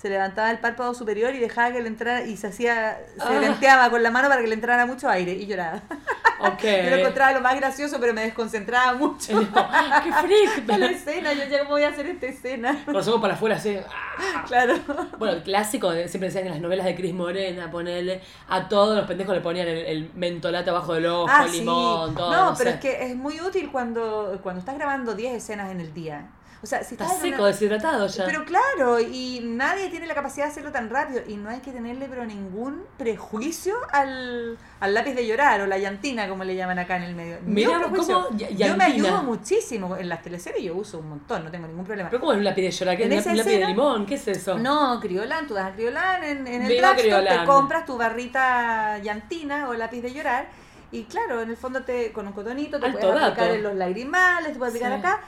se 0.02 0.10
levantaba 0.10 0.50
el 0.50 0.58
párpado 0.58 0.94
superior 0.96 1.36
y 1.36 1.40
dejaba 1.40 1.72
que 1.72 1.82
le 1.82 1.88
entrara 1.88 2.24
y 2.24 2.36
se 2.36 2.48
hacía, 2.48 2.98
se 3.18 3.22
Ah. 3.36 3.40
lenteaba 3.40 3.90
con 3.92 4.02
la 4.02 4.10
mano 4.10 4.30
para 4.30 4.42
que 4.42 4.48
le 4.48 4.56
entrara 4.56 4.86
mucho 4.88 5.08
aire 5.08 5.34
y 5.34 5.46
lloraba. 5.46 5.82
ok. 6.40 6.64
Yo 6.64 6.90
lo 6.90 6.96
encontraba 6.96 7.34
lo 7.34 7.42
más 7.42 7.56
gracioso, 7.56 7.98
pero 8.00 8.12
me 8.14 8.22
desconcentraba 8.24 8.94
mucho. 8.96 9.40
¡Qué 10.04 10.12
freak! 10.12 10.68
la 10.80 10.88
escena, 10.88 11.34
yo 11.34 11.44
ya 11.46 11.60
cómo 11.60 11.72
voy 11.72 11.84
a 11.84 11.90
hacer 11.90 12.08
esta 12.08 12.26
escena. 12.26 12.84
Con 12.84 13.22
para 13.22 13.36
afuera, 13.36 13.58
así. 13.58 13.78
ah. 13.78 14.44
claro. 14.48 14.74
Bueno, 15.20 15.36
el 15.36 15.44
clásico, 15.44 15.92
siempre 15.92 16.22
decían 16.30 16.46
en 16.48 16.52
las 16.54 16.62
novelas 16.62 16.86
de 16.88 16.96
Cris 16.96 17.14
Morena, 17.14 17.70
ponerle 17.70 18.22
a 18.50 18.68
todos 18.68 18.98
los 18.98 19.06
pendejos 19.06 19.36
le 19.36 19.42
ponían 19.42 19.68
el, 19.68 19.78
el 19.86 20.12
mentolate 20.16 20.72
abajo 20.72 20.94
del 20.96 21.06
ojo, 21.06 21.28
Ah, 21.30 21.46
sí. 21.48 21.60
limón, 21.60 22.16
todo. 22.16 22.32
No, 22.32 22.46
No, 22.52 22.58
pero 22.58 22.72
sé. 22.72 22.76
es 22.78 22.82
que 22.82 23.06
es 23.06 23.16
muy 23.16 23.40
útil 23.40 23.70
cuando, 23.72 24.40
cuando 24.42 24.60
estás 24.62 24.76
grabando 24.76 25.14
10 25.14 25.36
escenas 25.36 25.70
en 25.70 25.80
el 25.80 25.94
día. 25.94 26.26
O 26.63 26.67
sea, 26.67 26.84
si 26.84 26.93
Está 26.93 27.06
estás 27.06 27.21
seco, 27.21 27.38
una- 27.39 27.47
deshidratado 27.47 28.06
ya. 28.06 28.26
Pero 28.26 28.45
claro, 28.45 29.00
y 29.00 29.39
nadie 29.43 29.89
tiene 29.89 30.06
la 30.06 30.13
capacidad 30.13 30.45
de 30.45 30.52
hacerlo 30.52 30.71
tan 30.71 30.91
rápido 30.91 31.21
y 31.28 31.36
no 31.36 31.50
hay 31.50 31.60
que 31.60 31.71
tenerle 31.71 32.06
pero 32.08 32.24
ningún 32.24 32.84
prejuicio 33.00 33.74
al, 33.91 34.60
al 34.80 34.93
lápiz 34.93 35.13
de 35.15 35.26
llorar 35.26 35.62
o 35.62 35.65
la 35.67 35.80
llantina 35.80 36.30
como 36.30 36.43
le 36.43 36.56
llaman 36.56 36.78
acá 36.78 36.97
en 36.97 37.04
el 37.04 37.15
medio. 37.15 37.38
Mira 37.45 37.82
cómo 37.82 38.30
Yo 38.38 38.78
me 38.78 38.84
ayudo 38.84 39.24
muchísimo 39.24 39.97
en 39.97 40.08
las 40.08 40.21
teleseries, 40.21 40.63
yo 40.63 40.76
uso 40.76 41.00
un 41.00 41.10
montón, 41.10 41.43
no 41.45 41.50
tengo 41.50 41.65
ningún 41.67 41.84
problema. 41.86 42.10
Pero 42.12 42.19
¿cómo 42.19 42.34
es 42.34 42.38
un 42.38 42.43
lápiz 42.43 42.62
de 42.62 42.71
llorar? 42.71 42.95
¿Qué 42.97 43.04
es 43.15 43.26
un 43.26 43.38
lápiz 43.38 43.50
de 43.58 43.65
limón? 43.65 44.06
¿Qué 44.06 44.15
es 44.15 44.28
eso? 44.28 44.60
No, 44.60 45.00
Criolán, 45.00 45.47
tú 45.47 45.56
das 45.56 45.71
a 45.71 45.74
Criolán 45.74 46.24
en, 46.24 46.45
en 46.45 46.62
el 46.62 46.78
drugstore, 46.78 47.28
te 47.28 47.45
compras 47.45 47.86
tu 47.88 47.97
barrita 47.97 49.00
llantina 49.00 49.67
o 49.67 49.74
lápiz 49.74 50.02
de 50.02 50.13
llorar 50.13 50.47
y 50.91 51.06
claro, 51.06 51.41
en 51.41 51.50
el 51.50 51.58
fondo 51.58 51.82
te 51.84 52.12
con 52.12 52.28
un 52.28 52.34
cotonito 52.34 52.80
te 52.80 52.86
Alto 52.86 53.00
puedes 53.00 53.15
aplicar 53.24 53.45
dato. 53.45 53.56
en 53.56 53.63
los 53.63 53.76
lagrimales, 53.76 54.54
te 54.54 54.60
puedes 54.60 54.76
aplicar 54.76 54.91
Sí. 55.00 55.00
acá. 55.08 55.21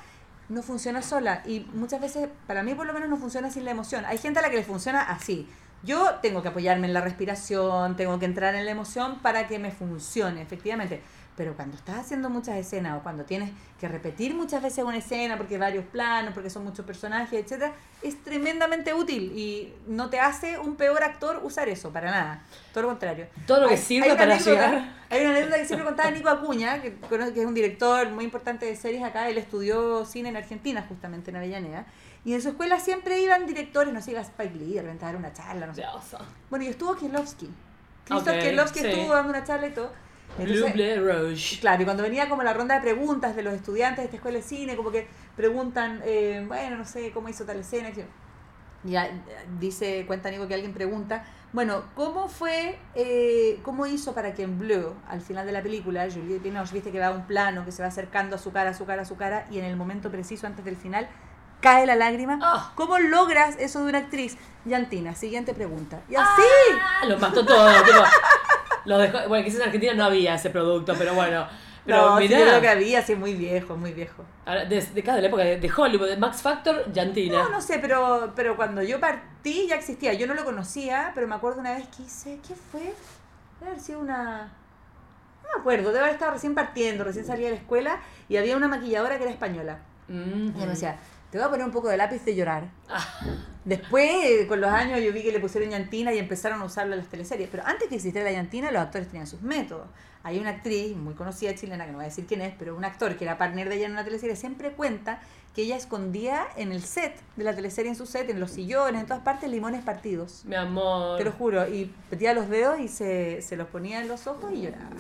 No 0.50 0.62
funciona 0.62 1.02
sola 1.02 1.42
y 1.46 1.62
muchas 1.74 2.02
veces, 2.02 2.30
para 2.48 2.64
mí 2.64 2.76
por 2.76 2.86
lo 2.86 2.94
menos 2.94 3.10
no 3.10 3.18
funciona 3.18 3.50
sin 3.50 3.66
la 3.66 3.72
emoción. 3.72 4.06
Hay 4.06 4.18
gente 4.18 4.40
a 4.40 4.42
la 4.42 4.50
que 4.50 4.58
le 4.58 4.64
funciona 4.64 5.02
así. 5.02 5.48
Yo 5.84 6.16
tengo 6.22 6.42
que 6.42 6.48
apoyarme 6.48 6.88
en 6.88 6.94
la 6.94 7.02
respiración, 7.02 7.96
tengo 7.98 8.18
que 8.20 8.26
entrar 8.26 8.56
en 8.56 8.66
la 8.66 8.72
emoción 8.72 9.20
para 9.20 9.48
que 9.48 9.60
me 9.60 9.72
funcione, 9.72 10.42
efectivamente. 10.42 11.02
Pero 11.36 11.56
cuando 11.56 11.76
estás 11.76 11.98
haciendo 11.98 12.30
muchas 12.30 12.58
escenas 12.58 13.00
o 13.00 13.02
cuando 13.02 13.24
tienes 13.26 13.52
que 13.80 13.88
repetir 13.88 14.36
muchas 14.36 14.62
veces 14.62 14.84
una 14.84 14.98
escena 14.98 15.36
porque 15.36 15.56
hay 15.56 15.60
varios 15.60 15.86
planos, 15.86 16.32
porque 16.34 16.52
son 16.52 16.64
muchos 16.64 16.86
personajes, 16.86 17.44
etcétera, 17.44 17.74
es 18.04 18.22
tremendamente 18.24 18.94
útil 18.94 19.32
y 19.36 19.74
no 19.88 20.12
te 20.12 20.20
hace 20.20 20.60
un 20.60 20.76
peor 20.76 21.04
actor 21.04 21.40
usar 21.44 21.70
eso, 21.70 21.92
para 21.92 22.12
nada. 22.12 22.44
Todo 22.72 22.84
lo 22.84 22.90
contrario. 22.90 23.26
Todo 23.48 23.62
lo 23.62 23.68
que 23.68 23.74
Hay- 23.74 23.80
sirve 23.82 24.12
hay 24.12 24.18
para 24.18 24.36
anécdota- 24.36 24.52
llegar. 24.70 24.94
Hay 25.10 25.22
una 25.22 25.30
anécdota 25.32 25.58
que 25.58 25.66
siempre 25.66 25.86
contaba 25.88 26.12
Nico 26.12 26.30
Acuña, 26.30 26.82
que, 26.84 26.96
que 27.00 27.40
es 27.42 27.46
un 27.48 27.54
director 27.56 28.10
muy 28.12 28.26
importante 28.26 28.68
de 28.68 28.76
series 28.76 29.04
acá. 29.04 29.28
Él 29.30 29.38
estudió 29.40 30.06
cine 30.06 30.30
en 30.30 30.38
Argentina, 30.38 30.86
justamente 30.88 31.32
en 31.32 31.38
Avellaneda. 31.38 31.86
Y 32.26 32.34
en 32.36 32.42
su 32.44 32.50
escuela 32.50 32.80
siempre 32.80 33.20
iban 33.22 33.46
directores, 33.48 33.92
no 33.94 34.02
sé, 34.02 34.12
iba 34.12 34.22
Spike 34.22 34.56
Lee, 34.56 34.74
de 34.76 34.82
repente 34.84 35.04
a 35.04 35.08
dar 35.08 35.16
una 35.18 35.34
charla, 35.34 35.66
no 35.68 35.74
sé. 35.74 35.82
Bueno, 36.50 36.64
y 36.66 36.68
estuvo 36.70 36.96
Kieslowski. 36.96 37.50
Christoph 38.06 38.36
Ok, 38.36 38.42
Kieslowski 38.42 38.80
sí. 38.80 38.88
estuvo 38.88 39.14
dando 39.14 39.30
una 39.32 39.44
charla 39.44 39.68
y 39.68 39.72
todo. 39.72 39.92
Blue 40.38 40.66
Entonces, 40.66 40.74
Blue 40.74 41.12
Rouge. 41.12 41.60
Claro, 41.60 41.82
y 41.82 41.86
cuando 41.86 42.04
venía 42.04 42.30
como 42.30 42.44
la 42.44 42.54
ronda 42.54 42.76
de 42.76 42.82
preguntas 42.82 43.36
de 43.36 43.44
los 43.44 43.54
estudiantes 43.54 44.00
de 44.00 44.06
esta 44.06 44.18
escuela 44.18 44.38
de 44.38 44.44
cine, 44.44 44.76
como 44.76 44.92
que 44.92 45.08
preguntan, 45.36 46.02
eh, 46.04 46.44
bueno, 46.48 46.78
no 46.78 46.86
sé, 46.86 47.12
¿cómo 47.12 47.30
hizo 47.30 47.46
tal 47.46 47.60
escena? 47.60 47.90
Y 48.86 48.92
ya 48.92 49.10
dice, 49.60 50.06
cuenta 50.08 50.30
Nico 50.30 50.48
que 50.48 50.56
alguien 50.56 50.74
pregunta, 50.74 51.24
bueno, 51.54 51.84
¿cómo 51.94 52.28
fue, 52.28 52.80
eh, 52.96 53.60
cómo 53.64 53.86
hizo 53.86 54.14
para 54.14 54.34
que 54.34 54.44
en 54.44 54.58
Blue, 54.58 54.96
al 55.08 55.22
final 55.22 55.46
de 55.46 55.52
la 55.52 55.62
película, 55.62 56.08
Juliette 56.12 56.42
Binoche, 56.42 56.74
viste 56.74 56.92
que 56.92 57.00
va 57.00 57.08
a 57.08 57.12
un 57.12 57.28
plano, 57.28 57.64
que 57.64 57.72
se 57.72 57.82
va 57.82 57.90
acercando 57.90 58.36
a 58.36 58.40
su 58.40 58.52
cara, 58.52 58.72
a 58.72 58.74
su 58.74 58.86
cara, 58.86 59.04
a 59.04 59.06
su 59.06 59.16
cara, 59.16 59.48
y 59.52 59.60
en 59.60 59.66
el 59.66 59.76
momento 59.76 60.10
preciso 60.10 60.48
antes 60.48 60.66
del 60.66 60.76
final, 60.76 61.08
cae 61.62 61.86
la 61.86 61.96
lágrima? 61.96 62.40
Ah. 62.42 62.74
¿Cómo 62.76 62.98
logras 62.98 63.56
eso 63.60 63.84
de 63.84 63.90
una 63.90 64.00
actriz? 64.00 64.36
Yantina, 64.66 65.16
siguiente 65.16 65.54
pregunta. 65.54 66.02
Y 66.10 66.16
así... 66.16 66.42
Ah, 66.82 67.06
lo 67.06 67.18
mató 67.20 67.46
todo. 67.46 67.84
tipo, 67.84 68.04
lo 68.86 68.98
dejó, 68.98 69.28
bueno, 69.28 69.44
quizás 69.46 69.60
en 69.60 69.66
Argentina 69.66 69.94
no 69.94 70.06
había 70.06 70.36
ese 70.36 70.50
producto, 70.50 70.96
pero 70.98 71.14
bueno. 71.14 71.48
Pero 71.86 72.12
no, 72.12 72.18
sí, 72.18 72.24
mirá, 72.24 72.40
yo 72.40 72.46
creo 72.46 72.62
que 72.62 72.70
había, 72.70 73.00
así 73.00 73.14
muy 73.14 73.34
viejo, 73.34 73.76
muy 73.76 73.92
viejo. 73.92 74.24
ahora, 74.46 74.64
de, 74.64 74.82
de 74.82 75.04
cada 75.04 75.20
la 75.20 75.28
época 75.28 75.44
de, 75.44 75.60
de 75.60 75.70
Hollywood, 75.70 76.08
de 76.08 76.16
Max 76.16 76.42
Factor, 76.42 76.90
Llantina. 76.94 77.44
No, 77.44 77.50
no 77.50 77.60
sé, 77.60 77.80
pero, 77.80 78.32
pero 78.38 78.56
cuando 78.56 78.82
yo 78.82 79.02
partí 79.02 79.68
ya 79.68 79.76
existía. 79.76 80.14
Yo 80.14 80.26
no 80.26 80.34
lo 80.34 80.46
conocía, 80.46 81.12
pero 81.14 81.28
me 81.28 81.36
acuerdo 81.36 81.60
una 81.60 81.74
vez 81.74 81.86
que 81.90 82.04
hice, 82.04 82.40
¿qué 82.48 82.56
fue? 82.56 82.94
Debe 83.60 83.72
haber 83.72 83.80
sido 83.82 84.00
una... 84.00 84.44
No 85.44 85.50
me 85.56 85.60
acuerdo, 85.60 85.90
debe 85.90 86.00
haber 86.00 86.14
estado 86.14 86.32
recién 86.32 86.56
partiendo, 86.56 87.04
recién 87.04 87.26
salía 87.26 87.48
de 87.48 87.56
la 87.56 87.60
escuela 87.60 88.00
y 88.30 88.38
había 88.38 88.56
una 88.56 88.70
maquilladora 88.70 89.18
que 89.18 89.24
era 89.24 89.32
española. 89.34 89.80
Mm. 90.08 90.50
Y 90.56 90.60
me 90.60 90.68
decía, 90.68 90.98
te 91.34 91.40
voy 91.40 91.48
a 91.48 91.50
poner 91.50 91.66
un 91.66 91.72
poco 91.72 91.90
de 91.90 91.98
lápiz 91.98 92.24
de 92.26 92.36
llorar. 92.36 92.70
Ah, 92.88 93.04
Después, 93.66 94.08
eh, 94.24 94.46
con 94.48 94.62
los 94.62 94.70
años, 94.70 95.00
yo 95.02 95.12
vi 95.12 95.24
que 95.24 95.32
le 95.32 95.40
pusieron 95.40 95.72
llantina 95.72 96.14
y 96.14 96.20
empezaron 96.20 96.62
a 96.62 96.66
usarlo 96.66 96.94
en 96.94 97.00
las 97.00 97.08
teleseries. 97.08 97.50
Pero 97.50 97.66
antes 97.66 97.88
que 97.90 97.96
existiera 97.96 98.30
la 98.30 98.38
llantina, 98.38 98.70
los 98.70 98.80
actores 98.84 99.08
tenían 99.08 99.26
sus 99.26 99.42
métodos. 99.42 99.88
Hay 100.22 100.38
una 100.38 100.52
actriz 100.52 100.96
muy 100.96 101.16
conocida 101.16 101.56
chilena, 101.56 101.86
que 101.88 101.92
no 101.92 101.98
voy 101.98 102.06
a 102.06 102.10
decir 102.10 102.28
quién 102.28 102.42
es, 102.42 102.54
pero 102.60 102.76
un 102.76 102.86
actor 102.86 103.18
que 103.18 103.24
era 103.26 103.40
partner 103.40 103.68
de 103.68 103.78
ella 103.78 103.88
en 103.88 103.94
una 103.94 104.04
teleserie, 104.04 104.36
siempre 104.36 104.74
cuenta 104.74 105.22
que 105.56 105.64
ella 105.64 105.76
escondía 105.76 106.46
en 106.56 106.72
el 106.72 106.84
set 106.84 107.20
de 107.36 107.44
la 107.44 107.56
teleserie, 107.56 107.90
en 107.90 107.96
su 107.98 108.06
set, 108.06 108.30
en 108.30 108.40
los 108.40 108.52
sillones, 108.52 109.02
en 109.02 109.08
todas 109.08 109.24
partes, 109.24 109.50
limones 109.50 109.82
partidos. 109.82 110.46
mi 110.46 110.56
amor. 110.56 111.18
Te 111.18 111.24
lo 111.24 111.32
juro. 111.32 111.68
Y 111.68 111.92
metía 112.12 112.36
los 112.36 112.48
dedos 112.48 112.80
y 112.80 112.88
se, 112.88 113.42
se 113.42 113.58
los 113.58 113.68
ponía 113.70 114.02
en 114.02 114.08
los 114.08 114.28
ojos 114.28 114.52
y 114.54 114.62
lloraba. 114.62 114.92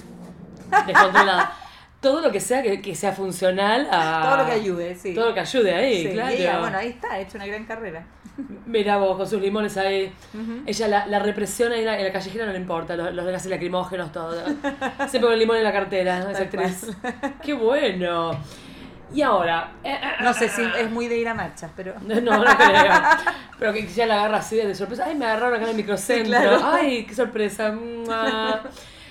Descontrolada. 0.87 1.55
todo 2.03 2.21
lo 2.21 2.31
que 2.31 2.39
sea 2.39 2.61
que, 2.61 2.79
que 2.81 2.93
sea 2.93 3.11
funcional 3.13 3.87
a... 3.91 4.21
Todo 4.23 4.37
lo 4.37 4.45
que 4.45 4.51
ayude, 4.51 4.93
sí. 4.95 5.15
Todo 5.15 5.29
lo 5.29 5.33
que 5.33 5.39
ayude 5.39 5.73
ahí, 5.73 6.03
Sí, 6.03 6.13
claro. 6.13 6.29
ella, 6.35 6.59
bueno, 6.59 6.77
ahí 6.77 6.89
está, 6.89 7.13
ha 7.13 7.19
hecho 7.19 7.37
una 7.37 7.47
gran 7.47 7.65
carrera. 7.65 8.05
Mira 8.67 8.97
vos, 8.97 9.17
con 9.17 9.27
sus 9.27 9.41
limones 9.41 9.75
ahí. 9.77 10.13
Ella, 10.67 10.87
la, 10.87 11.07
la 11.07 11.19
represión 11.19 11.71
ahí 11.71 11.79
en 11.79 11.85
la, 11.85 11.97
en 11.97 12.05
la 12.05 12.11
callejera 12.13 12.45
no 12.45 12.51
le 12.51 12.59
importa, 12.59 12.95
los, 12.95 13.13
los 13.13 13.25
gases 13.25 13.49
lacrimógenos, 13.49 14.11
todo. 14.11 14.33
Siempre 15.07 15.21
con 15.21 15.33
el 15.33 15.39
limón 15.39 15.57
en 15.57 15.63
la 15.63 15.71
cartera, 15.73 16.29
esa 16.31 16.43
actriz. 16.43 16.87
Qué 17.41 17.53
bueno. 17.53 18.37
Y 19.13 19.21
ahora. 19.21 19.73
eh, 19.83 19.93
eh, 19.93 20.23
No 20.23 20.33
sé 20.33 20.49
si 20.49 20.63
es 20.63 20.89
muy 20.89 21.07
de 21.07 21.17
ir 21.17 21.27
a 21.27 21.33
marchas, 21.33 21.71
pero... 21.75 21.93
No, 22.01 22.19
no 22.19 22.43
creo. 22.43 22.93
Pero 23.59 23.71
que 23.73 23.87
ya 23.87 24.05
la 24.07 24.15
agarra 24.15 24.37
así 24.37 24.55
de 24.57 24.73
sorpresa. 24.75 25.05
Ay, 25.07 25.15
me 25.15 25.25
agarraron 25.25 25.53
acá 25.55 25.63
en 25.65 25.69
el 25.69 25.75
microcentro. 25.77 26.25
claro. 26.29 26.59
Ay, 26.63 27.05
qué 27.05 27.13
sorpresa. 27.15 27.71
Mua. 27.71 28.63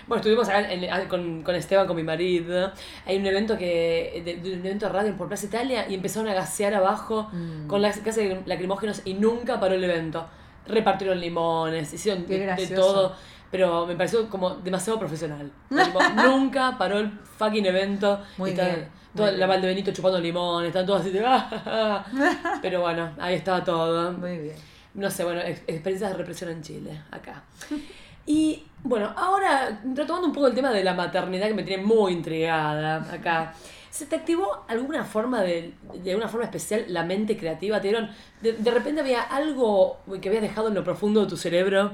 Bueno, 0.07 0.21
estuvimos 0.21 0.49
acá 0.49 0.71
en- 0.73 0.85
en- 0.85 1.09
con, 1.09 1.43
con 1.43 1.55
Esteban, 1.55 1.87
con 1.87 1.97
mi 1.97 2.03
marido. 2.03 2.73
Hay 3.07 3.17
un 3.17 3.27
evento 3.27 3.57
que 3.57 4.23
de, 4.25 4.37
de 4.37 4.55
un 4.55 4.67
evento 4.67 4.87
de 4.87 4.93
radio 4.93 5.17
por 5.17 5.29
Plaza 5.29 5.47
Italia 5.47 5.87
y 5.89 5.95
empezaron 5.95 6.29
a 6.29 6.35
gasear 6.35 6.75
abajo 6.75 7.29
Mm. 7.33 7.67
con 7.69 7.81
las 7.83 8.03
gases 8.05 8.37
lacrimógenos 8.47 9.03
y 9.05 9.15
nunca 9.15 9.59
paró 9.61 9.75
el 9.75 9.85
evento. 9.85 10.27
Repartieron 10.67 11.19
limones, 11.21 11.93
hicieron 11.93 12.27
de, 12.27 12.47
de 12.55 12.67
todo. 12.69 13.15
Pero 13.51 13.85
me 13.87 13.95
pareció 13.97 14.29
como 14.31 14.51
demasiado 14.57 14.99
profesional. 14.99 15.51
Tipo, 15.69 16.01
nunca 16.27 16.77
paró 16.79 16.99
el 16.99 17.11
fucking 17.39 17.67
evento. 17.67 18.21
Muy 18.39 18.51
Y 18.51 18.55
bien, 18.55 18.89
Toda 19.15 19.31
muy 19.31 19.41
la. 19.41 19.47
Valdebenito 19.47 19.93
chupando 19.93 20.19
limones, 20.19 20.69
están 20.69 20.87
todos 20.87 21.03
así 21.03 21.11
de... 21.11 21.23
"Ah". 21.27 22.05
Pero 22.63 22.81
bueno, 22.81 23.13
ahí 23.21 23.35
estaba 23.35 23.63
todo. 23.63 24.11
Muy 24.13 24.39
bien. 24.39 24.57
No 24.95 25.11
sé, 25.11 25.25
bueno, 25.25 25.41
ex- 25.43 25.63
experiencias 25.67 26.13
de 26.13 26.17
represión 26.17 26.51
en 26.51 26.63
Chile, 26.63 27.03
acá. 27.11 27.43
Y 28.27 28.63
bueno, 28.85 29.13
ahora 29.17 29.81
retomando 29.95 30.27
un 30.29 30.33
poco 30.33 30.47
el 30.49 30.55
tema 30.55 30.71
de 30.71 30.85
la 30.85 30.95
maternidad 30.95 31.49
que 31.49 31.55
me 31.55 31.63
tiene 31.63 31.83
muy 31.83 32.13
intrigada 32.13 32.97
acá. 33.13 33.55
¿Se 33.91 34.07
te 34.07 34.17
activó 34.17 34.65
alguna 34.69 35.05
forma 35.05 35.43
de, 35.43 35.75
de 36.03 36.11
alguna 36.13 36.29
forma 36.29 36.45
especial 36.47 36.85
la 36.89 37.05
mente 37.05 37.37
creativa? 37.37 37.81
¿Te 37.81 37.89
dieron, 37.89 38.11
de, 38.41 38.53
de 38.55 38.71
repente 38.71 39.01
había 39.03 39.23
algo 39.23 39.99
que 40.21 40.29
habías 40.29 40.43
dejado 40.43 40.69
en 40.69 40.75
lo 40.75 40.85
profundo 40.85 41.21
de 41.23 41.27
tu 41.27 41.37
cerebro 41.37 41.93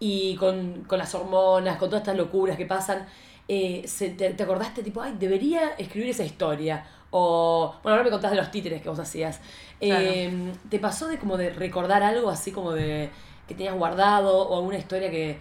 y 0.00 0.36
con, 0.36 0.84
con 0.84 0.98
las 0.98 1.14
hormonas, 1.14 1.76
con 1.78 1.88
todas 1.88 2.02
estas 2.02 2.16
locuras 2.16 2.56
que 2.56 2.66
pasan, 2.66 3.06
eh, 3.48 3.84
se- 3.86 4.10
te, 4.10 4.30
te 4.34 4.42
acordaste 4.42 4.82
tipo, 4.82 5.00
ay, 5.00 5.16
debería 5.18 5.70
escribir 5.78 6.10
esa 6.10 6.24
historia? 6.24 6.84
O, 7.10 7.74
bueno, 7.82 7.94
ahora 7.96 8.04
me 8.04 8.10
contás 8.10 8.30
de 8.32 8.36
los 8.36 8.50
títeres 8.50 8.82
que 8.82 8.88
vos 8.88 8.98
hacías. 8.98 9.40
Eh, 9.80 10.52
¿Te 10.68 10.78
pasó 10.78 11.08
de 11.08 11.18
como 11.18 11.36
de 11.36 11.50
recordar 11.50 12.02
algo 12.02 12.30
así 12.30 12.52
como 12.52 12.72
de 12.72 13.10
que 13.46 13.54
tenías 13.54 13.74
guardado 13.74 14.46
o 14.48 14.56
alguna 14.58 14.76
historia 14.78 15.10
que 15.10 15.38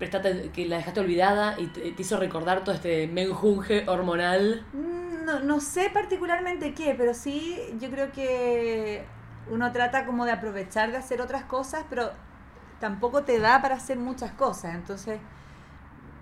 prestaste, 0.00 0.50
que 0.50 0.66
la 0.66 0.78
dejaste 0.78 0.98
olvidada 0.98 1.54
y 1.60 1.66
te, 1.68 1.94
hizo 1.96 2.16
recordar 2.16 2.64
todo 2.64 2.74
este 2.74 3.06
menjunje 3.06 3.88
hormonal? 3.88 4.66
Mm, 4.72 5.24
No, 5.24 5.40
no 5.40 5.60
sé 5.60 5.90
particularmente 5.92 6.74
qué, 6.74 6.94
pero 6.98 7.14
sí 7.14 7.56
yo 7.78 7.90
creo 7.90 8.10
que 8.10 9.04
uno 9.48 9.70
trata 9.70 10.06
como 10.06 10.24
de 10.24 10.32
aprovechar 10.32 10.90
de 10.90 10.96
hacer 10.96 11.20
otras 11.20 11.44
cosas, 11.44 11.84
pero 11.88 12.10
tampoco 12.80 13.22
te 13.22 13.38
da 13.38 13.62
para 13.62 13.76
hacer 13.76 13.98
muchas 13.98 14.32
cosas. 14.32 14.74
Entonces, 14.74 15.20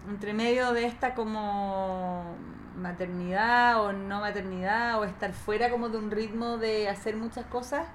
entre 0.09 0.35
medio 0.35 0.73
de 0.73 0.85
esta 0.87 1.15
como 1.15 2.37
maternidad 2.77 3.81
o 3.83 3.93
no 3.93 4.21
maternidad 4.21 4.99
o 5.01 5.05
estar 5.05 5.33
fuera 5.33 5.71
como 5.71 5.89
de 5.89 5.99
un 5.99 6.11
ritmo 6.11 6.59
de 6.59 6.89
hacer 6.89 7.17
muchas 7.17 7.47
cosas, 7.47 7.87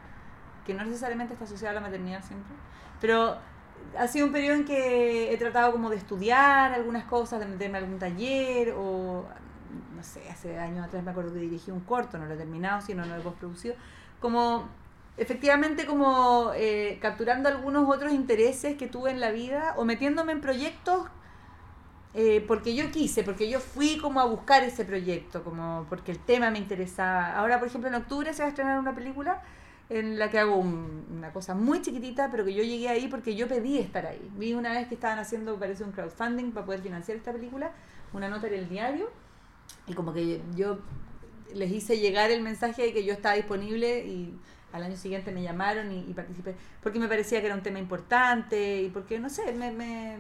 que 0.66 0.74
no 0.74 0.84
necesariamente 0.86 1.34
está 1.34 1.46
asociada 1.46 1.72
a 1.72 1.76
la 1.76 1.82
maternidad 1.82 2.24
siempre, 2.24 2.56
pero 3.02 3.38
ha 3.98 4.08
sido 4.08 4.26
un 4.26 4.32
periodo 4.32 4.56
en 4.56 4.66
que 4.66 5.34
he 5.34 5.38
tratado 5.38 5.72
como 5.72 5.90
de 5.90 5.98
estudiar 5.98 6.74
algunas 6.74 7.06
cosas, 7.06 7.40
de 7.40 7.46
meterme 7.46 7.78
a 7.78 7.82
algún 7.82 8.00
taller 8.00 8.74
o 8.78 9.26
no 9.96 10.04
sé, 10.04 10.22
hace 10.30 10.60
años 10.60 10.86
atrás 10.86 11.04
me 11.04 11.12
acuerdo 11.12 11.34
que 11.34 11.40
dirigí 11.40 11.72
un 11.72 11.82
corto, 11.82 12.18
no 12.18 12.26
lo 12.26 12.34
he 12.34 12.38
terminado, 12.38 12.82
sino 12.82 13.06
no 13.06 13.16
lo 13.16 13.22
he 13.22 13.24
postproducido, 13.24 13.76
como 14.20 14.68
efectivamente 15.18 15.86
como 15.86 16.52
eh, 16.56 16.98
capturando 17.02 17.50
algunos 17.50 17.88
otros 17.88 18.12
intereses 18.12 18.78
que 18.78 18.88
tuve 18.88 19.12
en 19.12 19.20
la 19.20 19.32
vida 19.32 19.76
o 19.78 19.86
metiéndome 19.86 20.32
en 20.32 20.42
proyectos 20.42 21.08
eh, 22.16 22.44
porque 22.48 22.76
yo 22.76 22.92
quise, 22.92 23.24
porque 23.24 23.50
yo 23.50 23.60
fui 23.60 23.98
como 23.98 24.20
a 24.20 24.26
buscar 24.26 24.64
ese 24.64 24.86
proyecto, 24.86 25.44
como 25.44 25.88
porque 25.90 26.12
el 26.12 26.20
tema 26.20 26.52
me 26.52 26.60
interesaba. 26.60 27.36
Ahora, 27.36 27.58
por 27.58 27.68
ejemplo, 27.68 27.90
en 27.90 27.96
octubre 27.96 28.32
se 28.34 28.44
va 28.44 28.48
a 28.48 28.50
estrenar 28.50 28.78
una 28.78 28.94
película 28.94 29.42
en 30.00 30.18
la 30.20 30.30
que 30.30 30.40
hago 30.40 30.56
un- 30.58 31.06
una 31.18 31.32
cosa 31.32 31.54
muy 31.56 31.82
chiquitita, 31.82 32.30
pero 32.32 32.44
que 32.46 32.54
yo 32.54 32.64
llegué 32.64 32.90
ahí 32.90 33.08
porque 33.08 33.36
yo 33.36 33.48
pedí 33.48 33.78
estar 33.78 34.06
ahí. 34.06 34.30
Vi 34.38 34.54
una 34.54 34.72
vez 34.74 34.88
que 34.88 34.96
estaban 34.96 35.20
haciendo, 35.20 35.58
parece 35.60 35.84
un 35.84 35.92
crowdfunding 35.92 36.52
para 36.52 36.66
poder 36.66 36.82
financiar 36.82 37.18
esta 37.18 37.32
película, 37.32 37.72
una 38.14 38.30
nota 38.30 38.48
en 38.48 38.56
el 38.56 38.70
diario, 38.70 39.10
y 39.88 39.94
como 39.94 40.14
que 40.14 40.42
yo 40.56 40.80
les 41.54 41.72
hice 41.72 42.00
llegar 42.00 42.32
el 42.32 42.42
mensaje 42.42 42.82
de 42.84 42.94
que 42.94 43.04
yo 43.06 43.14
estaba 43.14 43.36
disponible 43.36 44.06
y 44.06 44.34
al 44.72 44.84
año 44.84 44.98
siguiente 44.98 45.32
me 45.32 45.44
llamaron 45.44 45.92
y, 45.92 46.02
participé, 46.14 46.56
porque 46.82 47.00
me 47.00 47.08
parecía 47.08 47.40
que 47.42 47.46
era 47.46 47.56
un 47.56 47.62
tema 47.62 47.80
importante 47.80 48.82
y 48.82 48.90
porque, 48.90 49.20
no 49.20 49.30
sé, 49.30 49.52
me, 49.54 49.72
me- 49.72 50.18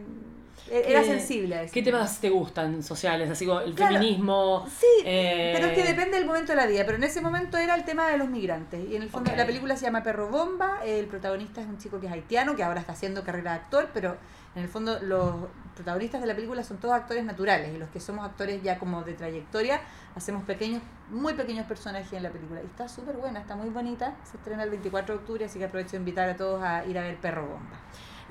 era 0.71 1.01
¿Qué- 1.01 1.05
sensible 1.07 1.55
a 1.55 1.63
eso. 1.63 1.73
¿Qué 1.73 1.81
temas 1.83 2.19
te 2.19 2.29
gustan 2.29 2.81
sociales? 2.83 3.29
Así 3.29 3.45
como 3.45 3.59
el 3.61 3.73
Claro. 3.75 3.93
feminismo. 3.95 4.65
Sí, 4.67 4.85
eh, 5.05 5.51
pero 5.55 5.67
es 5.67 5.73
que 5.73 5.83
depende 5.83 6.17
del 6.17 6.25
momento 6.25 6.51
de 6.51 6.55
la 6.55 6.65
vida. 6.65 6.83
Pero 6.85 6.97
en 6.97 7.03
ese 7.03 7.21
momento 7.21 7.57
era 7.57 7.75
el 7.75 7.83
tema 7.85 8.07
de 8.09 8.17
los 8.17 8.29
migrantes. 8.29 8.87
Y 8.89 8.95
en 8.95 9.03
el 9.03 9.09
fondo 9.09 9.31
la 9.35 9.45
película 9.45 9.75
se 9.75 9.85
llama 9.85 10.03
Perro 10.03 10.29
Bomba. 10.29 10.79
El 10.85 11.05
protagonista 11.07 11.61
es 11.61 11.67
un 11.67 11.77
chico 11.77 11.99
que 11.99 12.07
es 12.07 12.11
haitiano, 12.13 12.55
que 12.55 12.63
ahora 12.63 12.79
está 12.79 12.93
haciendo 12.93 13.23
carrera 13.23 13.51
de 13.51 13.57
actor, 13.57 13.89
pero 13.93 14.17
en 14.55 14.63
el 14.63 14.69
fondo 14.69 14.99
los 15.01 15.35
protagonistas 15.75 16.21
de 16.21 16.27
la 16.27 16.35
película 16.35 16.63
son 16.63 16.77
todos 16.77 16.93
actores 16.93 17.23
naturales. 17.25 17.73
Y 17.73 17.77
los 17.77 17.89
que 17.89 17.99
somos 17.99 18.23
actores 18.25 18.61
ya 18.63 18.77
como 18.79 19.01
de 19.03 19.13
trayectoria, 19.13 19.81
hacemos 20.15 20.43
pequeños, 20.43 20.81
muy 21.09 21.33
pequeños 21.33 21.65
personajes 21.65 22.13
en 22.13 22.23
la 22.23 22.29
película. 22.29 22.61
Y 22.61 22.65
está 22.67 22.87
súper 22.87 23.17
buena, 23.17 23.39
está 23.41 23.55
muy 23.55 23.69
bonita. 23.69 24.15
Se 24.29 24.37
estrena 24.37 24.63
el 24.63 24.69
24 24.69 25.15
de 25.15 25.19
octubre, 25.21 25.45
así 25.45 25.59
que 25.59 25.65
aprovecho 25.65 25.91
de 25.91 25.97
invitar 25.97 26.29
a 26.29 26.35
todos 26.37 26.63
a 26.63 26.85
ir 26.85 26.97
a 26.97 27.01
ver 27.01 27.17
Perro 27.17 27.41
Bomba. 27.47 27.79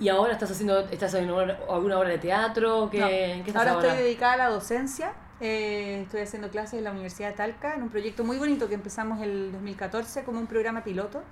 ¿Y 0.02 0.08
ahora 0.08 0.32
estás 0.32 0.50
haciendo 0.50 0.80
estás 0.80 1.14
haciendo 1.14 1.38
alguna- 1.38 1.96
obra 1.98 2.08
de 2.10 2.18
teatro? 2.18 2.88
¿Qué, 2.90 2.98
No, 2.98 3.06
¿en 3.08 3.44
qué 3.44 3.50
estás 3.50 3.62
ahora, 3.62 3.72
ahora? 3.74 3.88
estoy 3.90 4.02
dedicada 4.04 4.32
a 4.32 4.36
la 4.36 4.48
docencia. 4.48 5.12
Eh, 5.40 6.00
estoy 6.02 6.22
haciendo 6.22 6.48
clases 6.50 6.74
en 6.78 6.84
la 6.84 6.90
Universidad 6.90 7.28
de 7.30 7.34
Talca 7.36 7.74
en 7.76 7.82
un 7.84 7.88
proyecto 7.88 8.24
muy 8.24 8.36
bonito 8.36 8.68
que 8.68 8.74
empezamos 8.74 9.20
el 9.22 9.52
2014 9.52 10.24
como 10.24 10.40
un 10.40 10.48
programa 10.48 10.82
piloto. 10.82 11.22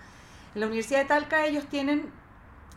En 0.55 0.61
la 0.61 0.67
Universidad 0.69 1.01
de 1.01 1.07
Talca 1.07 1.47
ellos 1.47 1.65
tienen 1.67 2.11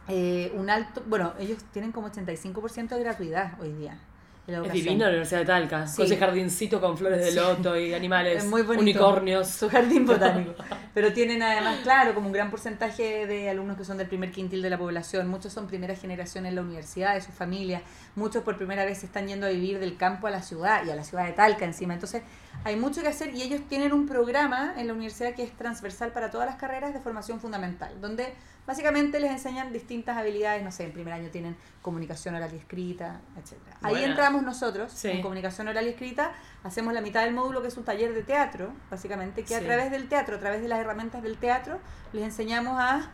eh, 0.08 0.52
un 0.56 0.72
alto, 0.72 1.04
bueno, 1.06 1.34
ellos 1.40 1.60
tienen 1.72 1.92
como 1.92 2.10
85% 2.10 2.90
de 2.96 3.00
gratuidad 3.04 3.54
hoy 3.62 3.72
día. 3.74 4.00
Es 4.46 4.74
divina 4.74 5.06
la 5.06 5.10
Universidad 5.12 5.40
de 5.40 5.46
Talca, 5.46 5.88
Sí. 5.88 5.96
con 5.96 6.06
ese 6.06 6.18
jardincito 6.18 6.82
con 6.82 6.98
flores 6.98 7.20
de 7.20 7.32
Sí. 7.32 7.36
loto 7.38 7.78
y 7.78 7.94
animales, 7.94 8.44
Es 8.44 8.50
muy 8.50 8.62
bonito. 8.64 8.82
unicornios. 8.82 9.48
Su 9.48 9.70
jardín 9.70 10.06
botánico. 10.06 10.54
Pero 10.94 11.14
tienen 11.14 11.42
además, 11.42 11.80
claro, 11.84 12.14
como 12.14 12.28
un 12.28 12.34
gran 12.34 12.50
porcentaje 12.52 13.26
de 13.26 13.50
alumnos 13.50 13.78
que 13.78 13.86
son 13.86 13.98
del 13.98 14.08
primer 14.08 14.32
quintil 14.32 14.62
de 14.62 14.70
la 14.70 14.78
población. 14.78 15.30
Muchos 15.30 15.54
son 15.54 15.68
primera 15.68 15.96
generación 15.96 16.46
en 16.46 16.56
la 16.56 16.62
universidad, 16.62 17.14
de 17.16 17.22
sus 17.22 17.34
familias. 17.34 17.84
Muchos 18.16 18.44
por 18.44 18.58
primera 18.58 18.84
vez 18.84 18.98
se 18.98 19.06
están 19.06 19.28
yendo 19.30 19.46
a 19.46 19.50
vivir 19.50 19.80
del 19.80 19.96
campo 19.96 20.28
a 20.28 20.32
la 20.32 20.42
ciudad 20.42 20.86
y 20.86 20.90
a 20.92 20.96
la 20.96 21.06
ciudad 21.06 21.26
de 21.26 21.32
Talca 21.32 21.64
encima. 21.64 21.94
Entonces, 21.94 22.22
hay 22.64 22.76
mucho 22.78 23.02
que 23.02 23.10
hacer 23.10 23.34
y 23.36 23.42
ellos 23.42 23.62
tienen 23.68 23.92
un 23.94 24.08
programa 24.08 24.74
en 24.78 24.88
la 24.88 24.94
universidad 24.94 25.34
que 25.36 25.44
es 25.44 25.52
transversal 25.58 26.12
para 26.12 26.32
todas 26.32 26.48
las 26.48 26.56
carreras 26.56 26.94
de 26.94 27.00
formación 27.00 27.40
fundamental, 27.42 28.00
donde 28.00 28.34
básicamente 28.66 29.20
les 29.20 29.32
enseñan 29.32 29.74
distintas 29.74 30.18
habilidades. 30.18 30.64
No 30.64 30.72
sé, 30.72 30.86
en 30.86 30.94
primer 30.94 31.14
año 31.14 31.30
tienen 31.30 31.58
comunicación 31.82 32.36
oral 32.36 32.54
y 32.54 32.58
escrita, 32.58 33.20
etc. 33.38 33.54
Ahí 33.82 34.04
entramos 34.04 34.44
nosotros 34.44 34.94
Sí. 34.94 35.10
en 35.10 35.22
comunicación 35.22 35.68
oral 35.68 35.86
y 35.86 35.90
escrita. 35.90 36.32
Hacemos 36.64 36.94
la 36.94 37.02
mitad 37.02 37.26
del 37.26 37.34
módulo 37.34 37.62
que 37.62 37.68
es 37.68 37.76
un 37.78 37.84
taller 37.84 38.14
de 38.14 38.24
teatro, 38.24 38.72
básicamente, 38.90 39.44
que 39.44 39.56
a 39.56 39.60
través 39.60 39.92
del 39.92 40.08
teatro, 40.08 40.38
a 40.38 40.40
través 40.40 40.62
de 40.62 40.70
las 40.70 40.80
herramientas 40.80 41.22
del 41.22 41.38
teatro, 41.38 41.80
les 42.14 42.24
enseñamos 42.24 42.80
a 42.80 43.12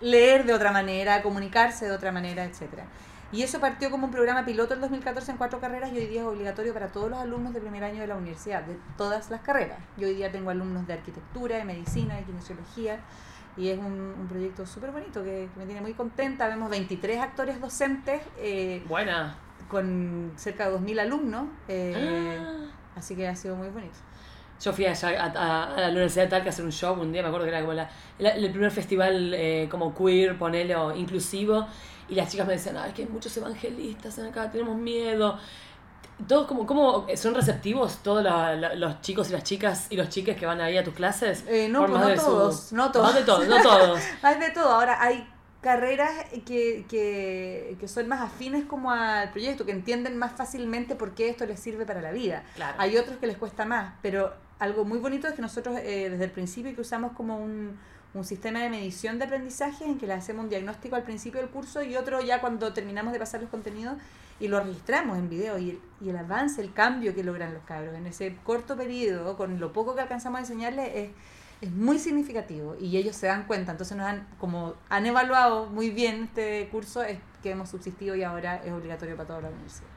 leer 0.00 0.44
de 0.44 0.52
otra 0.54 0.70
manera, 0.70 1.16
a 1.16 1.22
comunicarse 1.22 1.86
de 1.86 1.92
otra 1.92 2.12
manera, 2.12 2.44
etcétera. 2.44 2.84
Y 3.34 3.42
eso 3.42 3.58
partió 3.58 3.90
como 3.90 4.06
un 4.06 4.12
programa 4.12 4.44
piloto 4.44 4.74
en 4.74 4.80
2014 4.80 5.32
en 5.32 5.36
cuatro 5.38 5.58
carreras 5.60 5.92
y 5.92 5.98
hoy 5.98 6.06
día 6.06 6.20
es 6.20 6.26
obligatorio 6.26 6.72
para 6.72 6.88
todos 6.88 7.10
los 7.10 7.18
alumnos 7.18 7.52
de 7.52 7.60
primer 7.60 7.82
año 7.82 8.00
de 8.00 8.06
la 8.06 8.14
universidad, 8.16 8.62
de 8.62 8.76
todas 8.96 9.28
las 9.30 9.40
carreras. 9.40 9.78
Yo 9.96 10.06
hoy 10.06 10.14
día 10.14 10.30
tengo 10.30 10.50
alumnos 10.50 10.86
de 10.86 10.92
arquitectura, 10.92 11.56
de 11.56 11.64
medicina, 11.64 12.14
de 12.14 12.22
kinesiología 12.22 13.00
y 13.56 13.70
es 13.70 13.78
un, 13.78 14.14
un 14.20 14.26
proyecto 14.28 14.64
súper 14.66 14.92
bonito 14.92 15.24
que, 15.24 15.48
que 15.52 15.58
me 15.58 15.66
tiene 15.66 15.80
muy 15.80 15.94
contenta. 15.94 16.46
Vemos 16.46 16.70
23 16.70 17.20
actores 17.20 17.60
docentes 17.60 18.22
eh, 18.38 18.84
Buena. 18.88 19.36
con 19.68 20.32
cerca 20.36 20.70
de 20.70 20.78
2.000 20.78 21.00
alumnos, 21.00 21.46
eh, 21.66 22.38
Ah. 22.40 22.70
así 22.96 23.16
que 23.16 23.26
ha 23.26 23.34
sido 23.34 23.56
muy 23.56 23.68
bonito. 23.68 23.96
Yo 24.64 24.72
fui 24.72 24.86
allá 24.86 25.08
a, 25.22 25.26
a- 25.26 25.74
a 25.74 25.80
la 25.82 25.88
Universidad 25.90 26.24
de 26.24 26.30
Talca 26.30 26.46
a 26.46 26.48
hacer 26.50 26.64
un 26.64 26.72
show 26.72 26.94
un 26.98 27.12
día, 27.12 27.20
me 27.20 27.28
acuerdo 27.28 27.44
que 27.44 27.50
era 27.50 27.60
como 27.60 27.74
la, 27.74 27.90
la- 28.18 28.30
el 28.30 28.50
primer 28.50 28.70
festival 28.70 29.34
eh, 29.34 29.68
como 29.70 29.94
queer, 29.94 30.38
ponele, 30.38 30.74
o 30.74 30.94
inclusivo, 30.96 31.66
y 32.08 32.14
las 32.14 32.30
chicas 32.30 32.46
me 32.46 32.54
decían, 32.54 32.78
ay, 32.78 32.88
es 32.88 32.94
que 32.94 33.02
hay 33.02 33.08
muchos 33.08 33.36
evangelistas 33.36 34.18
acá, 34.20 34.50
tenemos 34.50 34.76
miedo. 34.76 35.38
Todos 36.28 36.46
como, 36.46 36.64
como 36.64 37.06
son 37.16 37.34
receptivos 37.34 37.98
todos 38.02 38.22
la- 38.22 38.54
la- 38.54 38.74
los 38.74 39.00
chicos 39.02 39.28
y 39.30 39.32
las 39.32 39.42
chicas 39.42 39.88
y 39.90 39.96
los 39.96 40.08
chiques 40.08 40.36
que 40.36 40.46
van 40.46 40.60
ahí 40.62 40.78
a 40.78 40.84
tus 40.84 40.94
clases. 40.94 41.44
Eh, 41.48 41.68
no, 41.68 41.80
pues 41.80 41.90
más 41.90 42.02
no 42.02 42.08
de 42.08 42.16
su- 42.16 42.24
todos, 42.24 42.72
no 42.72 42.90
todos. 42.92 43.06
Más 43.06 43.14
de 43.16 43.22
todos, 43.24 43.48
no 43.48 43.60
todos. 43.62 44.00
Hay 44.22 44.38
de 44.38 44.50
todo. 44.50 44.70
Ahora 44.70 45.02
hay 45.02 45.28
carreras 45.60 46.10
que, 46.46 46.84
que, 46.88 47.76
que 47.80 47.88
son 47.88 48.06
más 48.06 48.20
afines 48.20 48.64
como 48.66 48.90
al 48.92 49.30
proyecto, 49.30 49.64
que 49.66 49.72
entienden 49.72 50.16
más 50.16 50.32
fácilmente 50.32 50.94
por 50.94 51.14
qué 51.14 51.28
esto 51.30 51.46
les 51.46 51.58
sirve 51.58 51.84
para 51.84 52.00
la 52.02 52.12
vida. 52.12 52.44
Claro. 52.54 52.76
Hay 52.78 52.96
otros 52.96 53.16
que 53.16 53.26
les 53.26 53.36
cuesta 53.38 53.64
más, 53.64 53.94
pero 54.02 54.32
algo 54.58 54.84
muy 54.84 54.98
bonito 54.98 55.26
es 55.26 55.34
que 55.34 55.42
nosotros 55.42 55.78
eh, 55.78 56.08
desde 56.10 56.24
el 56.24 56.30
principio 56.30 56.74
que 56.74 56.80
usamos 56.80 57.12
como 57.12 57.38
un, 57.38 57.76
un 58.14 58.24
sistema 58.24 58.60
de 58.60 58.70
medición 58.70 59.18
de 59.18 59.24
aprendizaje 59.24 59.84
en 59.84 59.98
que 59.98 60.06
le 60.06 60.12
hacemos 60.12 60.44
un 60.44 60.50
diagnóstico 60.50 60.96
al 60.96 61.02
principio 61.02 61.40
del 61.40 61.50
curso 61.50 61.82
y 61.82 61.96
otro 61.96 62.20
ya 62.20 62.40
cuando 62.40 62.72
terminamos 62.72 63.12
de 63.12 63.18
pasar 63.18 63.40
los 63.40 63.50
contenidos 63.50 63.96
y 64.40 64.48
lo 64.48 64.60
registramos 64.60 65.18
en 65.18 65.28
video 65.28 65.58
y 65.58 65.70
el, 65.70 65.80
y 66.00 66.08
el 66.10 66.16
avance, 66.16 66.60
el 66.60 66.72
cambio 66.72 67.14
que 67.14 67.22
logran 67.22 67.54
los 67.54 67.62
cabros 67.64 67.94
en 67.94 68.06
ese 68.06 68.36
corto 68.44 68.76
periodo, 68.76 69.36
con 69.36 69.60
lo 69.60 69.72
poco 69.72 69.94
que 69.94 70.00
alcanzamos 70.00 70.38
a 70.38 70.40
enseñarles, 70.40 70.90
es, 70.94 71.10
es 71.60 71.70
muy 71.70 71.98
significativo 71.98 72.76
y 72.80 72.96
ellos 72.96 73.14
se 73.16 73.28
dan 73.28 73.46
cuenta. 73.46 73.72
Entonces, 73.72 73.96
nos 73.96 74.06
han, 74.06 74.26
como 74.38 74.74
han 74.88 75.06
evaluado 75.06 75.66
muy 75.66 75.90
bien 75.90 76.24
este 76.24 76.68
curso, 76.70 77.02
es 77.02 77.18
que 77.42 77.52
hemos 77.52 77.68
subsistido 77.68 78.16
y 78.16 78.22
ahora 78.22 78.56
es 78.64 78.72
obligatorio 78.72 79.16
para 79.16 79.26
toda 79.28 79.40
la 79.42 79.48
universidad. 79.50 79.88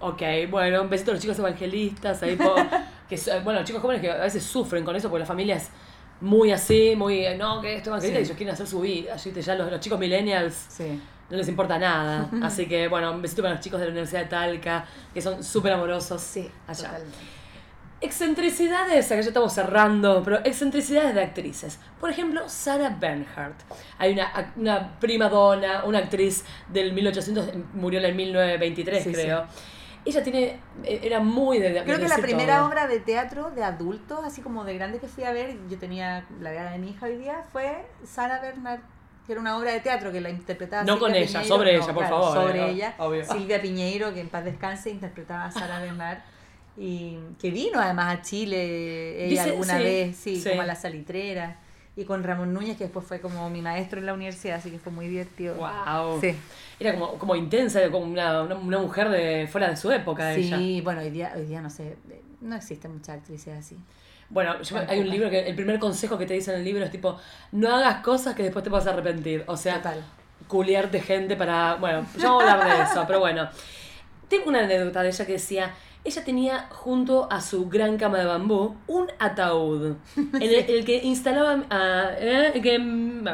Ok, 0.00 0.22
bueno, 0.50 0.82
un 0.82 0.90
besito 0.90 1.10
a 1.10 1.14
los 1.14 1.22
chicos 1.22 1.38
evangelistas, 1.38 2.22
ahí 2.22 2.38
que, 3.08 3.16
so- 3.16 3.40
bueno, 3.42 3.62
chicos 3.64 3.80
jóvenes 3.82 4.02
que 4.02 4.10
a 4.10 4.16
veces 4.16 4.42
sufren 4.42 4.84
con 4.84 4.94
eso 4.96 5.08
porque 5.08 5.20
la 5.20 5.26
familia 5.26 5.56
es 5.56 5.68
muy 6.20 6.50
así, 6.52 6.94
muy, 6.96 7.26
eh, 7.26 7.36
no, 7.36 7.60
que 7.60 7.76
esto 7.76 7.90
evangelista, 7.90 8.18
Sí. 8.18 8.24
ellos 8.24 8.36
quieren 8.36 8.54
hacer 8.54 8.66
su 8.66 8.80
vida, 8.80 9.14
así 9.14 9.30
que 9.32 9.42
ya 9.42 9.54
los, 9.54 9.70
los 9.70 9.80
chicos 9.80 9.98
millennials 9.98 10.54
Sí. 10.68 11.00
no 11.30 11.36
les 11.36 11.48
importa 11.48 11.78
nada. 11.78 12.28
Así 12.42 12.66
que, 12.66 12.88
bueno, 12.88 13.12
un 13.12 13.20
besito 13.20 13.42
para 13.42 13.54
los 13.54 13.62
chicos 13.62 13.78
de 13.80 13.86
la 13.86 13.90
Universidad 13.92 14.20
de 14.22 14.26
Talca, 14.28 14.84
que 15.12 15.20
son 15.20 15.42
súper 15.44 15.72
amorosos 15.72 16.22
Sí, 16.22 16.48
allá. 16.66 16.84
totalmente. 16.88 17.16
Excentricidades, 18.00 19.06
acá 19.10 19.20
ya 19.22 19.28
estamos 19.28 19.52
cerrando, 19.52 20.22
pero 20.22 20.38
excentricidades 20.44 21.14
de 21.14 21.22
actrices. 21.22 21.78
Por 21.98 22.10
ejemplo, 22.10 22.42
Sarah 22.48 22.90
Bernhardt. 23.00 23.56
Hay 23.98 24.12
una, 24.12 24.52
una 24.56 24.98
prima 25.00 25.28
donna, 25.28 25.82
una 25.84 25.98
actriz 25.98 26.44
del 26.68 26.92
1800, 26.92 27.48
murió 27.74 27.98
en 27.98 28.04
el 28.06 28.14
1923, 28.14 29.02
Sí, 29.02 29.12
creo. 29.12 29.46
Ella 30.06 30.22
tiene, 30.22 30.60
eh, 30.84 31.00
era 31.02 31.20
muy 31.20 31.58
de. 31.58 31.70
de 31.72 31.84
Creo 31.84 31.98
que 31.98 32.08
la 32.08 32.18
primera 32.18 32.58
todo. 32.58 32.68
obra 32.68 32.86
de 32.86 33.00
teatro 33.00 33.50
de 33.50 33.64
adultos, 33.64 34.20
así 34.24 34.40
como 34.40 34.64
de 34.64 34.74
grande 34.74 34.98
que 35.00 35.08
fui 35.08 35.24
a 35.24 35.32
ver, 35.32 35.56
yo 35.68 35.78
tenía 35.78 36.24
la 36.40 36.52
edad 36.52 36.70
de 36.72 36.78
mi 36.78 36.90
hija 36.90 37.06
hoy 37.06 37.16
día, 37.16 37.44
fue 37.52 37.84
Sara 38.04 38.40
Bernard, 38.40 38.80
que 39.26 39.32
era 39.32 39.40
una 39.40 39.58
obra 39.58 39.72
de 39.72 39.80
teatro 39.80 40.12
que 40.12 40.20
la 40.20 40.30
interpretaba 40.30 40.84
No 40.84 40.98
con 41.00 41.12
ella, 41.14 41.42
sobre 41.42 41.74
ella, 41.76 41.92
por 41.92 42.06
favor, 42.08 42.32
Sobre 42.34 42.60
eh, 42.66 42.70
ella. 42.70 42.94
obvio. 42.98 43.24
Silvia 43.24 43.60
Piñeiro, 43.60 44.14
que 44.14 44.20
en 44.20 44.28
paz 44.28 44.44
descanse, 44.44 44.90
interpretaba 44.90 45.46
a 45.46 45.50
Sara 45.50 45.80
Bernard. 45.80 46.18
Y 46.78 47.18
que 47.40 47.50
vino 47.50 47.80
además 47.80 48.18
a 48.18 48.22
Chile 48.22 49.24
ella 49.26 49.42
Dice- 49.44 49.50
alguna 49.50 49.78
sí, 49.78 49.82
vez, 49.82 50.16
sí, 50.16 50.40
sí. 50.40 50.48
como 50.50 50.60
a 50.60 50.66
la 50.66 50.74
salitrera. 50.76 51.56
Y 51.96 52.04
con 52.04 52.22
Ramón 52.22 52.52
Núñez, 52.52 52.76
que 52.76 52.84
después 52.84 53.06
fue 53.06 53.20
como 53.20 53.48
mi 53.48 53.62
maestro 53.62 53.98
en 53.98 54.04
la 54.06 54.12
universidad, 54.12 54.56
así 54.56 54.70
que 54.70 54.78
fue 54.78 54.92
muy 54.92 55.08
divertido. 55.08 55.54
Wow. 55.54 56.20
Sí. 56.20 56.34
Era 56.78 56.92
como, 56.92 57.12
como 57.18 57.34
intensa, 57.36 57.80
como 57.90 58.04
una, 58.04 58.42
una, 58.42 58.54
una 58.54 58.78
mujer 58.78 59.08
de 59.08 59.48
fuera 59.50 59.70
de 59.70 59.76
su 59.76 59.90
época 59.90 60.34
ella. 60.34 60.58
Sí, 60.58 60.82
bueno, 60.82 61.00
hoy 61.00 61.08
día, 61.10 61.32
hoy 61.34 61.46
día 61.46 61.62
no 61.62 61.70
sé, 61.70 61.96
no 62.42 62.54
existen 62.54 62.92
muchas 62.92 63.16
actrices 63.16 63.58
así. 63.58 63.78
Bueno, 64.28 64.60
yo- 64.60 64.76
hay 64.88 64.98
un 65.00 65.08
libro 65.08 65.30
que 65.30 65.48
el 65.48 65.54
primer 65.54 65.78
consejo 65.78 66.18
que 66.18 66.26
te 66.26 66.34
dice 66.34 66.52
en 66.52 66.58
el 66.58 66.64
libro 66.64 66.84
es 66.84 66.90
tipo, 66.90 67.16
no 67.52 67.74
hagas 67.74 68.02
cosas 68.02 68.34
que 68.34 68.42
después 68.42 68.62
te 68.62 68.68
vas 68.70 68.86
a 68.86 68.90
arrepentir. 68.90 69.44
O 69.46 69.56
sea, 69.56 69.76
Total. 69.76 70.04
culiarte 70.48 71.00
gente 71.00 71.34
para. 71.36 71.76
Bueno, 71.76 72.04
ya 72.18 72.28
vamos 72.28 72.44
a 72.44 72.52
hablar 72.52 72.76
de 72.76 72.82
eso, 72.84 73.04
pero 73.06 73.20
bueno. 73.20 73.48
Tengo 74.28 74.48
una 74.48 74.60
anécdota 74.60 75.02
de 75.02 75.08
ella 75.08 75.26
que 75.26 75.32
decía. 75.32 75.74
Ella 76.04 76.22
tenía 76.24 76.68
junto 76.70 77.26
a 77.32 77.40
su 77.40 77.68
gran 77.68 77.96
cama 77.98 78.18
de 78.18 78.26
bambú 78.26 78.76
un 78.86 79.08
ataúd 79.18 79.96
en 80.16 80.40
el, 80.40 80.54
el 80.70 80.84
que 80.84 80.98
instalaba 81.02 81.64
a- 81.68 82.10
eh, 82.16 82.52
el 82.54 82.62
que, 82.62 82.78
mm, 82.78 83.26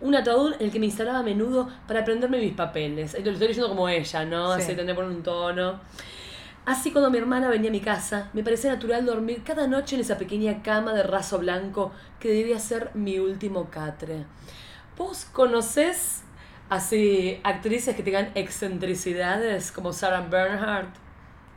un 0.00 0.14
ataúd 0.14 0.54
en 0.58 0.62
el 0.66 0.72
que 0.72 0.80
me 0.80 0.86
instalaba 0.86 1.18
a 1.18 1.22
menudo 1.22 1.68
para 1.86 2.00
aprenderme 2.00 2.38
mis 2.40 2.54
papeles. 2.54 3.12
Lo 3.22 3.32
estoy 3.32 3.48
diciendo 3.48 3.68
como 3.68 3.86
ella, 3.90 4.24
¿no? 4.24 4.56
Sí. 4.56 4.62
Así 4.62 4.74
tener 4.74 4.94
por 4.96 5.04
un 5.04 5.22
tono. 5.22 5.78
Así 6.64 6.90
cuando 6.90 7.10
mi 7.10 7.18
hermana 7.18 7.48
venía 7.48 7.68
a 7.68 7.72
mi 7.72 7.80
casa, 7.80 8.30
me 8.32 8.42
parecía 8.42 8.72
natural 8.72 9.04
dormir 9.04 9.42
cada 9.44 9.66
noche 9.68 9.94
en 9.96 10.00
esa 10.00 10.16
pequeña 10.16 10.62
cama 10.62 10.94
de 10.94 11.02
raso 11.02 11.38
blanco 11.38 11.92
que 12.18 12.30
debía 12.30 12.58
ser 12.58 12.90
mi 12.94 13.18
último 13.18 13.68
catre. 13.70 14.24
¿Vos 14.96 15.26
conocés 15.26 16.22
así 16.68 17.40
actrices 17.44 17.96
que 17.96 18.02
tengan 18.02 18.30
excentricidades 18.34 19.72
como 19.72 19.92
Sarah 19.92 20.22
Bernhardt? 20.22 20.94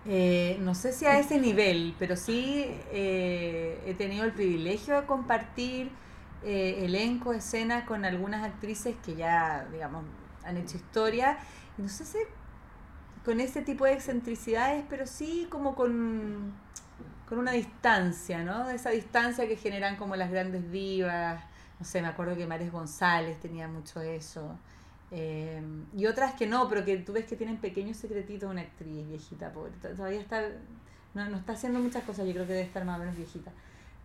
Eh, 0.05 0.57
no 0.61 0.75
sé 0.75 0.93
si 0.93 1.05
a 1.05 1.19
ese 1.19 1.39
nivel, 1.39 1.95
pero 1.99 2.15
sí 2.15 2.65
eh, 2.91 3.81
he 3.85 3.93
tenido 3.93 4.25
el 4.25 4.31
privilegio 4.31 4.99
de 4.99 5.05
compartir 5.05 5.91
eh, 6.43 6.85
elenco, 6.85 7.33
escenas 7.33 7.83
con 7.83 8.05
algunas 8.05 8.43
actrices 8.43 8.95
que 9.05 9.15
ya, 9.15 9.67
digamos, 9.71 10.05
han 10.43 10.57
hecho 10.57 10.77
historia. 10.77 11.37
No 11.77 11.89
sé 11.89 12.05
si 12.05 12.17
con 13.25 13.39
ese 13.39 13.61
tipo 13.61 13.85
de 13.85 13.93
excentricidades, 13.93 14.85
pero 14.89 15.05
sí 15.05 15.47
como 15.49 15.75
con, 15.75 16.53
con 17.27 17.37
una 17.39 17.51
distancia, 17.51 18.43
¿no? 18.43 18.69
Esa 18.69 18.91
distancia 18.91 19.47
que 19.47 19.57
generan 19.57 19.97
como 19.97 20.15
las 20.15 20.31
grandes 20.31 20.71
divas. 20.71 21.43
No 21.79 21.85
sé, 21.85 22.01
me 22.01 22.07
acuerdo 22.07 22.35
que 22.35 22.47
Mares 22.47 22.71
González 22.71 23.39
tenía 23.39 23.67
mucho 23.67 24.01
eso. 24.01 24.57
Eh, 25.11 25.61
y 25.97 26.05
otras 26.05 26.33
que 26.35 26.45
no, 26.45 26.69
pero 26.69 26.85
que 26.85 26.97
tú 26.97 27.13
ves 27.13 27.25
que 27.25 27.35
tienen 27.35 27.57
pequeños 27.57 27.97
secretitos 27.97 28.49
una 28.49 28.61
actriz 28.61 29.07
viejita, 29.07 29.51
pobre. 29.51 29.71
to- 29.81 29.89
Todavía 29.89 30.19
está, 30.21 30.41
no, 31.15 31.27
no 31.29 31.37
está 31.37 31.53
haciendo 31.53 31.79
muchas 31.79 32.03
cosas, 32.03 32.27
yo 32.27 32.33
creo 32.33 32.45
que 32.45 32.53
debe 32.53 32.65
estar 32.65 32.85
más 32.85 32.97
o 32.97 32.99
menos 32.99 33.15
viejita. 33.17 33.51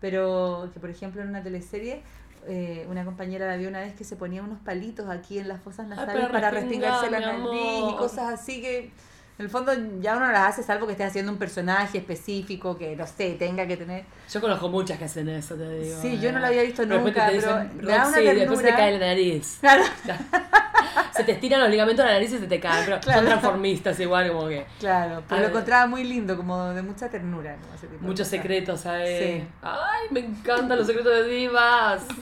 Pero 0.01 0.69
que, 0.73 0.79
por 0.79 0.89
ejemplo, 0.89 1.21
en 1.21 1.29
una 1.29 1.43
teleserie, 1.43 2.01
eh, 2.47 2.85
una 2.89 3.05
compañera 3.05 3.47
la 3.47 3.55
vio 3.57 3.69
una 3.69 3.79
vez 3.81 3.93
que 3.93 4.03
se 4.03 4.15
ponía 4.15 4.41
unos 4.43 4.59
palitos 4.59 5.07
aquí 5.09 5.39
en 5.39 5.47
las 5.47 5.61
fosas 5.61 5.87
nasales 5.87 6.27
para 6.29 6.51
respingarse 6.51 7.09
la 7.11 7.19
nariz 7.19 7.43
y 7.91 7.95
cosas 7.97 8.33
así 8.39 8.61
que. 8.61 8.91
En 9.37 9.43
el 9.43 9.51
fondo 9.51 9.73
ya 9.99 10.15
uno 10.15 10.31
las 10.31 10.47
hace 10.53 10.63
salvo 10.63 10.85
que 10.85 10.93
esté 10.93 11.03
haciendo 11.03 11.29
un 11.29 11.37
personaje 11.37 11.97
específico 11.97 12.77
que, 12.77 12.95
no 12.95 13.05
sé, 13.05 13.33
tenga 13.33 13.67
que 13.67 13.75
tener... 13.75 14.05
Yo 14.31 14.39
conozco 14.39 14.69
muchas 14.69 14.97
que 14.97 15.03
hacen 15.03 15.27
eso, 15.27 15.55
te 15.55 15.69
digo. 15.77 16.01
Sí, 16.01 16.17
yo 16.21 16.31
no 16.31 16.37
eh. 16.37 16.39
lo 16.41 16.47
había 16.47 16.61
visto 16.63 16.83
Pero 16.87 17.01
nunca, 17.01 17.27
te 17.29 17.41
pero 17.41 17.59
dicen, 17.65 17.77
me 17.85 17.91
da 17.91 18.07
una 18.07 18.17
"Roxy", 18.17 18.23
después 18.33 18.59
se 18.59 18.63
ternura. 18.63 18.77
cae 18.77 18.91
la 18.97 19.05
nariz. 19.07 19.57
Claro, 19.59 19.83
Se 21.15 21.23
te 21.23 21.31
estiran 21.33 21.61
los 21.61 21.69
ligamentos 21.69 22.03
de 22.03 22.11
la 22.11 22.17
nariz 22.17 22.33
y 22.33 22.39
se 22.39 22.47
te 22.47 22.59
caen, 22.59 22.85
pero 22.85 22.99
Claro. 22.99 23.19
son 23.19 23.27
transformistas 23.27 23.99
igual, 23.99 24.27
como 24.31 24.47
que 24.47 24.65
claro, 24.79 25.23
pero 25.29 25.41
lo 25.41 25.47
encontraba 25.47 25.87
muy 25.87 26.03
lindo, 26.03 26.35
como 26.35 26.65
de 26.73 26.81
mucha 26.81 27.09
ternura. 27.09 27.55
como 27.61 27.73
ese 27.73 27.87
tipo 27.87 28.01
de 28.01 28.07
muchos 28.07 28.27
secretos, 28.27 28.81
¿sabes? 28.81 29.23
Sí. 29.23 29.47
Ay, 29.61 30.07
me 30.11 30.19
encantan 30.21 30.77
los 30.77 30.87
secretos 30.87 31.13
de 31.13 31.23
divas. 31.23 32.03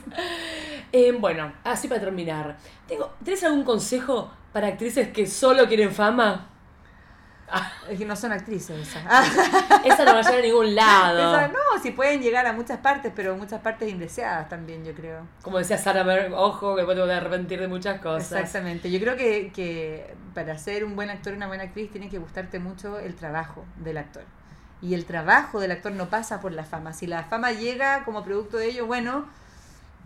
Eh, 0.95 1.11
bueno, 1.11 1.51
así 1.63 1.87
para 1.87 1.99
terminar. 2.01 2.55
Tengo, 2.87 3.11
¿Tienes 3.23 3.43
algún 3.43 3.63
consejo 3.63 4.31
para 4.51 4.67
actrices 4.67 5.07
que 5.09 5.25
solo 5.25 5.67
quieren 5.67 5.91
fama? 5.91 6.49
Es 7.89 7.99
que 7.99 8.05
no 8.05 8.15
son 8.15 8.31
actrices 8.31 8.87
esas. 8.87 9.03
Esa 9.85 10.05
no 10.05 10.13
va 10.13 10.19
a 10.19 10.23
llegar 10.23 10.39
a 10.39 10.41
ningún 10.41 10.75
lado. 10.75 11.47
No, 11.49 11.81
sí 11.81 11.91
pueden 11.91 12.21
llegar 12.21 12.45
a 12.47 12.53
muchas 12.53 12.79
partes, 12.79 13.11
pero 13.15 13.35
muchas 13.35 13.61
partes 13.61 13.89
indeseadas 13.89 14.49
también, 14.49 14.83
yo 14.83 14.93
creo. 14.93 15.27
Como 15.41 15.57
decía 15.59 15.77
Berg, 16.03 16.33
ojo, 16.33 16.75
que 16.75 16.81
después 16.81 16.95
te 16.95 17.01
voy 17.01 17.11
a 17.11 17.17
arrepentir 17.17 17.59
de 17.59 17.67
muchas 17.67 17.99
cosas. 18.01 18.31
Exactamente. 18.31 18.89
Yo 18.89 18.99
creo 18.99 19.15
que, 19.15 19.51
que 19.53 20.15
para 20.33 20.57
ser 20.57 20.83
un 20.83 20.95
buen 20.95 21.09
actor 21.09 21.33
y 21.33 21.35
una 21.35 21.47
buena 21.47 21.63
actriz 21.63 21.91
tiene 21.91 22.09
que 22.09 22.17
gustarte 22.17 22.59
mucho 22.59 22.99
el 22.99 23.15
trabajo 23.15 23.65
del 23.77 23.97
actor. 23.97 24.23
Y 24.81 24.95
el 24.95 25.05
trabajo 25.05 25.59
del 25.59 25.71
actor 25.71 25.91
no 25.93 26.09
pasa 26.09 26.41
por 26.41 26.51
la 26.51 26.65
fama. 26.65 26.93
Si 26.93 27.07
la 27.07 27.23
fama 27.23 27.51
llega 27.51 28.03
como 28.03 28.23
producto 28.23 28.57
de 28.57 28.67
ello, 28.67 28.85
bueno, 28.85 29.25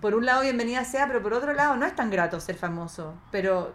por 0.01 0.13
un 0.13 0.25
lado 0.25 0.41
bienvenida 0.41 0.83
sea, 0.85 1.07
pero 1.07 1.21
por 1.23 1.33
otro 1.33 1.53
lado 1.53 1.75
no 1.77 1.85
es 1.85 1.95
tan 1.95 2.11
grato 2.11 2.39
ser 2.39 2.55
famoso. 2.55 3.15
Pero 3.31 3.73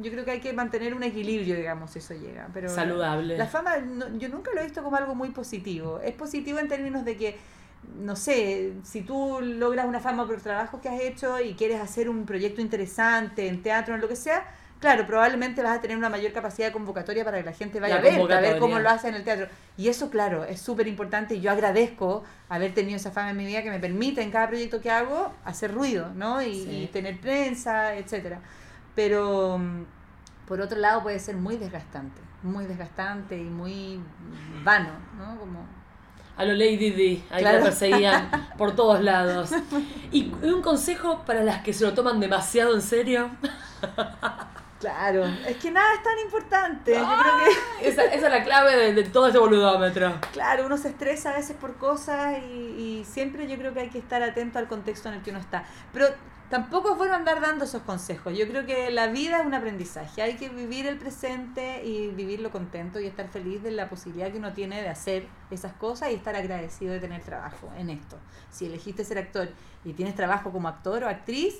yo 0.00 0.10
creo 0.10 0.24
que 0.24 0.30
hay 0.32 0.40
que 0.40 0.52
mantener 0.52 0.94
un 0.94 1.02
equilibrio, 1.02 1.56
digamos, 1.56 1.90
si 1.92 1.98
eso 2.00 2.14
llega. 2.14 2.48
Pero 2.52 2.68
Saludable. 2.68 3.38
La 3.38 3.46
fama, 3.46 3.78
no- 3.78 4.16
yo 4.18 4.28
nunca 4.28 4.50
lo 4.54 4.60
he 4.60 4.64
visto 4.64 4.82
como 4.82 4.96
algo 4.96 5.14
muy 5.14 5.30
positivo. 5.30 6.00
Es 6.00 6.12
positivo 6.14 6.58
en 6.58 6.68
términos 6.68 7.04
de 7.04 7.16
que, 7.16 7.36
no 7.98 8.14
sé, 8.16 8.74
si 8.84 9.02
tú 9.02 9.40
logras 9.40 9.86
una 9.86 10.00
fama 10.00 10.26
por 10.26 10.34
el 10.36 10.42
trabajo 10.42 10.80
que 10.80 10.88
has 10.88 11.00
hecho 11.00 11.40
y 11.40 11.54
quieres 11.54 11.80
hacer 11.80 12.08
un 12.10 12.26
proyecto 12.26 12.60
interesante 12.60 13.48
en 13.48 13.62
teatro, 13.62 13.94
en 13.94 14.00
lo 14.00 14.08
que 14.08 14.16
sea, 14.16 14.46
claro, 14.80 15.06
probablemente 15.06 15.62
vas 15.62 15.78
a 15.78 15.80
tener 15.80 15.96
una 15.96 16.08
mayor 16.10 16.32
capacidad 16.32 16.68
de 16.68 16.72
convocatoria 16.72 17.24
para 17.24 17.38
que 17.38 17.44
la 17.44 17.52
gente 17.52 17.80
vaya 17.80 17.94
La 17.94 18.00
a 18.00 18.04
verte, 18.04 18.34
a 18.34 18.40
ver 18.40 18.58
cómo 18.58 18.78
lo 18.78 18.88
hace 18.90 19.08
en 19.08 19.14
el 19.14 19.24
teatro. 19.24 19.46
Y 19.76 19.88
eso, 19.88 20.10
claro, 20.10 20.44
es 20.44 20.60
súper 20.60 20.86
importante 20.86 21.34
y 21.34 21.40
yo 21.40 21.50
agradezco 21.50 22.22
haber 22.48 22.74
tenido 22.74 22.96
esa 22.96 23.10
fama 23.10 23.30
en 23.30 23.36
mi 23.38 23.46
vida 23.46 23.62
que 23.62 23.70
me 23.70 23.80
permite 23.80 24.22
en 24.22 24.30
cada 24.30 24.48
proyecto 24.48 24.80
que 24.80 24.90
hago 24.90 25.32
hacer 25.44 25.72
ruido, 25.72 26.10
¿no? 26.14 26.42
Y, 26.42 26.54
Sí. 26.64 26.70
y 26.82 26.86
tener 26.88 27.18
prensa, 27.20 27.96
etcétera. 27.96 28.40
Pero 28.98 29.58
mm, 29.58 29.84
por 30.48 30.60
otro 30.60 30.76
lado 30.76 31.04
puede 31.04 31.20
ser 31.20 31.36
muy 31.36 31.56
desgastante, 31.56 32.20
muy 32.42 32.66
desgastante 32.66 33.38
y 33.38 33.44
muy 33.44 34.00
vano, 34.64 34.90
¿no? 35.16 35.38
Como 35.38 35.64
A 36.36 36.44
lo 36.44 36.52
Lady 36.52 36.90
D, 36.90 37.22
ahí 37.30 37.40
Claro. 37.42 37.58
la 37.58 37.64
perseguían 37.64 38.30
por 38.58 38.74
todos 38.74 39.00
lados. 39.00 39.50
Y 40.10 40.32
un 40.42 40.62
consejo 40.62 41.22
para 41.24 41.44
las 41.44 41.62
que 41.62 41.72
se 41.72 41.84
lo 41.84 41.94
toman 41.94 42.18
demasiado 42.18 42.74
en 42.74 42.82
serio. 42.82 43.30
Claro, 44.80 45.24
es 45.44 45.56
que 45.56 45.72
nada 45.72 45.92
es 45.94 46.02
tan 46.04 46.16
importante. 46.20 46.94
Yo 46.94 47.04
creo 47.04 47.32
que, 47.80 47.88
Esa, 47.88 48.04
esa 48.04 48.26
es 48.26 48.32
la 48.32 48.44
clave 48.44 48.76
de, 48.76 48.92
de 48.94 49.02
todo 49.02 49.26
este 49.26 49.40
boludómetro. 49.40 50.14
claro, 50.32 50.66
uno 50.66 50.76
se 50.76 50.90
estresa 50.90 51.30
a 51.30 51.34
veces 51.36 51.56
por 51.56 51.74
cosas 51.78 52.38
y, 52.48 53.00
y 53.00 53.04
siempre 53.04 53.48
yo 53.48 53.56
creo 53.56 53.74
que 53.74 53.80
hay 53.80 53.88
que 53.90 53.98
estar 53.98 54.22
atento 54.22 54.60
al 54.60 54.68
contexto 54.68 55.08
en 55.08 55.16
el 55.16 55.22
que 55.22 55.30
uno 55.30 55.40
está. 55.40 55.64
Pero 55.92 56.06
tampoco 56.50 56.92
es 56.92 56.98
bueno 56.98 57.14
andar 57.14 57.40
dando 57.40 57.64
esos 57.64 57.82
consejos. 57.82 58.36
Yo 58.36 58.46
creo 58.48 58.64
que 58.66 58.90
la 58.90 59.06
vida 59.08 59.40
es 59.40 59.46
un 59.46 59.54
aprendizaje. 59.54 60.22
Hay 60.22 60.36
que 60.36 60.48
vivir 60.48 60.86
el 60.86 60.98
presente 60.98 61.84
y 61.84 62.08
vivirlo 62.08 62.50
contento 62.50 62.98
y 63.00 63.06
estar 63.06 63.28
feliz 63.28 63.62
de 63.62 63.70
la 63.70 63.88
posibilidad 63.88 64.30
que 64.30 64.38
uno 64.38 64.52
tiene 64.52 64.80
de 64.82 64.88
hacer 64.88 65.26
esas 65.50 65.72
cosas 65.74 66.10
y 66.10 66.14
estar 66.14 66.34
agradecido 66.36 66.92
de 66.92 67.00
tener 67.00 67.22
trabajo 67.22 67.70
en 67.78 67.90
esto. 67.90 68.16
Si 68.50 68.66
elegiste 68.66 69.04
ser 69.04 69.18
actor 69.18 69.48
y 69.84 69.92
tienes 69.92 70.14
trabajo 70.14 70.50
como 70.50 70.68
actor 70.68 71.04
o 71.04 71.08
actriz, 71.08 71.56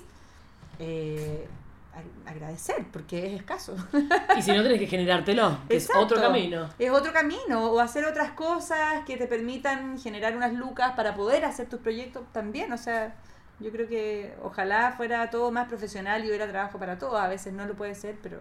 eh, 0.79 1.47
ag- 1.95 2.29
agradecer, 2.31 2.85
porque 2.91 3.27
es 3.27 3.39
escaso. 3.39 3.75
Y 4.37 4.41
si 4.41 4.51
no, 4.53 4.63
tenés 4.63 4.79
que 4.79 4.87
generártelo, 4.87 5.57
que 5.67 5.75
es 5.77 5.89
otro 5.95 6.21
camino. 6.21 6.69
Es 6.79 6.89
otro 6.91 7.11
camino, 7.11 7.71
o 7.71 7.79
hacer 7.79 8.05
otras 8.05 8.31
cosas 8.31 9.03
que 9.05 9.17
te 9.17 9.27
permitan 9.27 9.99
generar 9.99 10.35
unas 10.35 10.53
lucas 10.53 10.93
para 10.95 11.15
poder 11.15 11.45
hacer 11.45 11.67
tus 11.67 11.79
proyectos 11.79 12.23
también. 12.31 12.71
O 12.71 12.77
sea, 12.77 13.15
yo 13.59 13.71
creo 13.71 13.87
que 13.87 14.33
ojalá 14.43 14.93
fuera 14.97 15.29
todo 15.29 15.51
más 15.51 15.67
profesional 15.67 16.23
y 16.23 16.27
hubiera 16.29 16.47
trabajo 16.47 16.79
para 16.79 16.97
todos. 16.97 17.19
A 17.19 17.27
veces 17.27 17.53
no 17.53 17.65
lo 17.65 17.73
puede 17.75 17.95
ser, 17.95 18.15
pero 18.23 18.39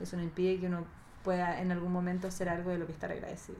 eso 0.00 0.16
no 0.16 0.22
impide 0.22 0.60
que 0.60 0.66
uno 0.66 0.84
pueda 1.24 1.60
en 1.60 1.70
algún 1.72 1.92
momento 1.92 2.28
hacer 2.28 2.48
algo 2.48 2.70
de 2.70 2.78
lo 2.78 2.86
que 2.86 2.92
estar 2.92 3.10
agradecido. 3.10 3.58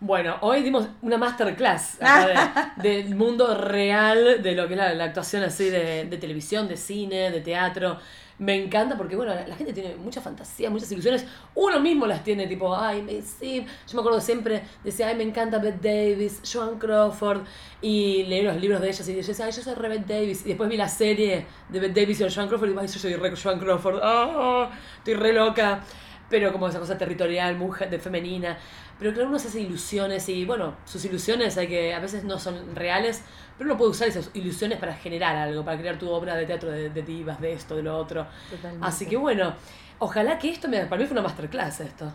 Bueno, 0.00 0.36
hoy 0.40 0.62
dimos 0.62 0.88
una 1.02 1.16
masterclass 1.18 1.96
acá 2.02 2.72
de- 2.76 3.02
del 3.04 3.14
mundo 3.14 3.56
real 3.56 4.42
de 4.42 4.52
lo 4.52 4.66
que 4.66 4.74
es 4.74 4.78
la, 4.78 4.92
la 4.94 5.04
actuación 5.04 5.42
así 5.44 5.70
de, 5.70 6.04
de 6.04 6.16
televisión, 6.18 6.68
de 6.68 6.76
cine, 6.76 7.30
de 7.30 7.40
teatro. 7.40 7.98
Me 8.44 8.62
encanta 8.62 8.94
porque, 8.98 9.16
bueno, 9.16 9.34
la, 9.34 9.56
gente 9.56 9.72
tiene 9.72 9.96
mucha 9.96 10.20
fantasía, 10.20 10.68
muchas 10.68 10.92
ilusiones. 10.92 11.24
Uno 11.54 11.80
mismo 11.80 12.06
las 12.06 12.22
tiene, 12.22 12.46
tipo, 12.46 12.76
ay, 12.76 13.00
me, 13.00 13.22
sí. 13.22 13.64
Yo 13.88 13.94
me 13.94 14.00
acuerdo 14.00 14.20
siempre, 14.20 14.62
decía, 14.84 15.08
ay, 15.08 15.16
me 15.16 15.22
encanta 15.22 15.58
Bette 15.58 15.80
Davis, 15.80 16.42
Joan 16.52 16.78
Crawford. 16.78 17.40
Y 17.80 18.24
leí 18.24 18.42
los 18.42 18.60
libros 18.60 18.82
de 18.82 18.88
ellas 18.88 19.08
y 19.08 19.14
decía, 19.14 19.46
ay, 19.46 19.52
yo 19.52 19.62
soy 19.62 19.74
re 19.74 19.98
Davis. 20.00 20.42
Y 20.44 20.48
después 20.48 20.68
vi 20.68 20.76
la 20.76 20.88
serie 20.88 21.46
de 21.70 21.80
Bette 21.80 22.02
Davis 22.02 22.20
y 22.20 22.28
Joan 22.28 22.48
Crawford 22.48 22.70
y 22.70 22.78
ay, 22.78 22.86
yo 22.86 22.98
soy 22.98 23.14
re 23.14 23.34
Joan 23.34 23.58
Crawford. 23.58 24.00
Ah, 24.02 24.70
estoy 24.98 25.14
re 25.14 25.32
loca 25.32 25.82
pero 26.28 26.52
como 26.52 26.68
esa 26.68 26.80
cosa 26.80 26.98
territorial, 26.98 27.56
mujer, 27.56 27.90
de 27.90 27.98
femenina. 27.98 28.58
Pero 28.98 29.12
claro, 29.12 29.28
uno 29.28 29.38
se 29.38 29.48
hace 29.48 29.60
ilusiones 29.60 30.28
y 30.28 30.44
bueno, 30.44 30.76
sus 30.84 31.04
ilusiones 31.04 31.56
hay 31.58 31.68
que, 31.68 31.94
a 31.94 32.00
veces 32.00 32.24
no 32.24 32.38
son 32.38 32.74
reales, 32.74 33.22
pero 33.56 33.70
uno 33.70 33.78
puede 33.78 33.90
usar 33.92 34.08
esas 34.08 34.30
ilusiones 34.34 34.78
para 34.78 34.94
generar 34.94 35.36
algo, 35.36 35.64
para 35.64 35.78
crear 35.78 35.98
tu 35.98 36.10
obra 36.10 36.34
de 36.34 36.46
teatro 36.46 36.70
de, 36.70 36.90
de 36.90 37.02
divas, 37.02 37.40
de 37.40 37.52
esto, 37.52 37.76
de 37.76 37.82
lo 37.82 37.96
otro. 37.96 38.26
Totalmente. 38.50 38.86
Así 38.86 39.06
que 39.06 39.16
bueno, 39.16 39.54
ojalá 39.98 40.38
que 40.38 40.50
esto, 40.50 40.68
me, 40.68 40.84
para 40.86 41.00
mí 41.00 41.06
fue 41.06 41.14
una 41.14 41.22
masterclass 41.22 41.80
esto. 41.80 42.12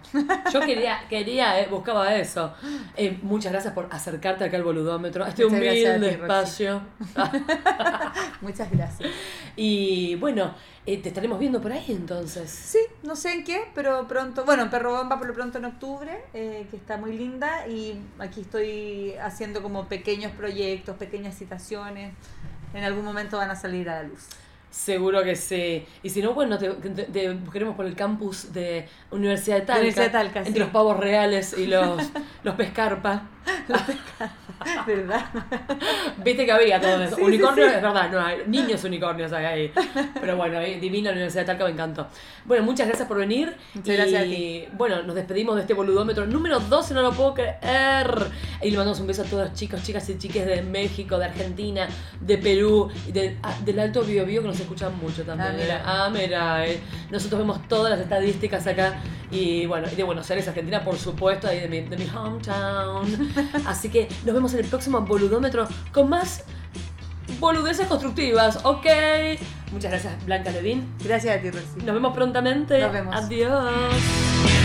Yo 0.53 0.59
quería, 0.61 0.99
quería, 1.09 1.59
eh, 1.59 1.67
buscaba 1.69 2.15
eso. 2.15 2.53
Eh, 2.95 3.17
muchas 3.21 3.51
gracias 3.51 3.73
por 3.73 3.87
acercarte 3.91 4.43
acá 4.43 4.57
al 4.57 4.63
boludómetro, 4.63 5.25
a 5.25 5.29
este 5.29 5.45
Muchas 5.45 5.59
humilde 5.59 5.99
ti, 5.99 6.05
espacio. 6.05 6.81
Muchas 8.41 8.71
gracias. 8.71 9.09
y 9.55 10.15
bueno, 10.15 10.53
eh, 10.89 10.97
te 10.97 11.09
estaremos 11.09 11.37
viendo 11.37 11.61
por 11.61 11.71
ahí 11.71 11.85
entonces. 11.89 12.49
Sí, 12.49 12.79
no 13.03 13.15
sé 13.15 13.31
en 13.31 13.43
qué, 13.43 13.65
pero 13.75 14.07
pronto, 14.07 14.43
bueno, 14.43 14.63
en 14.63 14.71
Perro 14.71 14.95
Bomba 14.95 15.19
por 15.19 15.27
lo 15.27 15.35
pronto 15.35 15.59
en 15.59 15.65
octubre, 15.65 16.23
eh, 16.33 16.65
que 16.71 16.77
está 16.77 16.97
muy 16.97 17.15
linda 17.15 17.67
y 17.67 18.01
aquí 18.17 18.41
estoy 18.41 19.13
haciendo 19.21 19.61
como 19.61 19.87
pequeños 19.87 20.31
proyectos, 20.31 20.97
pequeñas 20.97 21.37
citaciones. 21.37 22.13
En 22.73 22.83
algún 22.83 23.05
momento 23.05 23.37
van 23.37 23.51
a 23.51 23.55
salir 23.55 23.87
a 23.87 24.01
la 24.01 24.09
luz. 24.09 24.29
Seguro 24.71 25.23
que 25.23 25.35
sí. 25.35 25.83
Y 26.03 26.09
si 26.09 26.21
no, 26.21 26.33
bueno, 26.35 26.57
te, 26.59 26.69
te- 26.69 27.05
te 27.05 27.33
buscaremos 27.33 27.75
por 27.75 27.85
el 27.87 27.95
campus 27.95 28.53
de 28.53 28.87
Universidad 29.11 29.55
de 29.57 29.61
Talca. 29.65 29.79
Universidad 29.79 30.05
de 30.05 30.11
Talca, 30.11 30.39
entre 30.39 30.53
sí. 30.53 30.59
los 30.59 30.69
pavos 30.69 30.97
reales 30.97 31.53
y 31.57 31.65
los, 31.65 32.11
los 32.43 32.55
pescarpa. 32.55 33.29
¿Verdad? 34.87 35.25
Viste 36.23 36.45
que 36.45 36.51
había 36.51 36.79
todo 36.81 37.01
eso. 37.03 37.15
Sí, 37.15 37.21
sí, 37.21 37.27
Unicornios, 37.27 37.69
sí. 37.69 37.75
es 37.77 37.81
verdad, 37.81 38.09
no 38.11 38.19
hay 38.19 38.37
niños 38.47 38.83
unicornios 38.83 39.31
hay 39.31 39.45
ahí. 39.45 39.71
Pero 40.19 40.35
bueno, 40.37 40.59
divina 40.59 41.09
la 41.09 41.13
Universidad 41.15 41.43
de 41.43 41.47
Talca, 41.47 41.65
me 41.65 41.71
encantó. 41.71 42.07
Bueno, 42.45 42.63
muchas 42.63 42.87
gracias 42.87 43.07
por 43.07 43.17
venir. 43.17 43.55
Muchas 43.73 43.93
y 43.93 43.97
gracias 43.97 44.21
a 44.21 44.25
ti. 44.25 44.65
bueno, 44.73 45.01
nos 45.03 45.15
despedimos 45.15 45.55
de 45.55 45.61
este 45.61 45.73
boludómetro 45.73 46.25
número 46.25 46.59
12, 46.59 46.93
no 46.93 47.01
lo 47.01 47.11
puedo 47.13 47.33
creer. 47.33 48.27
Y 48.61 48.71
le 48.71 48.77
mandamos 48.77 48.99
un 48.99 49.07
beso 49.07 49.21
a 49.21 49.25
todos 49.25 49.45
los 49.49 49.53
chicos, 49.57 49.81
chicas 49.83 50.09
y 50.09 50.17
chiques 50.17 50.45
de 50.45 50.61
México, 50.61 51.17
de 51.17 51.25
Argentina, 51.25 51.87
de 52.19 52.37
Perú, 52.37 52.89
de- 53.07 53.37
ah, 53.43 53.53
del 53.63 53.79
Alto 53.79 54.01
Biobío 54.01 54.41
que 54.41 54.47
nos 54.47 54.59
escuchan 54.59 54.97
mucho 54.99 55.23
también. 55.23 55.49
Ah, 55.51 55.55
mira. 55.57 55.75
eh. 55.77 55.81
Ah, 55.85 56.09
mira, 56.11 56.67
eh. 56.67 56.79
Nosotros 57.09 57.39
vemos 57.39 57.65
todas 57.67 57.91
las 57.91 57.99
estadísticas 58.01 58.67
acá. 58.67 58.99
Y 59.31 59.67
bueno, 59.67 59.87
y 59.91 59.95
de 59.95 60.03
Buenos 60.03 60.29
Aires, 60.31 60.47
Argentina, 60.47 60.83
por 60.83 60.97
supuesto, 60.97 61.47
ahí 61.47 61.59
de 61.61 61.67
mi, 61.67 61.81
de 61.81 61.97
mi 61.97 62.09
hometown. 62.09 63.29
Así 63.65 63.89
que 63.89 64.07
nos 64.25 64.33
vemos 64.33 64.53
en 64.53 64.59
el 64.59 64.65
próximo 64.65 65.01
boludómetro 65.01 65.67
con 65.93 66.09
más 66.09 66.43
boludeces 67.39 67.87
constructivas, 67.87 68.59
¿ok? 68.63 68.85
Muchas 69.71 69.91
gracias, 69.91 70.25
Blanca 70.25 70.51
Levin. 70.51 70.87
Gracias 71.03 71.37
a 71.37 71.41
ti, 71.41 71.51
Roxy. 71.51 71.85
Nos 71.85 71.93
vemos 71.93 72.13
prontamente. 72.13 72.79
Nos 72.79 72.91
vemos. 72.91 73.15
Adiós. 73.15 74.58